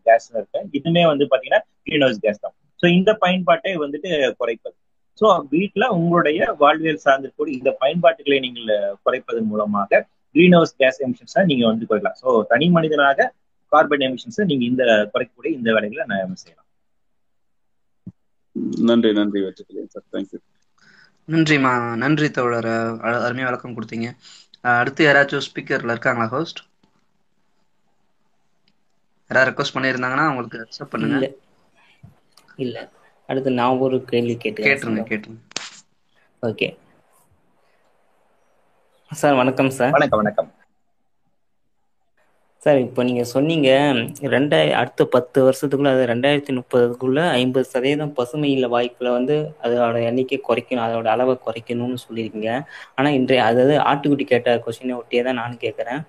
[0.07, 0.61] கேஸ் இருக்கு.
[0.79, 2.55] இதுவுமே வந்து பாத்தீங்கன்னா கிரீன் ஹவுஸ் கேஸ் தான்.
[2.81, 4.11] ஸோ இந்த பயன்பாட்டை வந்துட்டு
[4.41, 4.77] குறைப்பது.
[5.19, 8.73] ஸோ வீட்டுல உங்களுடைய வாழ்வியல் சார்ந்திருக்கக்கூடிய இந்த பயன்பாட்டுகளை நீங்கள்
[9.05, 10.01] குறைப்பதன் மூலமாக
[10.35, 12.19] கிரீன் ஹவுஸ் கேஸ் எமிஷன்ஸை நீங்க வந்து குறைக்கலாம்.
[12.23, 13.29] ஸோ தனி மனிதனாக
[13.73, 16.69] கார்பன் எமிஷன்ஸை நீங்க இந்த குறைக்கக்கூடிய இந்த வேலைகளை நம்ம செய்யலாம்.
[18.89, 20.09] நன்றி நன்றி வச்சுக்கிறேன் சார்.
[20.13, 20.41] தேங்க்யூ
[21.29, 22.69] நன்றிமா நன்றி தோழர்.
[23.25, 24.09] அருமையா விளக்கம் கொடுத்தீங்க.
[24.75, 26.61] அடுத்து யாராச்சும் ஸ்பீக்கர்ல இருக்காங்களா ஹோஸ்ட்
[29.31, 31.19] யாராவது ரெக்வஸ்ட் பண்ணியிருந்தாங்கன்னா அவங்களுக்கு அக்செப்ட் பண்ணுங்க.
[31.19, 31.29] இல்ல.
[32.59, 32.79] இல்ல.
[33.29, 35.41] அடுத்து நான் ஒரு கேள்வி கேட்டு கேட்டுருங்க கேட்டுருங்க.
[36.43, 36.69] ஓகே
[39.11, 40.51] சார் வணக்கம் சார் வணக்கம் வணக்கம்.
[42.63, 43.71] சார் இப்போ நீங்கள் சொன்னீங்க
[44.35, 50.39] ரெண்டாய் அடுத்த பத்து வருஷத்துக்குள்ள அது ரெண்டாயிரத்தி முப்பதுக்குள்ள ஐம்பது சதவீதம் பசுமை இல்ல வாய்ப்புல வந்து அதோட எண்ணிக்கை
[50.41, 52.53] குறைக்கணும் அதோட அளவை குறைக்கணும்னு சொல்லியிருக்கீங்க.
[52.97, 56.01] ஆனால் இன்றைய அதாவது ஆட்டுக்குட்டி கேட்ட கொஸ்டினை ஒட்டியே தான் நானும் கேட்குறேன்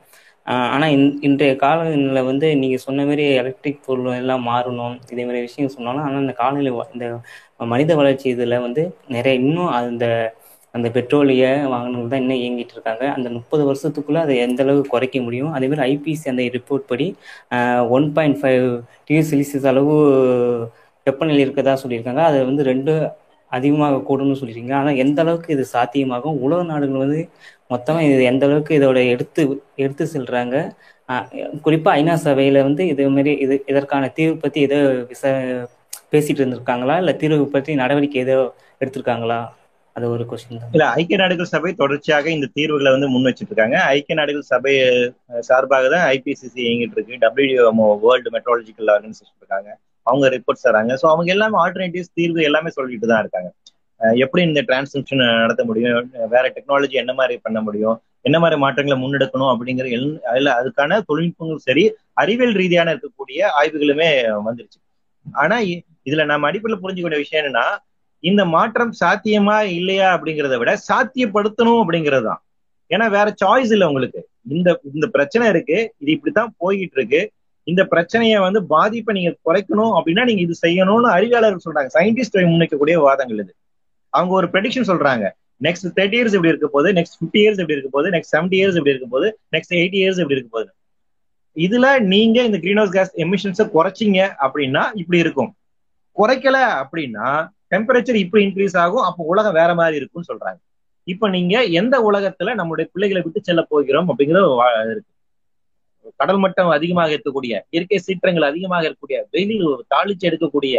[0.45, 5.39] ஆனால் ஆனா இன்- இன்றைய காலநிலை வந்து நீங்க சொன்ன மாதிரி எலக்ட்ரிக் பொருள் எல்லாம் மாறணும் இதே மாதிரி
[5.41, 7.05] விஷயம் சொன்னாலும் ஆனா இந்த காலநிலை இந்த
[7.67, 10.05] மனித வளர்ச்சி இதுல வந்து நிறைய இன்னும் அந்த
[10.73, 13.03] அந்த பெட்ரோலிய வாகனங்கள் தான் இன்னும் இயங்கிட்டு இருக்காங்க.
[13.11, 15.51] அந்த முப்பது வருஷத்துக்குள்ள அதை எந்த அளவுக்கு குறைக்க முடியும்?
[15.53, 17.07] அதே மாதிரி ஐபிசி அந்த ரிப்போர்ட் படி
[17.89, 18.65] one point five
[19.05, 19.93] degree Celsius அளவு
[21.07, 22.21] வெப்பநிலை இருக்கதா சொல்லியிருக்காங்க.
[22.29, 22.93] அதை வந்து ரெண்டு
[23.57, 26.39] அதிகமாக கூடும்னு சொல்லியிருக்கீங்க ஆனால் எந்த அளவுக்கு இது சாத்தியமாகும்?
[26.45, 27.21] உலக நாடுகள் வந்து
[27.73, 29.41] மொத்தமாக இது எந்த அளவுக்கு இதோட எடுத்து
[29.83, 30.55] எடுத்து செல்றாங்க?
[31.09, 34.77] குறிப்பாக குறிப்பா ஐநா சபையில வந்து இது மாதிரி இது இதற்கான தீர்வு பத்தி ஏதோ
[35.11, 35.23] விச
[36.13, 36.95] பேசிட்டு இருந்திருக்காங்களா?
[37.03, 38.37] இல்ல தீர்வு பற்றி நடவடிக்கை ஏதோ
[38.81, 39.39] எடுத்திருக்காங்களா?
[39.95, 40.71] அது ஒரு கொஸ்டின் தான்.
[40.75, 44.73] இல்ல ஐக்கிய நாடுகள் சபை தொடர்ச்சியாக இந்த தீர்வுகளை வந்து முன் வச்சுட்டு இருக்காங்க ஐக்கிய நாடுகள் சபை
[45.49, 47.21] சார்பாக தான் ஐபிசிசி இயங்கிட்டு இருக்கு.
[47.25, 47.67] டபிள்யூ
[48.05, 49.69] வேர்ல்டு மெட்ரோலஜிக்கல் ஆர்கனைசேஷன் இருக்காங்க.
[50.05, 50.93] அவங்க ரிப்போர்ட்ஸ் தராங்க.
[50.93, 53.51] ஸோ அவங்க எல்லாமே ஆல்டர்னேட்டிவ்ஸ் தீர்வு எல்லாமே சொல்லிட்டு தான் இருக்காங்க.
[54.15, 56.11] எப்படி இந்த டிரான்ஸ்கிரிப்ஷன் நடத்த முடியும்?
[56.11, 58.01] வேற டெக்னாலஜி என்ன மாதிரி பண்ண முடியும்?
[58.21, 64.09] என்ன மாதிரி மாற்றங்களை முன்னெடுக்கணும் அப்படிங்கிற எல்- அதில் அதுக்கான தொழில்நுட்பங்களும் சரி அறிவியல் ரீதியான இருக்கக்கூடிய ஆய்வுகளுமே
[64.45, 64.79] வந்துருச்சு.
[65.31, 67.77] ஆனா இ- இதுல நம்ம அடிப்படையில் புரிஞ்சுக்கூடிய விஷயம் என்னன்னா
[68.19, 72.43] இந்த மாற்றம் சாத்தியமா இல்லையா அப்படிங்கிறத விட சாத்தியப்படுத்தணும் அப்படிங்கிறது தான்.
[72.89, 74.27] ஏன்னா வேற சாய்ஸ் இல்லை உங்களுக்கு.
[74.49, 77.31] இந்த இந்த பிரச்சனை இருக்கு இது இப்படித்தான் போய்கிட்டு இருக்கு
[77.65, 81.87] இந்த பிரச்சனையை வந்து பாதிப்பை நீங்க குறைக்கணும் அப்படின்னா நீங்க இது செய்யணும்னு அறிவியலாளர்கள் சொல்றாங்க.
[81.93, 83.55] சயின்டிஸ்ட் முன்னிக்கக்கூடிய வாதங்கள் இது.
[84.09, 85.29] அவங்க ஒரு ப்ரெடிக்ஷன் சொல்றாங்க.
[85.63, 88.77] நெக்ஸ்ட் தேர்ட்டி இயர்ஸ் இப்படி இருக்க போது நெக்ஸ்ட் ஃபிஃப்டி இயர்ஸ் இப்படி இருக்க போது நெக்ஸ்ட் செவன்டி இயர்ஸ்
[88.77, 90.73] இப்படி இருக்க போது நெக்ஸ்ட் எயிட்டி இயர்ஸ் இப்படி இருக்க போகுது?
[91.55, 95.55] இதுல நீங்க இந்த கிரீன் ஹவுஸ் கேஸ் எமிஷன்ஸை குறைச்சிங்க அப்படின்னா இப்படி இருக்கும்.
[96.17, 99.03] குறைக்கல அப்படின்னா டெம்பரேச்சர் இப்படி இன்க்ரீஸ் ஆகும்.
[99.03, 100.57] அப்போ உலகம் வேற மாதிரி இருக்கும்னு சொல்றாங்க.
[101.03, 105.13] இப்ப நீங்க எந்த உலகத்துல நம்மளுடைய பிள்ளைகளை விட்டு செல்ல போகிறோம் அப்படிங்கிறது வா- இருக்கு.
[106.21, 109.55] கடல் மட்டம் அதிகமாக இருக்கக்கூடிய இயற்கை சீற்றங்கள் அதிகமாக இருக்கக்கூடிய வெயில்
[109.93, 110.75] தாளிச்சு எடுக்கக்கூடிய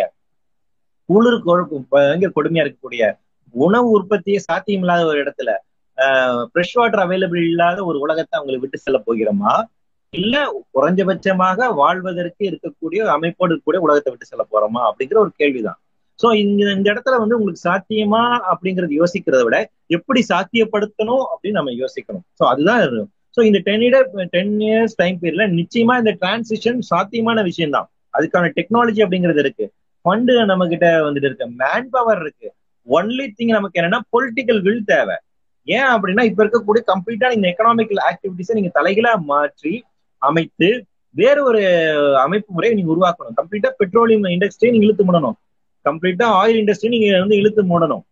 [1.09, 1.41] குளிர்
[1.95, 3.05] பயங்கர கொடுமையா இருக்கக்கூடிய
[3.55, 5.51] உணவு உற்பத்தியே சாத்தியம் இல்லாத ஒரு இடத்துல
[6.53, 9.53] ஃப்ரெஷ் வாட்டர் அவைலபிள் இல்லாத ஒரு உலகத்தை அவங்களை விட்டு செல்ல போகிறோமா?
[10.13, 10.37] இல்ல
[10.77, 14.81] குறைஞ்சபட்சமாக வாழ்வதற்கு இருக்கக்கூடிய அமைப்போடு இருக்கக்கூடிய உலகத்தை விட்டு செல்ல போறோமா?
[14.89, 15.79] அப்படிங்கிற ஒரு கேள்விதான்.
[16.19, 18.23] சோ இந்த இந்த இடத்துல வந்து உங்களுக்கு சாத்தியமா
[18.53, 19.59] அப்படிங்கறது யோசிக்கிறத விட
[19.97, 22.25] எப்படி சாத்தியப்படுத்தணும் அப்படின்னு நம்ம யோசிக்கணும்.
[22.39, 22.83] சோ அதுதான்
[23.37, 28.51] ஸோ இந்த ten year ten years time பீரியட்ல நிச்சயமா இந்த டிரான்சிஷன் சாத்தியமான விஷயம் தான் அதுக்கான
[28.59, 29.65] டெக்னாலஜி அப்படிங்கிறது இருக்கு.
[30.05, 31.47] ஃபண்டு நம்ம கிட்ட வந்துட்டு இருக்கு.
[31.63, 32.49] மேன் பவர் இருக்கு.
[32.87, 35.17] ஒன்லி திங் நமக்கு என்னன்னா பொலிட்டிக்கல் வில் தேவை.
[35.69, 39.73] ஏன் அப்படின்னா இப்ப இருக்கக்கூடிய கம்ப்ளீட்டா இந்த எக்கனாமிக்கல் ஆக்டிவிட்டிஸை நீங்க தலைகளா மாற்றி
[40.23, 40.69] அமைத்து
[41.15, 41.63] வேற ஒரு
[42.25, 43.37] அமைப்பு முறையை நீங்க உருவாக்கணும்.
[43.41, 45.37] கம்ப்ளீட்டா பெட்ரோலியம் இண்டஸ்ட்ரியை நீங்க இழுத்து மூடணும்.
[45.85, 48.05] கம்ப்ளீட்டா ஆயில் இண்டஸ்ட்ரி நீங்க வந்து இழுத்து மூடணும்.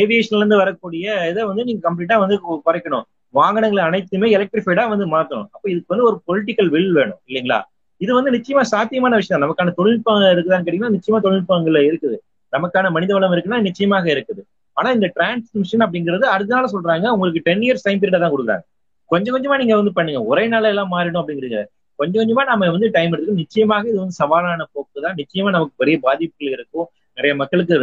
[0.00, 3.06] ஏவியேஷன்ல இருந்து வரக்கூடிய இதை வந்து நீங்க கம்ப்ளீட்டா வந்து குறைக்கணும்.
[3.34, 5.48] வாகனங்களை அனைத்துமே எலக்ட்ரிஃபைடா வந்து மாத்தணும்.
[5.54, 7.58] அப்ப இதுக்கு வந்து ஒரு பொலிட்டிக்கல் வில் வேணும் இல்லைங்களா?
[8.00, 9.42] இது வந்து நிச்சயமா சாத்தியமான விஷயம்.
[9.44, 12.16] நமக்கான தொழில்நுட்பம் இருக்குதான்னு கேட்டீங்கன்னா நிச்சயமா தொழில்நுட்பங்கள்ல இருக்குது.
[12.52, 14.42] நமக்கான மனித வளம் இருக்குன்னா நிச்சயமாக இருக்குது.
[14.76, 17.06] ஆனா இந்த டிரான்ஸ்மிஷன் அப்படிங்கிறது அதனால சொல்றாங்க.
[17.14, 18.64] உங்களுக்கு டென் இயர்ஸ் டைம் பீரியட் தான் கொடுக்குறாங்க.
[19.10, 20.20] கொஞ்சம் கொஞ்சமா நீங்க வந்து பண்ணுங்க.
[20.30, 21.60] ஒரே நாள் எல்லாம் மாறிடும் அப்படிங்கிறீங்க.
[21.98, 25.16] கொஞ்சம் கொஞ்சமா நம்ம வந்து டைம் எடுத்து நிச்சயமாக இது வந்து சவாலான போக்கு தான்.
[25.20, 26.86] நிச்சயமா நமக்கு பெரிய பாதிப்புகள் இருக்கும்.
[27.18, 27.74] நிறைய மக்களுக்கு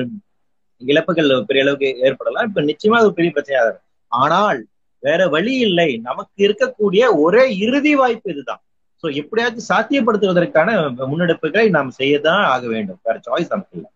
[0.82, 2.48] இழப்புகள் பெரிய அளவுக்கு ஏற்படலாம்.
[2.50, 3.86] இப்ப நிச்சயமா அது ஒரு பெரிய பிரச்சனையா இருக்கும்.
[4.12, 4.60] ஆனால்
[5.04, 5.90] வேற வழி இல்லை.
[6.08, 8.62] நமக்கு இருக்கக்கூடிய ஒரே இறுதி வாய்ப்பு இதுதான்.
[9.04, 10.70] சோ எப்படியாச்சும் சாத்தியப்படுத்துவதற்கான
[11.12, 13.00] முன்னெடுப்புகளை நாம் செய்யதான் ஆக வேண்டும்.
[13.08, 13.90] வேற சாய்ஸ் நமக்கு இல்லை.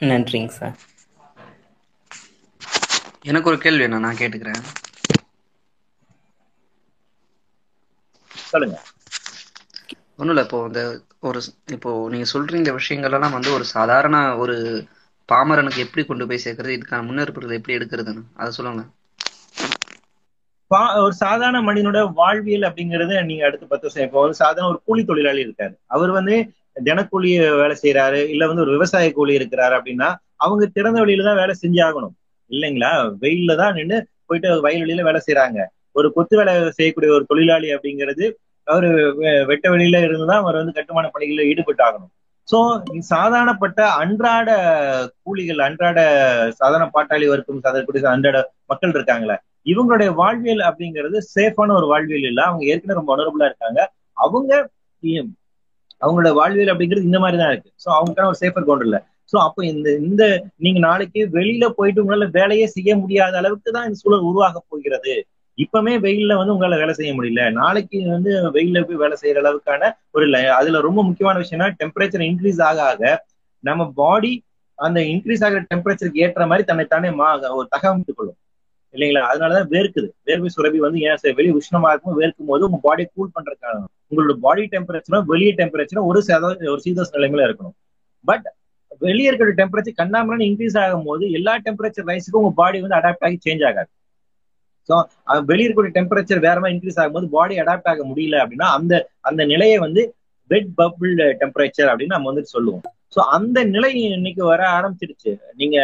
[0.00, 0.76] நன்றிங்க சார்
[3.30, 4.00] எனக்கு ஒரு கேள்வி என்ன?
[4.06, 4.62] நான் கேட்டுக்கிறேன்.
[8.52, 8.76] சொல்லுங்க.
[10.18, 10.44] ஒன்றும் இல்லை.
[10.46, 10.80] இப்போ இந்த
[11.28, 11.38] ஒரு
[11.76, 14.56] இப்போ நீங்க சொல்றீங்க விஷயங்கள் எல்லாம் வந்து ஒரு சாதாரண ஒரு
[15.32, 16.80] பாமரனுக்கு எப்படி கொண்டு போய் சேர்க்கறது?
[16.80, 18.22] இதுக்கான முன்னெடுப்புகள் எப்படி எடுக்கிறதுன்னு?
[18.34, 18.84] அதை சொல்லுங்க.
[20.74, 25.04] பா- ஒரு சாதாரண மனிதனோட வாழ்வியல் அப்படிங்கறது நீங்க அடுத்து பத்து வருஷம் இப்போ ஒரு சாதாரண ஒரு கூலி
[25.04, 25.74] தொழிலாளி இருக்காரு.
[25.86, 26.52] அவர் வந்து
[26.84, 31.54] தினக்கூலி வேலை செய்யறாரு இல்ல வந்து ஒரு விவசாய கூலி இருக்கிறாரு அப்படின்னா அவங்க திறந்த வழியில தான் வேலை
[31.62, 32.42] செஞ்சு ஆகணும்.
[32.50, 33.14] இல்லைங்களா?
[33.20, 38.32] வெயில்ல தான் நின்று போயிட்டு வயல்வெளியில வேலை செய்யறாங்க ஒரு கொத்து வேலை செய்யக்கூடிய ஒரு தொழிலாளி அப்படிங்கிறது
[38.64, 42.23] அவர் வெ- வெட்ட வெளியில இருந்துதான் அவர் வந்து கட்டுமான பணிகளில் ஈடுபட்டாகணும்.
[42.48, 42.58] சோ
[43.10, 44.48] சாதாரணப்பட்ட அன்றாட
[45.24, 45.98] கூலிகள் அன்றாட
[46.58, 48.38] சாதாரண பாட்டாளி வர்க்கம் சாதாரண அன்றாட
[48.70, 49.36] மக்கள் இருக்காங்களே
[49.66, 52.40] இவங்களுடைய வாழ்வியல் அப்படிங்கிறது சேஃபான ஒரு வாழ்வியல் இல்ல.
[52.48, 53.80] அவங்க ஏற்கனவே ரொம்ப உணர்வுலா இருக்காங்க.
[54.16, 54.52] அவங்க
[56.02, 57.70] அவங்களோட வாழ்வியல் அப்படிங்கிறது இந்த மாதிரி தான் இருக்கு.
[57.82, 58.98] ஸோ அவங்களுக்கான ஒரு சேஃபர் கவுண்ட் இல்ல.
[59.32, 60.22] ஸோ அப்போ இந்த இந்த
[60.56, 65.14] நீங்க நாளைக்கு வெளியில போயிட்டு உங்களால வேலையே செய்ய முடியாத அளவுக்கு தான் இந்த சூழல் உருவாக போகிறது.
[65.58, 67.42] இப்பவுமே வெயில்ல வந்து உங்களால வேலை செய்ய முடியல.
[67.52, 70.24] நாளைக்கு வந்து வெயில்ல போய் வேலை செய்யற அளவுக்கான ஒரு
[70.58, 73.02] அதுல ரொம்ப முக்கியமான விஷயம்னா டெம்பரேச்சர் இன்க்ரீஸ் ஆக ஆக
[73.64, 74.32] நம்ம பாடி
[74.78, 77.28] அந்த இன்க்ரீஸ் ஆகிற டெம்பரேச்சருக்கு ஏற்ற மாதிரி தன்னை தானே மா
[77.58, 78.38] ஒரு தகவமைத்துக் கொள்ளும்.
[78.94, 79.22] இல்லைங்களா?
[79.32, 80.08] அதனாலதான் வேர்க்குது.
[80.26, 84.34] வேர்வை சுரபி வந்து ஏன் சார் வெளியே உஷ்ணமா இருக்கும் வேர்க்கும் போது உங்க பாடி கூல் பண்றதுக்கான உங்களோட
[84.46, 86.42] பாடி டெம்பரேச்சரும் வெளியே டெம்பரேச்சரும் ஒரு சத
[86.72, 87.76] ஒரு சீதோஷ நிலைமையில இருக்கணும்.
[88.24, 88.46] பட்
[89.06, 93.38] வெளியே இருக்கிற டெம்பரேச்சர் கண்ணாமலன்னு இன்க்ரீஸ் ஆகும் போது எல்லா டெம்பரேச்சர் ரைஸுக்கும் உங்க பாடி வந்து அடாப்ட் ஆகி
[93.46, 93.90] சேஞ்ச் ஆகாது.
[94.88, 94.94] ஸோ
[95.46, 99.78] வெளியே இருக்கிற டெம்பரேச்சர் வேற மாதிரி இன்க்ரீஸ் ஆகும்போது பாடி அடாப்ட் ஆக முடியல அப்படின்னா அந்த அந்த நிலையை
[99.78, 100.02] வந்து
[100.50, 102.82] வெட் பபிள் டெம்பரேச்சர் அப்படின்னு நம்ம வந்துட்டு சொல்லுவோம்.
[103.14, 105.76] ஸோ அந்த நிலை இன்னைக்கு வர ஆரம்பிச்சிருச்சு நீங்க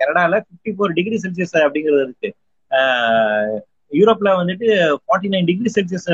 [0.00, 2.30] கனடால பிப்டி ஃபோர் டிகிரி செல்சியஸ் அப்படிங்கிறது இருக்கு.
[2.70, 3.56] ஆஹ்
[3.92, 4.68] யூரோப்ல வந்துட்டு
[5.02, 6.08] forty nine degree Celsius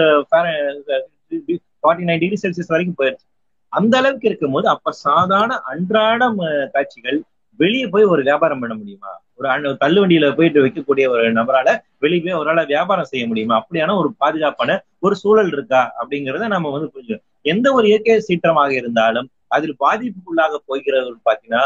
[1.80, 3.26] forty nine degree Celsius வரைக்கும் போயிருச்சு
[3.72, 6.38] அந்த அளவுக்கு இருக்கும்போது அப்ப சாதாரண அன்றாடம்
[6.72, 7.18] காட்சிகள்
[7.60, 9.12] வெளியே போய் ஒரு வியாபாரம் பண்ண முடியுமா?
[9.38, 11.68] ஒரு தள்ளு வண்டியில போயிட்டு வைக்கக்கூடிய ஒரு நபரால
[12.04, 13.56] வெளியே போய் வியாபாரம் செய்ய முடியுமா?
[13.60, 15.82] அப்படியான ஒரு பாதுகாப்பான ஒரு சூழல் இருக்கா?
[16.00, 17.18] அப்படிங்கிறத நம்ம வந்து புரிஞ்சு
[17.52, 21.64] எந்த ஒரு இயற்கை சீற்றமாக இருந்தாலும் அதில் பாதிப்புக்குள்ளாக போகிறவர்கள் பாத்தீங்கன்னா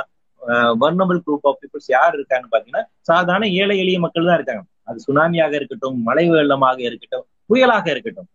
[0.82, 4.62] வர்னபிள் குரூப் ஆஃப் பீப்புள்ஸ் யார் இருக்கான்னு பாத்தீங்கன்னா சாதாரண ஏழை எளிய மக்கள் தான் இருக்காங்க.
[4.88, 8.28] அது சுனாமியாக இருக்கட்டும் மழை வெள்ளமாக இருக்கட்டும் புயலாக இருக்கட்டும்.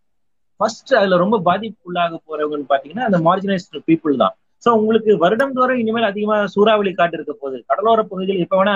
[0.59, 4.35] ஃபர்ஸ்ட் அதுல ரொம்ப பாதிப்புக்குள்ளாக போறவங்கன்னு பாத்தீங்கன்னா அந்த மார்ஜினைஸ்ட் பீப்புள் தான்.
[4.63, 7.57] சோ உங்களுக்கு வருடம் தோறும் இனிமேல் அதிகமா சூறாவளி காட்டு இருக்க போகுது.
[7.71, 8.75] கடலோர பகுதியில் எப்ப வேணா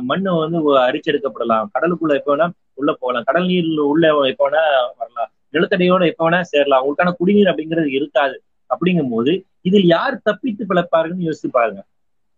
[0.00, 1.66] மண்ணு வந்து அரிச்செடுக்கப்படலாம்.
[1.74, 3.24] கடலுக்குள்ள எப்ப வேணா உள்ள போகலாம்.
[3.24, 4.62] கடல் நீர் உள்ள எப்ப வேணா
[5.00, 5.30] வரலாம்.
[5.54, 6.80] நிலத்தடியோட எப்ப வேணா சேரலாம்.
[6.80, 8.36] அவங்களுக்கான குடிநீர் அப்படிங்கிறது இருக்காது.
[8.70, 11.80] அப்படிங்கும் போது இதில் யார் தப்பித்து பிழைப்பாருன்னு யோசிச்சு பாருங்க.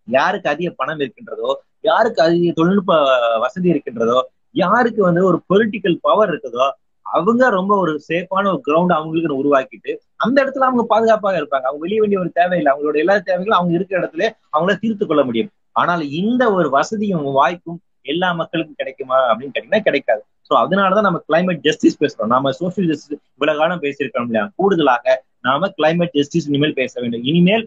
[0.08, 2.94] யாருக்கு அதிக பணம் இருக்கின்றதோ யாருக்கு அதிக தொழில்நுட்ப
[3.38, 4.18] வசதி இருக்கின்றதோ
[4.54, 6.66] யாருக்கு வந்து ஒரு பொலிட்டிக்கல் பவர் இருக்குதோ
[7.06, 11.66] அவங்க ரொம்ப ஒரு சேஃபான ஒரு கிரவுண்ட் அவங்களுக்கு உருவாக்கிட்டு அந்த இடத்துல அவங்க பாதுகாப்பாக இருப்பாங்க.
[11.68, 12.70] அவங்க வெளியே வேண்டிய ஒரு தேவையில்லை.
[12.72, 15.50] அவங்களோட எல்லா தேவைகளும் அவங்க இருக்கிற இடத்துல அவங்கள தீர்த்து கொள்ள முடியும்.
[15.76, 17.80] ஆனால் இந்த ஒரு வசதியும் வாய்ப்பும்
[18.12, 20.22] எல்லா மக்களுக்கும் கிடைக்குமா அப்படின்னு கேட்டீங்கன்னா கிடைக்காது.
[20.48, 22.30] ஸோ அதனாலதான் நம்ம கிளைமேட் ஜஸ்டிஸ் பேசுறோம்.
[22.34, 24.44] நாம சோசியல் ஜஸ்டிஸ் இவ்வளவு காலம் பேசியிருக்கோம் இல்லையா?
[24.58, 25.14] கூடுதலாக
[25.48, 27.24] நாம கிளைமேட் ஜஸ்டிஸ் இனிமேல் பேச வேண்டும்.
[27.30, 27.64] இனிமேல்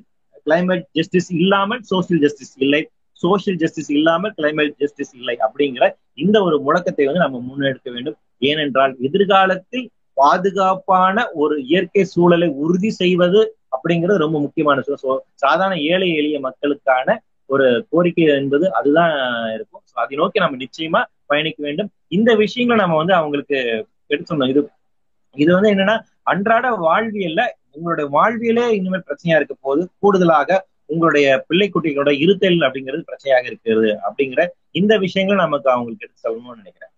[0.48, 2.82] கிளைமேட் ஜஸ்டிஸ் இல்லாமல் சோசியல் ஜஸ்டிஸ் இல்லை.
[3.24, 5.86] சோசியல் ஜஸ்டிஸ் இல்லாமல் கிளைமேட் ஜஸ்டிஸ் இல்லை அப்படிங்கிற
[6.24, 8.18] இந்த ஒரு முழக்கத்தை வந்து நம்ம முன்னெடுக்க வேண்டும்.
[8.50, 9.86] ஏனென்றால் எதிர்காலத்தில்
[10.18, 13.40] பாதுகாப்பான ஒரு இயற்கை சூழலை உறுதி செய்வது
[13.76, 19.12] அப்படிங்கிறது ரொம்ப முக்கியமான ஸோ சாதாரண ஏழை எளிய மக்களுக்கான ஒரு கோரிக்கை என்பது அதுதான்
[19.54, 19.82] இருக்கும்.
[19.88, 21.92] ஸோ அதை நோக்கி நம்ம நிச்சயமா பயணிக்க வேண்டும்.
[22.08, 24.70] இந்த விஷயங்களை நம்ம வந்து அவங்களுக்கு எடுத்து சொன்னோம் இது
[25.32, 27.42] இது வந்து என்னன்னா அன்றாட வாழ்வியல்ல
[27.72, 34.48] உங்களுடைய வாழ்வியலே இனிமேல் பிரச்சனையா இருக்க போது கூடுதலாக உங்களுடைய பிள்ளை குட்டிகளோட இருத்தல் அப்படிங்கிறது பிரச்சனையாக இருக்கிறது அப்படிங்கிற
[34.72, 36.90] இந்த விஷயங்களை நமக்கு அவங்களுக்கு எடுத்து சொல்லணும்னு நினைக்கிறேன்.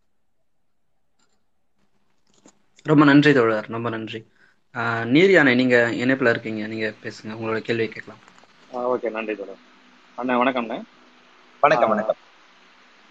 [2.83, 3.65] ரொம்ப நன்றி தோழர்.
[3.69, 4.25] ரொம்ப நன்றி.
[4.73, 6.67] ஆஹ் நீர் யானை நீங்க இணைப்புல இருக்கீங்க.
[6.67, 7.27] நீங்க பேசுங்க.
[7.27, 8.19] உங்களோட கேள்வியை கேட்கலாம்.
[8.73, 9.11] ஓகே.
[9.11, 9.66] நன்றி தொடர்
[10.20, 10.78] அண்ணா வணக்கம்ண்ணே.
[11.63, 12.18] வணக்கம் வணக்கம்.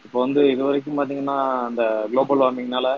[0.07, 1.37] இப்போ வந்து இது வரைக்கும் பார்த்தீங்கன்னா
[1.67, 2.89] அந்த குளோபல் வார்மிங்னால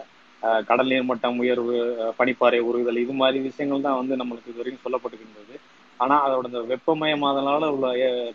[0.69, 1.75] கடல் நீர் மட்டம் உயர்வு
[2.21, 5.55] பனிப்பாறை உருகுதல் இது மாதிரி விஷயங்கள் தான் வந்து நம்மளுக்கு இது வரைக்கும் சொல்லப்பட்டிருக்கின்றது.
[6.01, 7.93] ஆனால் அதோட இந்த வெப்பமயமாதனால உள்ள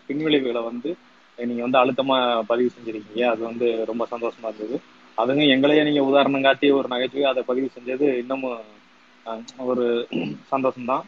[0.08, 0.90] பின்விளைவுகளை வந்து
[1.38, 2.18] நீங்க வந்து அழுத்தமா
[2.52, 4.78] பதிவு செஞ்சிருக்கீங்க அது வந்து ரொம்ப சந்தோஷமா இருந்தது.
[5.18, 8.60] அதுங்க எங்களையே நீங்க உதாரணம் காட்டி ஒரு நகைச்சுவை அதை பதிவு செஞ்சது இன்னமும்
[9.72, 9.86] ஒரு
[10.54, 11.04] சந்தோஷம்தான்.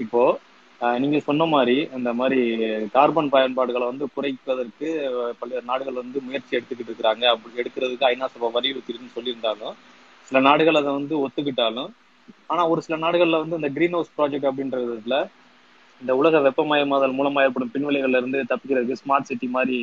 [0.00, 0.22] இப்போ
[1.02, 2.38] நீங்க சொன்ன மாதிரி இந்த மாதிரி
[2.94, 4.88] கார்பன் பயன்பாடுகளை வந்து குறைப்பதற்கு
[5.40, 7.24] பல்வேறு நாடுகள் வந்து முயற்சி எடுத்துக்கிட்டு இருக்கிறாங்க.
[7.32, 9.74] அப்படி எடுக்கிறதுக்கு ஐநா சபை வலியுறுத்திருக்குன்னு சொல்லியிருந்தாலும்
[10.28, 11.90] சில நாடுகள் அதை வந்து ஒத்துக்கிட்டாலும்
[12.50, 15.16] ஆனா ஒரு சில நாடுகள்ல வந்து இந்த கிரீன் ஹவுஸ் ப்ராஜெக்ட் அப்படின்றதுல
[16.00, 19.78] இந்த உலக வெப்பமயமாதல் மூலமா ஏற்படும் பின்விளைகள்ல இருந்து தப்பிக்கிறதுக்கு ஸ்மார்ட் சிட்டி மாதிரி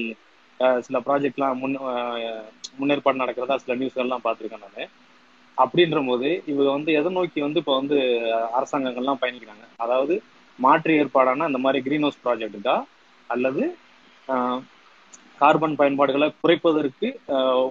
[0.88, 1.76] சில ப்ராஜெக்ட்லாம் முன்
[2.80, 4.90] முன்னேற்பாடு நடக்கிறதா சில நியூஸ்கள்லாம் பார்த்துருக்கேன் நான்.
[5.58, 7.98] அப்படின்ற போது இவங்க வந்து எதை நோக்கி வந்து இப்போ வந்து
[8.58, 9.66] அரசாங்கங்கள்லாம் பயணிக்கிறாங்க?
[9.78, 10.14] அதாவது
[10.62, 12.76] மாற்று ஏற்பாடான அந்த மாதிரி கிரீன் ஹவுஸ் ப்ராஜெக்ட்டுக்கா
[13.30, 13.64] அல்லது
[14.28, 14.60] ஆஹ்,
[15.42, 17.08] கார்பன் பயன்பாடுகளை குறைப்பதற்கு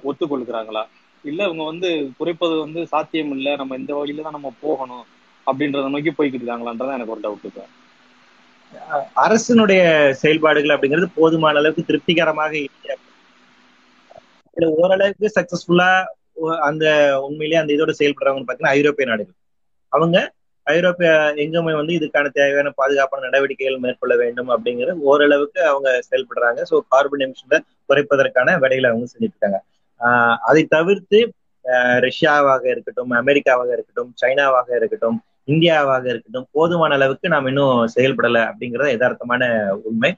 [0.09, 0.83] ஒத்துக்கொள்கிறாங்களா
[1.25, 1.89] இல்ல இவங்க வந்து
[2.19, 5.05] குறைப்பது வந்து சாத்தியம் இல்லை நம்ம இந்த வழியில தான் நம்ம போகணும்
[5.47, 7.43] அப்படின்றத நோக்கி போய்கிட்டு இருக்காங்களான்றதான் எனக்கு ஒரு டவுட்
[9.23, 9.81] அரசினுடைய
[10.21, 12.95] செயல்பாடுகள் அப்படிங்கிறது போதுமான அளவுக்கு திருப்திகரமாக இல்லை.
[14.77, 15.89] ஓரளவுக்கு சக்சஸ்ஃபுல்லா
[16.69, 16.85] அந்த
[17.27, 19.37] உண்மையிலேயே அந்த இதோட செயல்படுறவங்க பாத்தீங்கன்னா ஐரோப்பிய நாடுகள்.
[19.93, 20.17] அவங்க
[20.75, 21.11] ஐரோப்பிய
[21.43, 26.61] எங்குமே வந்து இதுக்கான தேவையான பாதுகாப்பான நடவடிக்கைகள் மேற்கொள்ள வேண்டும் அப்படிங்கிற ஓரளவுக்கு அவங்க செயல்படுறாங்க.
[26.71, 27.59] ஸோ கார்பன் எமிஷனை
[27.91, 29.61] குறைப்பதற்கான வேலைகளை அவங்க செஞ்சுட்டு இருக்காங்க.
[30.51, 31.21] அதை தவிர்த்து
[32.07, 35.19] ரஷ்யாவாக இருக்கட்டும் அமெரிக்காவாக இருக்கட்டும் சைனாவாக இருக்கட்டும்
[35.53, 39.43] இந்தியாவாக இருக்கட்டும் போதுமான அளவுக்கு நாம் இன்னும் செயல்படலை அப்படிங்கிறது யதார்த்தமான
[39.89, 40.11] உண்மை.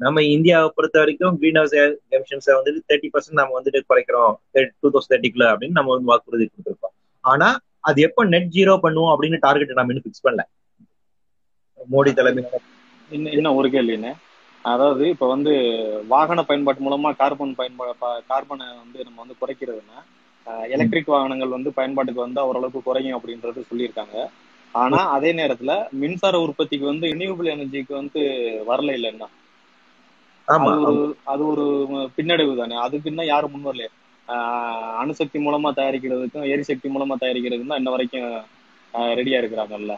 [0.00, 1.74] நம்ம இந்தியாவை பொறுத்த வரைக்கும் கிரீன் ஹவுஸ்
[2.16, 4.32] எமிஷன்ஸை வந்துட்டு தேர்ட்டி பர்சன்ட் நம்ம வந்துட்டு குறைக்கிறோம்.
[4.80, 6.94] டூ தௌசண்ட் தேர்ட்டிக்குள்ள அப்படின்னு நம்ம வந்து வாக்குறுதி கொடுத்துருக்கோம்.
[7.24, 7.48] ஆனா
[7.84, 10.42] அது எப்போ நெட் ஜீரோ பண்ணுவோம் அப்படின்னு டார்கெட் நம்ம இன்னும் ஃபிக்ஸ் பண்ணல.
[11.88, 12.58] மோடி தலைமையில.
[13.10, 14.12] இன்னும் இன்னும் ஒரு கேள்வின்னு
[14.64, 15.52] அதாவது இப்போ வந்து
[16.08, 17.86] வாகன பயன்பாட்டு மூலமா கார்பன் பயன்பா
[18.28, 19.98] கார்பனை வந்து நம்ம வந்து குறைக்கிறதுனா
[20.70, 24.16] எலக்ட்ரிக் வாகனங்கள் வந்து பயன்பாட்டுக்கு வந்தா ஓரளவுக்கு குறையும் அப்படின்றது சொல்லியிருக்காங்க.
[24.74, 28.20] ஆனா அதே நேரத்துல மின்சார உற்பத்திக்கு வந்து ரினியூபிள் எனர்ஜிக்கு வந்து
[28.68, 29.28] வரல இல்லைன்னா.
[30.48, 30.94] அது ஒரு
[31.32, 31.64] அது ஒரு
[32.16, 32.76] பின்னடைவு தானே.
[32.84, 33.90] அதுக்கு இன்னும் யாரும் முன் வரலையே.
[35.00, 38.28] அணுசக்தி மூலமா தயாரிக்கிறதுக்கும் எரிசக்தி மூலமா தயாரிக்கிறதுக்கும் தான் இன்ன வரைக்கும்
[39.18, 39.92] ரெடியா இருக்கிறாங்கல்ல.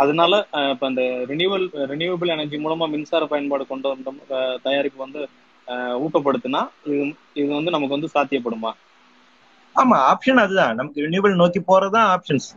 [0.00, 0.32] அதனால
[0.72, 4.10] இப்ப இந்த ரினியூவல் ரினியூவபிள் எனர்ஜி மூலமா மின்சார பயன்பாடு கொண்டு வந்த
[4.64, 5.20] தயாரிப்பு வந்து
[6.04, 6.96] ஊக்கப்படுத்தினா இது
[7.40, 8.72] இது வந்து நமக்கு வந்து சாத்தியப்படுமா?
[9.76, 10.74] ஆமா ஆப்ஷன் அதுதான்.
[10.78, 12.48] நமக்கு ரினியூவல் நோக்கி போறதுதான் ஆப்ஷன்ஸ்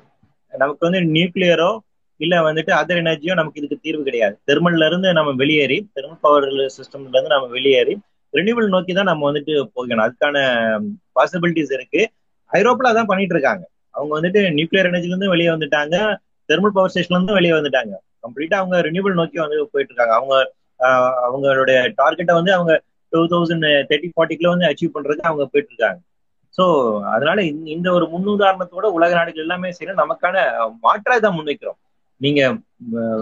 [0.53, 1.71] நமக்கு வந்து நியூக்ளியரோ
[2.19, 4.35] இல்ல வந்துட்டு அதர் எனர்ஜியோ நமக்கு இதுக்கு தீர்வு கிடையாது.
[4.47, 6.47] தெர்மல்ல இருந்து நம்ம வெளியேறி தெர்மல் பவர்
[6.77, 7.95] சிஸ்டம்ல இருந்து நம்ம வெளியேறி
[8.37, 10.05] ரினியூவல் நோக்கி தான் நம்ம வந்துட்டு போகணும்.
[10.05, 10.37] அதுக்கான
[11.15, 12.11] பாசிபிலிட்டிஸ் இருக்கு.
[12.45, 13.69] ஐரோப்பில் அதான் பண்ணிட்டு இருக்காங்க.
[13.89, 16.17] அவங்க வந்துட்டு நியூக்ளியர் எனர்ஜில இருந்து வெளியே வந்துட்டாங்க.
[16.47, 17.93] தெர்மல் பவர் ஸ்டேஷன்ல இருந்து வெளியே வந்துட்டாங்க.
[18.23, 20.13] கம்ப்ளீட்டா அவங்க ரினியூவல் நோக்கி வந்து போயிட்டு இருக்காங்க.
[20.13, 20.53] அவங்க
[21.29, 25.97] அவங்களுடைய டார்கெட்டை வந்து அவங்க டூ தௌசண்ட் தேர்ட்டி ஃபார்ட்டிக்குள்ள வந்து அச்சீவ் பண்றதுக்கு அவங்க போயிட்டு இருக்காங்க.
[26.57, 31.77] ஸோ அதனால இந்த- இந்த ஒரு முன்னுதாரணத்தோட உலக நாடுகள் எல்லாமே சரி நமக்கான மாற்றாக தான் முன்வைக்கிறோம்.
[32.17, 32.57] நீங்க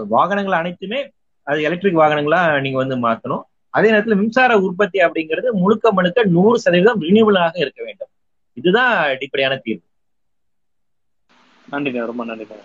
[0.08, 1.10] வாகனங்கள் அனைத்துமே
[1.42, 3.42] அது எலக்ட்ரிக் வாகனங்களா நீங்க வந்து மாத்தணும்.
[3.76, 8.12] அதே நேரத்தில் மின்சார உற்பத்தி அப்படிங்கிறது முழுக்க முழுக்க நூறு சதவீதம் ரினியூவலாக இருக்க வேண்டும்.
[8.60, 9.84] இதுதான் அடிப்படையான தீர்வு.
[11.72, 12.58] நன்றிண்ணே ரொம்ப நன்றிண்ணே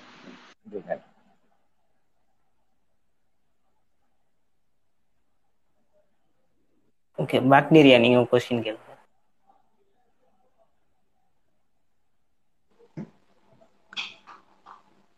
[7.19, 8.87] ஓகே பாக்டீரியா நீங்க கொஸ்டின் கேளுங்க.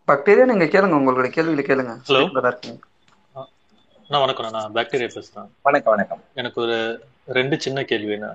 [0.07, 1.93] பாக்டீரியா நீங்க கேளுங்க உங்களுடைய கேள்விகளை கேளுங்க.
[2.07, 2.23] Hello.
[4.13, 6.19] அண்ணா வணக்கம் நான் பாக்டீரியா பேசுறேன் வணக்கம் வணக்கம்.
[6.35, 6.75] எனக்கு ஒரு
[7.29, 8.29] ரெண்டு சின்ன கேள்விண்ணா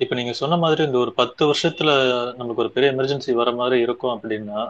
[0.00, 1.90] இப்போ நீங்க சொன்ன மாதிரி இந்த ஒரு பத்து வருஷத்துல
[2.38, 4.60] நமக்கு ஒரு பெரிய எமர்ஜென்சி வர மாதிரி இருக்கும் அப்படின்னா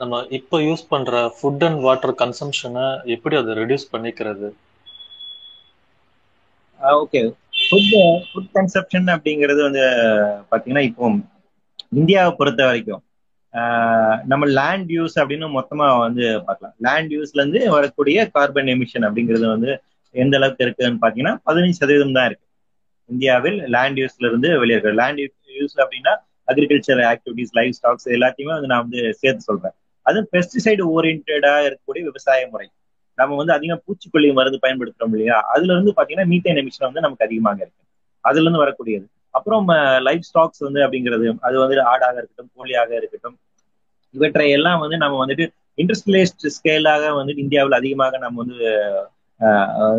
[0.00, 4.50] நம்ம இப்போ யூஸ் பண்ற ஃபுட் அண்ட் வாட்டர் கன்சம்ஷனை எப்படி அதை ரெடியூஸ் பண்ணிக்கிறது?
[6.80, 7.22] ஓகே
[7.62, 7.90] ஃபுட்
[8.28, 9.86] ஃபுட் கன்சப்ஷன் அப்படிங்கிறது வந்து
[10.52, 11.12] பாத்தீங்கன்னா இப்போ
[11.92, 13.02] இந்தியாவை பொறுத்த வரைக்கும்
[14.24, 16.74] நம்ம லேண்ட் யூஸ் அப்படின்னு மொத்தமா வந்து பார்க்கலாம்.
[16.86, 22.24] லேண்ட் யூஸ்ல இருந்து வரக்கூடிய கார்பன் எமிஷன் அப்படிங்கிறது வந்து எந்த அளவுக்கு இருக்குன்னு பாத்தீங்கன்னா பதினஞ்சு சதவீதம் தான்
[22.24, 22.44] இருக்கு.
[23.04, 25.20] இந்தியாவில் லேண்ட் யூஸ்ல இருந்து வெளியே லேண்ட்
[25.60, 26.14] யூஸ் அப்படின்னா
[26.52, 29.74] அக்ரிகல்ச்சர் ஆக்டிவிட்டிஸ் லைஃப் ஸ்டாக்ஸ் எல்லாத்தையுமே வந்து நான் வந்து சேர்த்து சொல்றேன்.
[30.02, 32.70] அது பெஸ்டிசைடு ஓரியன்டா இருக்கக்கூடிய விவசாய முறை.
[33.14, 35.40] நம்ம வந்து அதிகமா பூச்சிக்கொல்லி மருந்து பயன்படுத்துறோம் இல்லையா?
[35.40, 37.82] அதுல இருந்து பாத்தீங்கன்னா மீத்தேன் எமிஷன் வந்து நமக்கு அதிகமாக இருக்கு.
[38.20, 39.06] அதுல இருந்து வரக்கூடியது.
[39.30, 39.66] அப்புறம்
[40.00, 43.36] லைஃப் ஸ்டாக்ஸ் வந்து அப்படிங்கிறது அது வந்து ஆடாக இருக்கட்டும் கோழியாக இருக்கட்டும்
[44.14, 45.46] இவற்றை எல்லாம் வந்து நம்ம வந்துட்டு
[45.82, 48.58] இண்டஸ்ட்ரியலைஸ்ட் ஸ்கேலாக வந்து இந்தியாவில் அதிகமாக நம்ம வந்து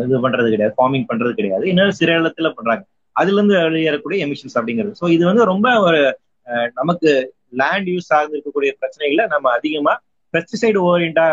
[0.04, 1.64] இது பண்றது கிடையாது ஃபார்மிங் பண்றது கிடையாது.
[1.72, 2.82] இன்னும் சில இடத்துல பண்றாங்க.
[3.16, 4.94] அதுல இருந்து வெளியேறக்கூடிய எமிஷன்ஸ் அப்படிங்கிறது.
[5.00, 6.00] ஸோ இது வந்து ரொம்ப ஒரு
[6.80, 7.10] நமக்கு
[7.60, 9.92] லேண்ட் யூஸ் சார்ந்து இருக்கக்கூடிய பிரச்சனைகளை நம்ம அதிகமா
[10.34, 11.24] பெஸ்டிசைடு ஓரியண்டா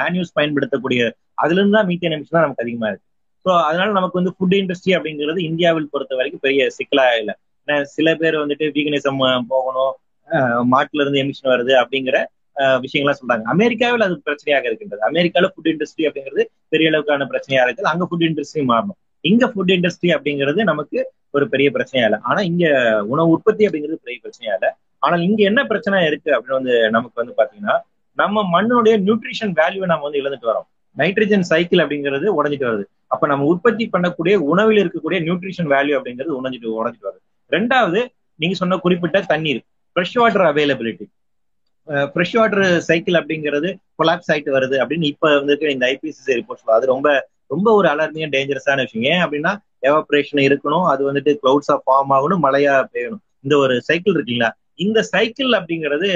[0.00, 1.00] மேன்யூஸ் பயன்படுத்தக்கூடிய
[1.42, 3.06] அதுல இருந்து தான் மீத்தேன் எமிஷன் தான் நமக்கு அதிகமா இருக்கு.
[3.44, 7.34] ஸோ அதனால நமக்கு வந்து ஃபுட் இண்டஸ்ட்ரி அப்படிங்கிறது இந்தியாவில் பொறுத்த வரைக்கும் பெரிய சிக்கலா இல்லை.
[7.68, 9.22] ஏன்னா சில பேர் வந்துட்டு வீகனிசம்
[9.54, 9.92] போகணும்
[10.72, 12.18] மாட்டுல இருந்து எமிஷன் வருது அப்படிங்கிற
[12.84, 13.44] விஷயங்கள்லாம் சொல்றாங்க.
[13.54, 15.02] அமெரிக்காவில் அது பிரச்சனையாக இருக்கின்றது.
[15.08, 17.90] அமெரிக்கால ஃபுட் இண்டஸ்ட்ரி அப்படிங்கிறது பெரிய அளவுக்கான பிரச்சனையா இருக்குது.
[17.92, 18.98] அங்க ஃபுட் இண்டஸ்ட்ரி மாறணும்.
[19.30, 20.98] இங்க ஃபுட் இண்டஸ்ட்ரி அப்படிங்கிறது நமக்கு
[21.36, 22.20] ஒரு பெரிய பிரச்சனையா இல்லை.
[22.28, 22.64] ஆனா இங்க
[23.12, 24.70] உணவு உற்பத்தி அப்படிங்கிறது பெரிய பிரச்சனையா இல்லை.
[25.06, 27.76] ஆனால் இங்க என்ன பிரச்சனை இருக்கு அப்படின்னு வந்து நமக்கு வந்து பாத்தீங்கன்னா
[28.22, 30.66] நம்ம மண்ணுடைய நியூட்ரிஷன் வேல்யூ நம்ம வந்து இழந்துட்டு வரோம்
[30.96, 32.84] நைட்ரஜன் சைக்கிள் அப்படிங்கிறது உடஞ்சிட்டு வருது.
[33.12, 37.22] அப்ப நம்ம உற்பத்தி பண்ணக்கூடிய உணவில் இருக்கக்கூடிய நியூட்ரிஷன் வேல்யூ அப்படிங்கிறது உடஞ்சிட்டு உடஞ்சிட்டு வருது.
[37.56, 38.00] ரெண்டாவது
[38.42, 39.60] நீங்க சொன்ன குறிப்பிட்ட தண்ணீர்.
[39.96, 41.06] Fresh water availability
[42.12, 43.68] fresh water cycle அப்படிங்கிறது
[44.00, 47.08] கொலாப்ஸ் ஆயிட்டு வருது அப்படின்னு இப்போ வந்துட்டு இந்த ஐபிசிசி ரிப்போர்ட்ஸ் அது ரொம்ப
[47.54, 49.06] ரொம்ப ஒரு அலர்மியா டேஞ்சரஸான விஷயம்.
[49.12, 49.52] ஏன் அப்படின்னா
[49.88, 50.86] எவாப்ரேஷன் இருக்கணும்.
[50.92, 53.22] அது வந்துட்டு கிளவுட்ஸா ஃபார்ம் ஆகணும் மழையா பெய்யணும்.
[53.44, 54.50] இந்த ஒரு சைக்கிள் இருக்குங்களா
[54.84, 56.08] இந்த சைக்கிள் அப்படிங்கிறது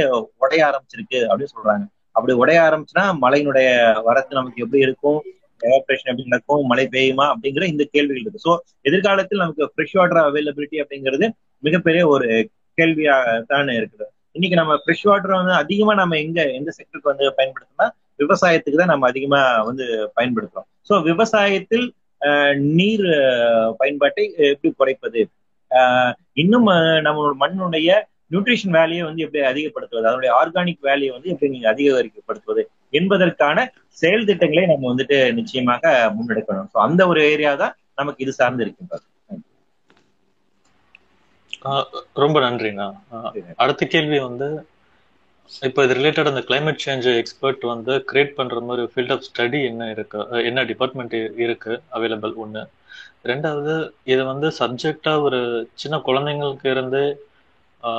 [0.42, 1.84] உடைய ஆரம்பிச்சிருக்கு அப்படின்னு சொல்றாங்க.
[2.16, 3.68] அப்படி உடைய ஆரம்பிச்சுன்னா மழையினுடைய
[4.08, 5.20] வரத்து நமக்கு எப்படி இருக்கும்?
[5.60, 6.62] எவாப்ரேஷன் எப்படி நடக்கும்?
[6.70, 7.26] மழை பெய்யுமா?
[7.34, 8.44] அப்படிங்கிற இந்த கேள்விகள் இருக்கு.
[8.46, 8.52] ஸோ
[8.88, 11.28] எதிர்காலத்தில் நமக்கு ஃப்ரெஷ் வாட்டர் அவைலபிலிட்டி அப்படிங்கிறது
[11.62, 12.26] மிகப்பெரிய ஒரு
[12.80, 14.06] கேள்வியாக தானே இருக்குது.
[14.36, 17.88] இன்னைக்கு நம்ம ஃப்ரெஷ் வாட்டர் வந்து அதிகமா நம்ம எங்க எந்த செக்டருக்கு வந்து பயன்படுத்தணும்னா
[18.20, 19.84] விவசாயத்துக்கு தான் நம்ம அதிகமா வந்து
[20.16, 20.68] பயன்படுத்துறோம்.
[20.88, 21.86] ஸோ விவசாயத்தில்
[22.20, 23.04] ஆஹ், நீர்
[23.78, 25.20] பயன்பாட்டை எப்படி குறைப்பது?
[25.70, 26.66] ஆஹ், இன்னும்
[27.06, 27.90] நம்மளோட மண்ணுடைய
[28.32, 30.08] நியூட்ரிஷன் வேலையை வந்து எப்படி அதிகப்படுத்துவது?
[30.08, 32.62] அதனுடைய ஆர்கானிக் வேலையை வந்து எப்படி நீங்க அதிகரிக்கப்படுத்துவது?
[32.92, 33.58] என்பதற்கான
[33.98, 35.82] செயல் திட்டங்களை நம்ம வந்துட்டு நிச்சயமாக
[36.16, 36.68] முன்னெடுக்கணும்.
[36.72, 39.04] ஸோ அந்த ஒரு ஏரியா தான் நமக்கு இது சார்ந்து இருக்கின்றது.
[42.22, 42.86] ரொம்ப நன்றிண்ணா.
[43.62, 44.48] அடுத்த கேள்வி வந்து
[45.62, 49.88] இப்போ இது ரிலேட்டட் அந்த கிளைமேட் சேஞ்ச் எக்ஸ்பர்ட் வந்து கிரியேட் பண்ற மாதிரி ஃபீல்ட் ஆஃப் ஸ்டடி என்ன
[49.94, 52.62] இருக்கு என்ன டிபார்ட்மெண்ட் இருக்கு அவைலபிள் ஒன்று
[53.30, 53.72] ரெண்டாவது
[54.12, 55.40] இது வந்து சப்ஜெக்டா ஒரு
[55.82, 57.02] சின்ன குழந்தைங்களுக்கு இருந்து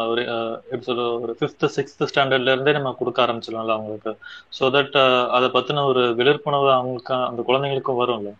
[0.09, 0.22] ஒரு
[0.66, 4.12] எப்படி சொல்ல ஒரு ஃபிஃப்த் சிக்ஸ்த் ஸ்டாண்டர்ட்ல இருந்தே நம்ம கொடுக்க ஆரம்பிச்சிடலாம்ல அவங்களுக்கு.
[4.57, 4.97] ஸோ தட்
[5.38, 8.32] அதை பத்தின ஒரு விழிப்புணர்வு அவங்களுக்கு அந்த குழந்தைங்களுக்கும் வரும்ல.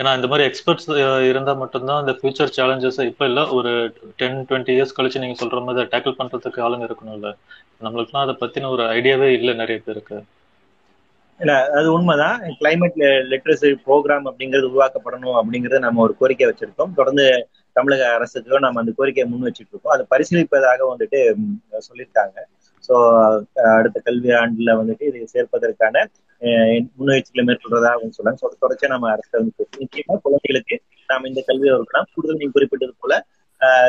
[0.00, 0.86] ஏன்னா இந்த மாதிரி எக்ஸ்பர்ட்ஸ்
[1.30, 3.70] இருந்தா மட்டும்தான் அந்த ஃபியூச்சர் சேலஞ்சஸ் இப்போ இல்லை ஒரு
[4.20, 7.30] டென் டுவெண்ட்டி இயர்ஸ் கழிச்சு நீங்க சொல்ற மாதிரி அதை டேக்கிள் பண்றதுக்கு ஆளுங்க இருக்கணும்ல.
[7.84, 10.18] நம்மளுக்குலாம் அதை பத்தின ஒரு ஐடியாவே இல்லை நிறைய பேருக்கு.
[11.40, 12.38] இல்லை அது உண்மைதான்.
[12.60, 12.98] கிளைமேட்
[13.32, 16.94] லிட்ரஸி ப்ரோக்ராம் அப்படிங்கிறது உருவாக்கப்படணும் அப்படிங்கிறத நம்ம ஒரு கோரிக்கை வச்சிருக்கோம்.
[16.98, 17.26] தொடர்ந்து
[17.76, 19.94] தமிழக அரசுக்கு நம்ம அந்த கோரிக்கையை முன் வச்சுட்டு இருக்கோம்.
[19.96, 21.20] அதை பரிசீலிப்பதாக வந்துட்டு
[21.88, 22.38] சொல்லியிருக்காங்க.
[22.88, 22.94] ஸோ
[23.78, 26.04] அடுத்த கல்வி ஆண்டுல வந்துட்டு இதை சேர்ப்பதற்கான
[26.98, 30.76] முன்னெச்சரிக்கையில மேற்கொள்றதா அப்படின்னு சொல்றாங்க ஸோ தொடர்ச்சியா நம்ம அரசு வந்து நிச்சயமா குழந்தைகளுக்கு
[31.08, 33.14] நாம் இந்த கல்வியை இருக்கலாம் கூடுதல் நீங்க குறிப்பிட்டது போல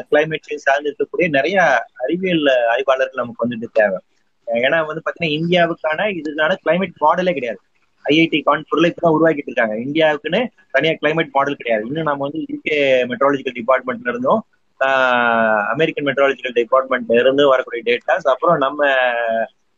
[0.10, 1.58] கிளைமேட் சேஞ்ச் சார்ந்து இருக்கக்கூடிய நிறைய
[2.04, 4.00] அறிவியல் ஆய்வாளர்கள் நமக்கு வந்துட்டு தேவை.
[4.48, 7.60] ஏன்னா வந்து பாத்தீங்கன்னா இந்தியாவுக்கான இதுக்கான கிளைமேட் மாடலே கிடையாது.
[8.06, 9.76] ஐஐடி கான்பூர்ல இப்பதான் உருவாக்கிட்டு இருக்காங்க.
[9.86, 10.42] இந்தியாவுக்குன்னு
[10.74, 11.84] தனியா கிளைமேட் மாடல் கிடையாது.
[11.90, 12.78] இன்னும் நம்ம வந்து யூகே
[13.12, 14.42] மெட்ராலஜிக்கல் டிபார்ட்மெண்ட்ல இருந்தும்
[15.74, 18.80] அமெரிக்கன் மெட்ராலஜிக்கல் டிபார்ட்மெண்ட்ல இருந்து வரக்கூடிய டேட்டாஸ் அப்புறம் நம்ம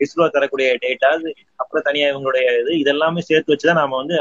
[0.06, 1.28] இஸ்ரோ தரக்கூடிய டேட்டாஸ்
[1.62, 4.18] அப்புறம் தனியா இவங்களுடைய இது இதெல்லாமே சேர்த்து வச்சுதான் நாம வந்து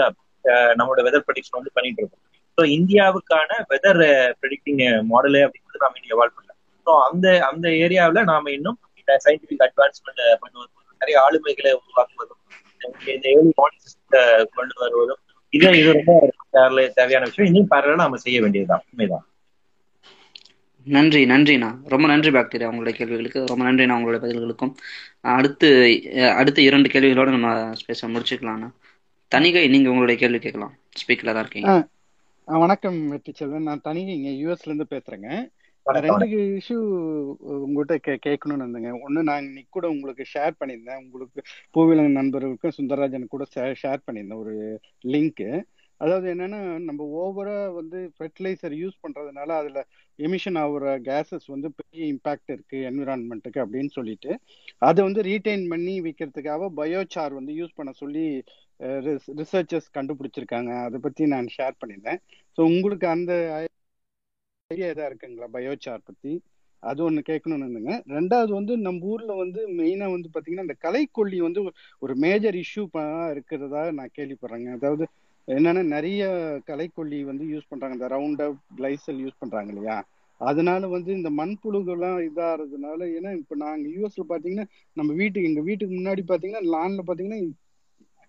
[0.79, 2.23] நம்மளோட வெதர் ப்ரெடிக்ஷன் வந்து பண்ணிட்டு இருக்கோம்.
[2.59, 4.03] ஸோ இந்தியாவுக்கான வெதர்
[4.41, 6.53] ப்ரெடிக்டிங் மாடலு அப்படிங்கிறது நாம இன்னும் எவால்வ் பண்ணல.
[6.87, 8.79] ஸோ அந்த அந்த ஏரியாவில் நாம இன்னும்
[9.27, 12.41] சயின்டிபிக் அட்வான்ஸ்மெண்ட் பண்ணுவதும் நிறைய ஆளுமைகளை உருவாக்குவதும்
[13.15, 15.21] இந்த ஏழு மாடல் கொண்டு வருவதும்
[15.53, 16.13] இது இது ரொம்ப
[16.99, 17.49] தேவையான விஷயம்.
[17.51, 18.85] இன்னும் பரவாயில்ல நாம செய்ய வேண்டியதுதான்.
[18.91, 19.25] உண்மைதான்.
[20.97, 23.41] நன்றி நன்றிண்ணா ரொம்ப நன்றி பாக்டீரியா உங்களுடைய கேள்விகளுக்கு.
[23.51, 24.73] ரொம்ப நன்றிண்ணா உங்களுடைய பதில்களுக்கும்.
[25.37, 25.69] அடுத்து
[26.41, 27.51] அடுத்த இரண்டு கேள்விகளோட நம்ம
[27.89, 28.69] பேச முடிச்சுக்கலாம்ண்ணா
[29.33, 30.75] தனிகை நீங்க உங்களுடைய கேள்வி கேட்கலாம்.
[31.01, 31.75] ஸ்பீக்கர்ல தான் இருக்கீங்க.
[32.49, 33.69] வணக்கம் வெற்றி செல்வன்.
[33.69, 35.29] நான் தனிகை இங்க யூஎஸ்ல இருந்து பேசுறேங்க.
[36.07, 36.27] ரெண்டு
[36.59, 36.79] இஷ்யூ
[37.67, 38.91] உங்ககிட்ட கே கேட்கணும்னு இருந்தேங்க.
[39.05, 41.01] ஒன்று நான் இன்னைக்கு கூட உங்களுக்கு ஷேர் பண்ணியிருந்தேன்.
[41.05, 41.41] உங்களுக்கு
[41.75, 43.47] பூவிலங்க நண்பர்களுக்கும் சுந்தரராஜன் கூட
[43.83, 44.43] ஷேர் பண்ணியிருந்தேன்.
[44.45, 44.55] ஒரு
[45.15, 45.49] லிங்க்கு
[46.03, 49.81] அதாவது என்னன்னா நம்ம ஓவரா வந்து ஃபெர்டிலைசர் யூஸ் பண்றதுனால அதுல
[50.19, 54.31] எமிஷன் ஆகுற கேசஸ் வந்து பெரிய இம்பாக்ட் இருக்கு என்விரான்மெண்ட்டுக்கு அப்படின்னு சொல்லிட்டு.
[54.89, 58.25] அதை வந்து ரீட்டைன் பண்ணி விற்கிறதுக்காக பயோசார் வந்து யூஸ் பண்ண சொல்லி
[59.41, 60.73] ரிசர்ச்சர்ஸ் கண்டுபிடிச்சிருக்காங்க.
[60.87, 62.21] அதை பத்தி நான் ஷேர் பண்ணியிருந்தேன்
[62.59, 63.33] ஸோ உங்களுக்கு அந்த
[64.71, 66.33] ஐடியா எதா இருக்குங்களா பயோசார் பத்தி?
[66.83, 71.61] அது ஒன்று கேட்கணும்னு ரெண்டாவது வந்து நம்ம ஊரில் வந்து மெயினாக வந்து பார்த்தீங்கன்னா இந்த கலைக்கொல்லி வந்து
[72.03, 72.85] ஒரு மேஜர் இஷ்யூ
[73.35, 74.71] இருக்கிறதா நான் கேள்விப்படுறேங்க.
[74.79, 75.05] அதாவது
[75.49, 76.23] என்னன்னா நிறைய
[76.67, 77.97] கலைக்கொல்லி வந்து யூஸ் பண்றாங்க.
[77.99, 79.97] இந்த ரவுண்ட் அப் கிளைசல் யூஸ் பண்றாங்க இல்லையா?
[80.41, 84.67] அதனால வந்து இந்த மண்புழுகெல்லாம் இதாகிறதுனால ஏன்னா இப்போ நாங்கள் யூஎஸ்ல பார்த்தீங்கன்னா
[84.97, 87.41] நம்ம வீட்டுக்கு எங்கள் வீட்டுக்கு முன்னாடி பார்த்தீங்கன்னா லான்ல பார்த்தீங்கன்னா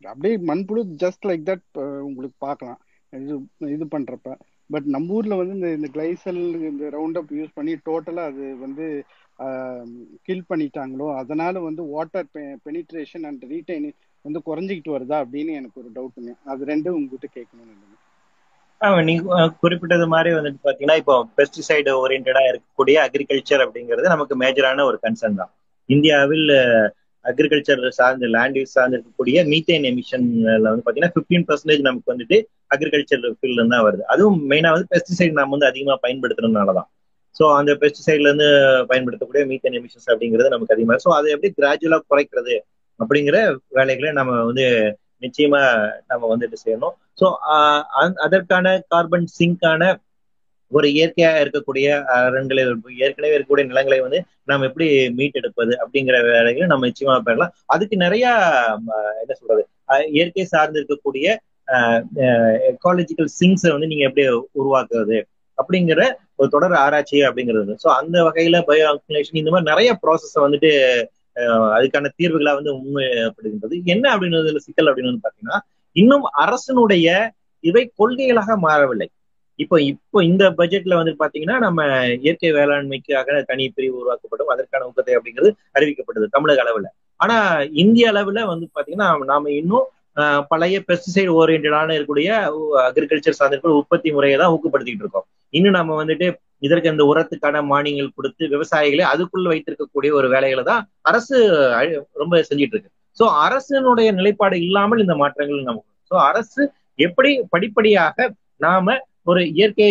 [0.03, 1.66] அப்படியே மண்புழு ஜஸ்ட் லைக் தட்
[2.07, 2.80] உங்களுக்கு பார்க்கலாம்.
[3.14, 3.36] இது
[3.76, 4.30] இது பண்ணுறப்ப
[4.70, 6.39] பட் நம்ம ஊரில் வந்து இந்த இந்த கிளைசல்
[6.72, 8.86] இந்த ரவுண்ட் அப் யூஸ் பண்ணி டோட்டலாக அது வந்து
[10.28, 12.30] கில் பண்ணிட்டாங்களோ அதனால வந்து வாட்டர்
[12.66, 13.88] பெனிட்ரேஷன் அண்ட் ரீடைன்
[14.26, 17.82] வந்து குறைஞ்சிக்கிட்டு வருதா அப்படின்னு எனக்கு ஒரு டவுட்டுங்க அது ரெண்டும் உங்ககிட்ட கேட்கணும்னு
[19.07, 19.24] நீங்க
[19.63, 25.51] குறிப்பிட்டது மாதிரி வந்துட்டு பாத்தீங்கன்னா இப்போ பெஸ்டிசைடு ஓரியன்டா இருக்கக்கூடிய அக்ரிகல்ச்சர் அப்படிங்கிறது நமக்கு மேஜரான ஒரு கன்சர்ன் தான்.
[25.89, 26.49] இந்தியாவில்
[27.26, 32.38] அக்ரிகல்ச்சர் சார்ந்த லேண்ட் யூஸ் சார்ந்து இருக்கக்கூடிய மீத்தேன் எமிஷன்ல வந்து பாத்தீங்கன்னா பிப்டீன் பர்சன்டேஜ் நமக்கு வந்துட்டு
[32.76, 34.03] அக்ரிகல்ச்சர் ஃபீல்ட்ல தான் வருது.
[34.13, 36.89] அதுவும் மெயினா வந்து பெஸ்டிசைட் நம்ம வந்து அதிகமா பயன்படுத்துறதுனாலதான்
[37.36, 38.49] ஸோ அந்த பெஸ்டிசைட்ல இருந்து
[38.91, 42.55] பயன்படுத்தக்கூடிய மீத்தேன் எமிஷன்ஸ் அப்படிங்கிறது நமக்கு அதிகமாக ஸோ அதை எப்படி கிராஜுவலா குறைக்கிறது?
[42.99, 43.37] அப்படிங்கிற
[43.77, 44.65] வேலைகளை நம்ம வந்து
[45.25, 45.61] நிச்சயமா
[46.11, 46.95] நம்ம வந்துட்டு செய்யணும்.
[47.19, 47.25] ஸோ
[48.25, 49.83] அதற்கான கார்பன் சிங்கான
[50.71, 52.61] ஒரு இயற்கையா இருக்கக்கூடிய அரண்களை
[53.05, 54.19] ஏற்கனவே இருக்கக்கூடிய நிலங்களை வந்து
[54.49, 54.87] நாம் எப்படி
[55.19, 58.25] மீட்டெடுப்பது அப்படிங்கிற வேலைகளை நம்ம நிச்சயமா பெறலாம் அதுக்கு நிறைய
[59.23, 59.63] என்ன சொல்றது
[60.17, 61.27] இயற்கை சார்ந்து இருக்கக்கூடிய
[62.71, 64.25] எக்காலஜிக்கல் சிங்ஸை வந்து நீங்க எப்படி
[64.61, 65.19] உருவாக்குறது
[65.57, 66.01] அப்படிங்கிற
[66.39, 67.73] ஒரு தொடர் ஆராய்ச்சி அப்படிங்கிறது.
[67.83, 70.71] ஸோ அந்த வகையில பயோ அக்குலேஷன் இந்த மாதிரி நிறைய ப்ராசஸை வந்துட்டு
[71.75, 73.75] அதுக்கான தீர்வுகளா வந்து உண்மைப்படுகின்றது.
[73.93, 75.59] என்ன அப்படின்னு சிக்கல் அப்படின்னு பாத்தீங்கன்னா
[75.95, 77.07] இன்னும் அரசனுடைய
[77.63, 79.07] இவை கொள்கைகளாக மாறவில்லை.
[79.59, 81.81] இப்போ இப்போ இந்த பட்ஜெட்ல வந்து பாத்தீங்கன்னா நம்ம
[82.23, 84.51] இயற்கை வேளாண்மைக்காக தனி பிரிவு உருவாக்கப்படும்.
[84.53, 86.88] அதற்கான ஊக்கத்தை அப்படிங்கிறது அறிவிக்கப்பட்டது தமிழக அளவுல.
[87.19, 87.36] ஆனா
[87.84, 89.88] இந்திய அளவுல வந்து பாத்தீங்கன்னா நாம இன்னும்
[90.51, 92.31] பழைய பெஸ்டிசைடு ஓரியன்டான இருக்கக்கூடிய
[92.88, 95.27] அக்ரிகல்ச்சர் சார்ந்த உற்பத்தி முறையை தான் ஊக்கப்படுத்திட்டு இருக்கோம்.
[95.53, 96.27] இன்னும் நம்ம வந்துட்டு
[96.68, 101.38] இதற்கு இந்த உரத்துக்கான மானியங்கள் கொடுத்து விவசாயிகளை அதுக்குள்ள வைத்திருக்கக்கூடிய ஒரு வேலைகளை தான் அரசு
[102.22, 102.91] ரொம்ப செஞ்சிட்டு இருக்கு.
[103.18, 106.61] ஸோ அரசினுடைய நிலைப்பாடு இல்லாமல் இந்த மாற்றங்கள் நமக்கு ஸோ அரசு
[106.99, 108.27] எப்படி படிப்படியாக
[108.65, 108.95] நாம
[109.31, 109.90] ஒரு இயற்கை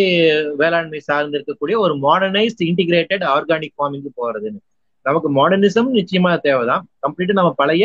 [0.60, 4.60] வேளாண்மை சார்ந்து இருக்கக்கூடிய ஒரு மாடர்னைஸ்ட் இன்டிகிரேட்டட் ஆர்கானிக் ஃபார்மிங்க்கு போறதுன்னு.
[5.06, 6.82] நமக்கு மாடர்னிசம் நிச்சயமா தேவைதான்.
[7.04, 7.84] கம்ப்ளீட்டா நம்ம பழைய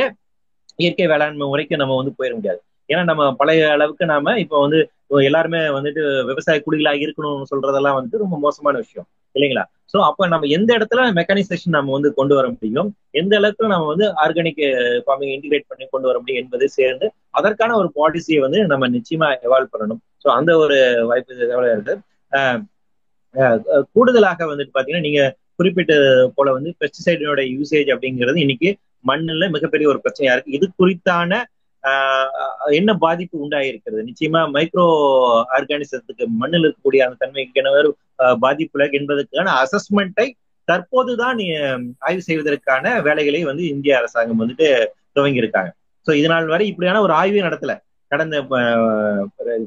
[0.84, 2.60] இயற்கை வேளாண்மை முறைக்கு நம்ம வந்து போயிட முடியாது.
[2.90, 4.80] ஏன்னா நம்ம பழைய அளவுக்கு நாம இப்போ வந்து
[5.28, 9.64] எல்லாருமே வந்துட்டு விவசாய குடிகளாக இருக்கணும்னு சொல்றதெல்லாம் வந்துட்டு ரொம்ப மோசமான விஷயம் இல்லைங்களா?
[9.94, 12.90] சோ அப்ப நம்ம எந்த இடத்துல மெக்கானைசேஷன் நம்ம வந்து கொண்டு வர முடியும்?
[13.22, 14.62] எந்த அளவுக்கு நம்ம வந்து ஆர்கானிக்
[15.06, 17.08] ஃபார்மிங் இன்டிகிரேட் பண்ணி கொண்டு வர முடியும் என்பது சேர்ந்து
[17.40, 20.02] அதற்கான ஒரு பாலிசியை வந்து நம்ம நிச்சயமா எவால்வ் பண்ணணும்.
[20.24, 20.78] ஸோ அந்த ஒரு
[21.10, 21.96] வாய்ப்பு எவ்வளவு இருக்கு?
[23.96, 25.22] கூடுதலாக வந்துட்டு பாத்தீங்கன்னா நீங்க
[25.60, 25.94] குறிப்பிட்ட
[26.38, 28.70] போல வந்து பெஸ்டிசைடினோட யூசேஜ் அப்படிங்கிறது இன்னைக்கு
[29.06, 30.56] மண்ணில் மிகப்பெரிய ஒரு பிரச்சனையா இருக்கு.
[30.58, 31.32] இது குறித்தான
[32.72, 34.02] என்ன பாதிப்பு உண்டாயிருக்கிறது?
[34.10, 34.86] நிச்சயமா மைக்ரோ
[35.58, 37.94] ஆர்கானிசத்துக்கு மண்ணில் இருக்கக்கூடிய அந்த தன்மைக்கு
[38.44, 40.28] பாதிப்புல என்பதற்கான அசஸ்மெண்ட்டை
[40.68, 41.40] தற்போதுதான்
[42.08, 44.68] ஆய்வு செய்வதற்கான வேலைகளை வந்து இந்திய அரசாங்கம் வந்துட்டு
[45.16, 45.70] துவங்கி இருக்காங்க
[46.08, 47.74] ஸோ இதனால் வரை இப்படியான ஒரு ஆய்வே நடத்தல.
[48.12, 48.36] கடந்த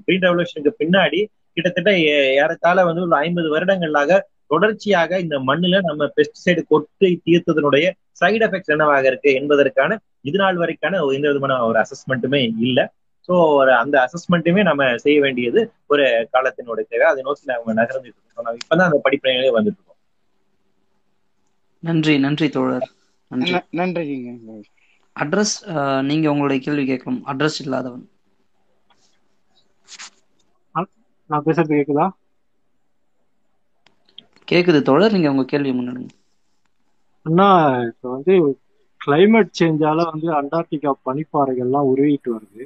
[0.05, 1.19] கிரீன் ரெவல்யூஷனுக்கு பின்னாடி
[1.57, 1.91] கிட்டத்தட்ட
[2.37, 4.19] ஏறத்தாழ வந்து ஒரு ஐம்பது வருடங்களாக
[4.49, 7.87] தொடர்ச்சியாக இந்த மண்ணுல நம்ம பெஸ்டிசைடு கொட்டி தீர்த்ததனுடைய
[8.21, 10.79] சைடு எஃபெக்ட்ஸ் என்னவாக இருக்கு என்பதற்கான இது நாள் வரைக்கான
[11.15, 12.85] எந்த விதமான ஒரு அசஸ்மெண்ட்டுமே இல்லை.
[13.29, 17.07] ஸோ ஒரு அந்த அசஸ்மெண்ட்டுமே நம்ம செய்ய வேண்டியது ஒரு காலத்தினுடைய தேவை.
[17.11, 18.39] அதை நோக்கி நம்ம நகர்ந்துட்டு இருக்கோம்.
[18.41, 19.99] நம்ம இப்பதான் அந்த படிப்பனைகளே வந்துட்டு இருக்கோம்.
[21.83, 22.87] நன்றி நன்றி தோழர்.
[23.31, 23.55] நன்றி.
[25.17, 25.55] அட்ரஸ்
[26.09, 27.25] நீங்க உங்களுடைய கேள்வி கேட்கணும்.
[27.31, 28.05] அட்ரஸ் இல்லாதவன்.
[31.31, 32.07] நான் பேசுறது கேக்குதா?
[34.49, 35.15] கேக்குது தோழர்.
[35.15, 36.11] நீங்க உங்க கேள்வி முன்னெடுங்க.
[37.27, 37.47] அண்ணா
[37.89, 38.35] இப்ப வந்து
[39.01, 42.65] கிளைமேட் சேஞ்சால வந்து அண்டார்டிகா பனிப்பாறைகள்லாம் உருவிட்டு வருது.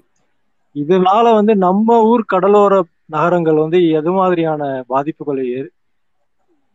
[0.77, 2.75] இதனால வந்து நம்ம ஊர் கடலோர
[3.15, 4.63] நகரங்கள் வந்து எது மாதிரியான
[4.93, 5.71] பாதிப்புகளை ஏற்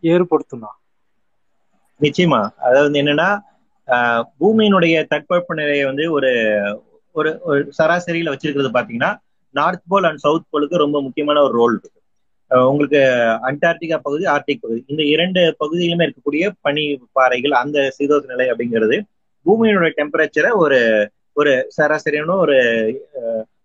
[0.03, 0.71] ஏற்படுத்தும்னா
[2.01, 2.41] நிச்சயமா.
[2.67, 3.29] அதாவது என்னன்னா
[4.41, 6.31] பூமியினுடைய தட்பவெப்ப நிலையை வந்து ஒரு
[7.15, 9.11] ஒரு ஒரு சராசரியில வச்சிருக்கிறது பாத்தீங்கன்னா
[9.55, 11.95] நார்த் போல் அண்ட் சவுத் போலுக்கு ரொம்ப முக்கியமான ஒரு ரோல் இருக்கு.
[12.51, 12.99] உங்களுக்கு
[13.49, 18.97] அண்டார்டிகா பகுதி ஆர்டிக் பகுதி இந்த இரண்டு பகுதியிலுமே இருக்கக்கூடிய பனி பாறைகள் அந்த சீதோஷ நிலை அப்படிங்கிறது
[19.45, 20.79] பூமியினுடைய டெம்பரேச்சரை ஒரு
[21.37, 22.55] ஒரு சராசரியான ஒரு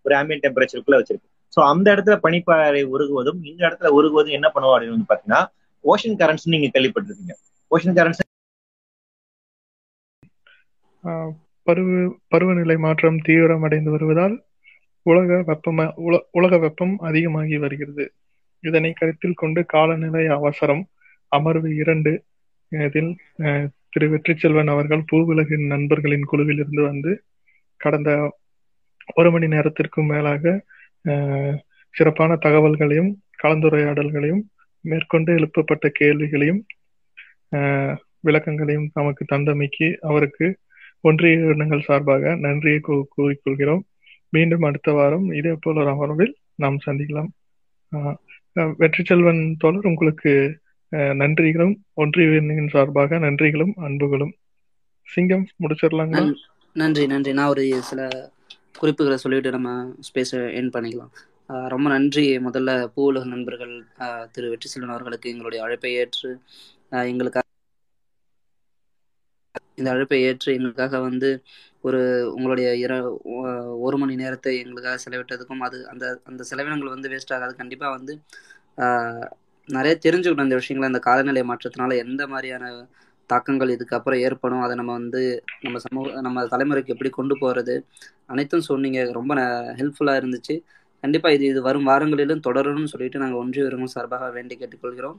[0.05, 1.27] ஒரு ஆம்பியன் டெம்பரேச்சருக்குள்ள வச்சிருக்கு.
[1.53, 5.41] ஸோ அந்த இடத்துல பனிப்பாறை உருகுவதும் இந்த இடத்துல உருகுவதும் என்ன பண்ணுவோம் அப்படின்னு வந்து பாத்தீங்கன்னா
[5.83, 7.35] ஓஷன் கரண்ட்ஸ் நீங்க கேள்விப்பட்டிருக்கீங்க.
[7.71, 8.21] ஓஷன் கரண்ட்ஸ்
[11.03, 11.31] ஆஹ்
[11.67, 11.89] பருவ
[12.31, 14.35] பருவநிலை மாற்றம் தீவிரமடைந்து வருவதால்
[15.05, 18.05] உலக வெப்பம் உல உலக வெப்பம் அதிகமாகி வருகிறது.
[18.63, 20.83] இதனை கருத்தில் கொண்டு காலநிலை அவசரம்
[21.31, 22.11] அமர்வு இரண்டு
[22.71, 23.11] இதில்
[23.43, 27.23] அஹ், திரு வெற்றிச்செல்வன் அவர்கள் பூவுலகின் நண்பர்களின் குழுவில் இருந்து வந்து
[27.77, 28.37] கடந்த
[29.15, 30.63] ஒரு மணி நேரத்திற்கும் மேலாக
[31.89, 33.13] சிறப்பான தகவல்களையும்
[33.43, 34.41] கலந்துரையாடல்களையும்
[34.81, 36.65] மேற்கொண்டு எழுப்பப்பட்ட கேள்விகளையும்
[38.19, 40.57] விளக்கங்களையும் நமக்கு தந்தமைக்கு அவருக்கு
[41.01, 42.79] ஒன்றிய எண்ணங்கள் சார்பாக நன்றியை
[43.17, 43.81] கூறிக்கொள்கிறோம்.
[44.29, 47.27] மீண்டும் அடுத்த வாரம் இதே போல ஒரு அமர்வில் நாம் சந்திக்கலாம்.
[47.95, 48.15] ஆஹ்
[48.59, 50.59] அஹ் வெற்றிச்செல்வன் தோழர் உங்களுக்கு
[50.95, 54.33] நன்றிகளும் ஒன்றிய சார்பாக நன்றிகளும் அன்புகளும்.
[55.03, 56.21] சிங்கம் முடிச்சிடலாங்களா?
[56.21, 56.35] நன்-
[56.73, 57.33] நன்றி நன்றி.
[57.33, 58.29] நான் ஒரு சில
[58.79, 61.09] குறிப்புகளை சொல்லிட்டு நம்ம ஸ்பேஸ் என் பண்ணிக்கலாம்.
[61.47, 66.39] ரொம்ப நன்றி முதல்ல பூவுலக நண்பர்கள் திரு திரு வெற்றிசெல்வன் அவர்களுக்கு எங்களுடைய அழைப்பை ஏற்று
[66.89, 67.43] எங்களுக்காக
[69.75, 71.43] இந்த அழைப்பை ஏற்று எங்களுக்காக வந்து
[71.81, 77.33] ஒரு உங்களுடைய இர ஒ- ஒரு மணி நேரத்தை எங்களுக்காக செலவிட்டதுக்கும் அது அந்த அந்த செலவினங்கள் வந்து வேஸ்ட்
[77.33, 77.55] ஆகாது.
[77.55, 78.21] கண்டிப்பாக வந்து
[79.69, 82.65] நிறைய தெரிஞ்சுக்கணும் இந்த விஷயங்களை இந்த காலநிலை மாற்றத்தினால எந்த மாதிரியான
[83.29, 85.21] தாக்கங்கள் இதுக்கப்புறம் ஏற்படும் அதை நம்ம வந்து
[85.65, 87.75] நம்ம சமூக நம்ம தலைமுறைக்கு எப்படி கொண்டு போகிறது
[88.33, 89.33] அனைத்தும் சொன்னீங்க ரொம்ப
[89.79, 90.55] ஹெல்ப்ஃபுல்லாக இருந்துச்சு.
[91.03, 95.17] கண்டிப்பாக இது இது வரும் வாரங்களிலும் தொடரணும்னு சொல்லிட்டு நாங்கள் ஒன்றிய உரிமை சார்பாக வேண்டி கேட்டுக்கொள்கிறோம்.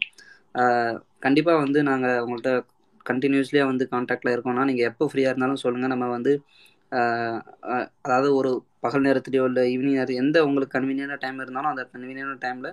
[1.25, 2.53] கண்டிப்பாக வந்து நாங்கள் உங்கள்கிட்ட
[3.07, 6.33] கண்டினியூஸ்லியாக வந்து காண்டாக்டில் இருக்கோம்னா நீங்கள் எப்போ ஃப்ரீயாக இருந்தாலும் சொல்லுங்கள் நம்ம வந்து
[8.05, 8.51] அதாவது ஒரு
[8.85, 12.71] பகல் நேரத்துலையோ இல்லை ஈவினிங் நேரம் எந்த உங்களுக்கு கன்வீனியன்ட் டைம் இருந்தாலும் அந்த கன்வீனியன்ட் டைமில்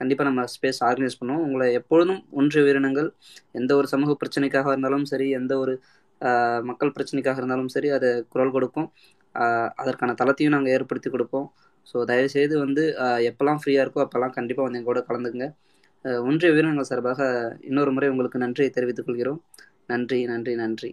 [0.00, 1.44] கண்டிப்பாக நம்ம ஸ்பேஸ் ஆர்கனைஸ் பண்ணுவோம்.
[1.46, 3.08] உங்களை எப்பொழுதும் ஒன்றிய உயிரினங்கள்
[3.60, 5.74] எந்த ஒரு சமூக பிரச்சனைக்காக இருந்தாலும் சரி எந்த ஒரு
[6.68, 8.88] மக்கள் பிரச்சனைக்காக இருந்தாலும் சரி அதை குரல் கொடுப்போம்.
[9.82, 11.48] அதற்கான தளத்தையும் நாங்கள் ஏற்படுத்தி கொடுப்போம்.
[11.90, 12.82] ஸோ தயவுசெய்து வந்து
[13.30, 15.02] எப்போல்லாம் ஃப்ரீயாக இருக்கோ அப்போல்லாம் கண்டிப்பாக வந்து எங்க கூட
[16.28, 17.22] ஒன்றிய உயிரினங்கள் சார்பாக
[17.68, 19.40] இன்னொரு முறை உங்களுக்கு நன்றியை தெரிவித்துக் கொள்கிறோம்.
[19.92, 20.90] நன்றி நன்றி நன்றி.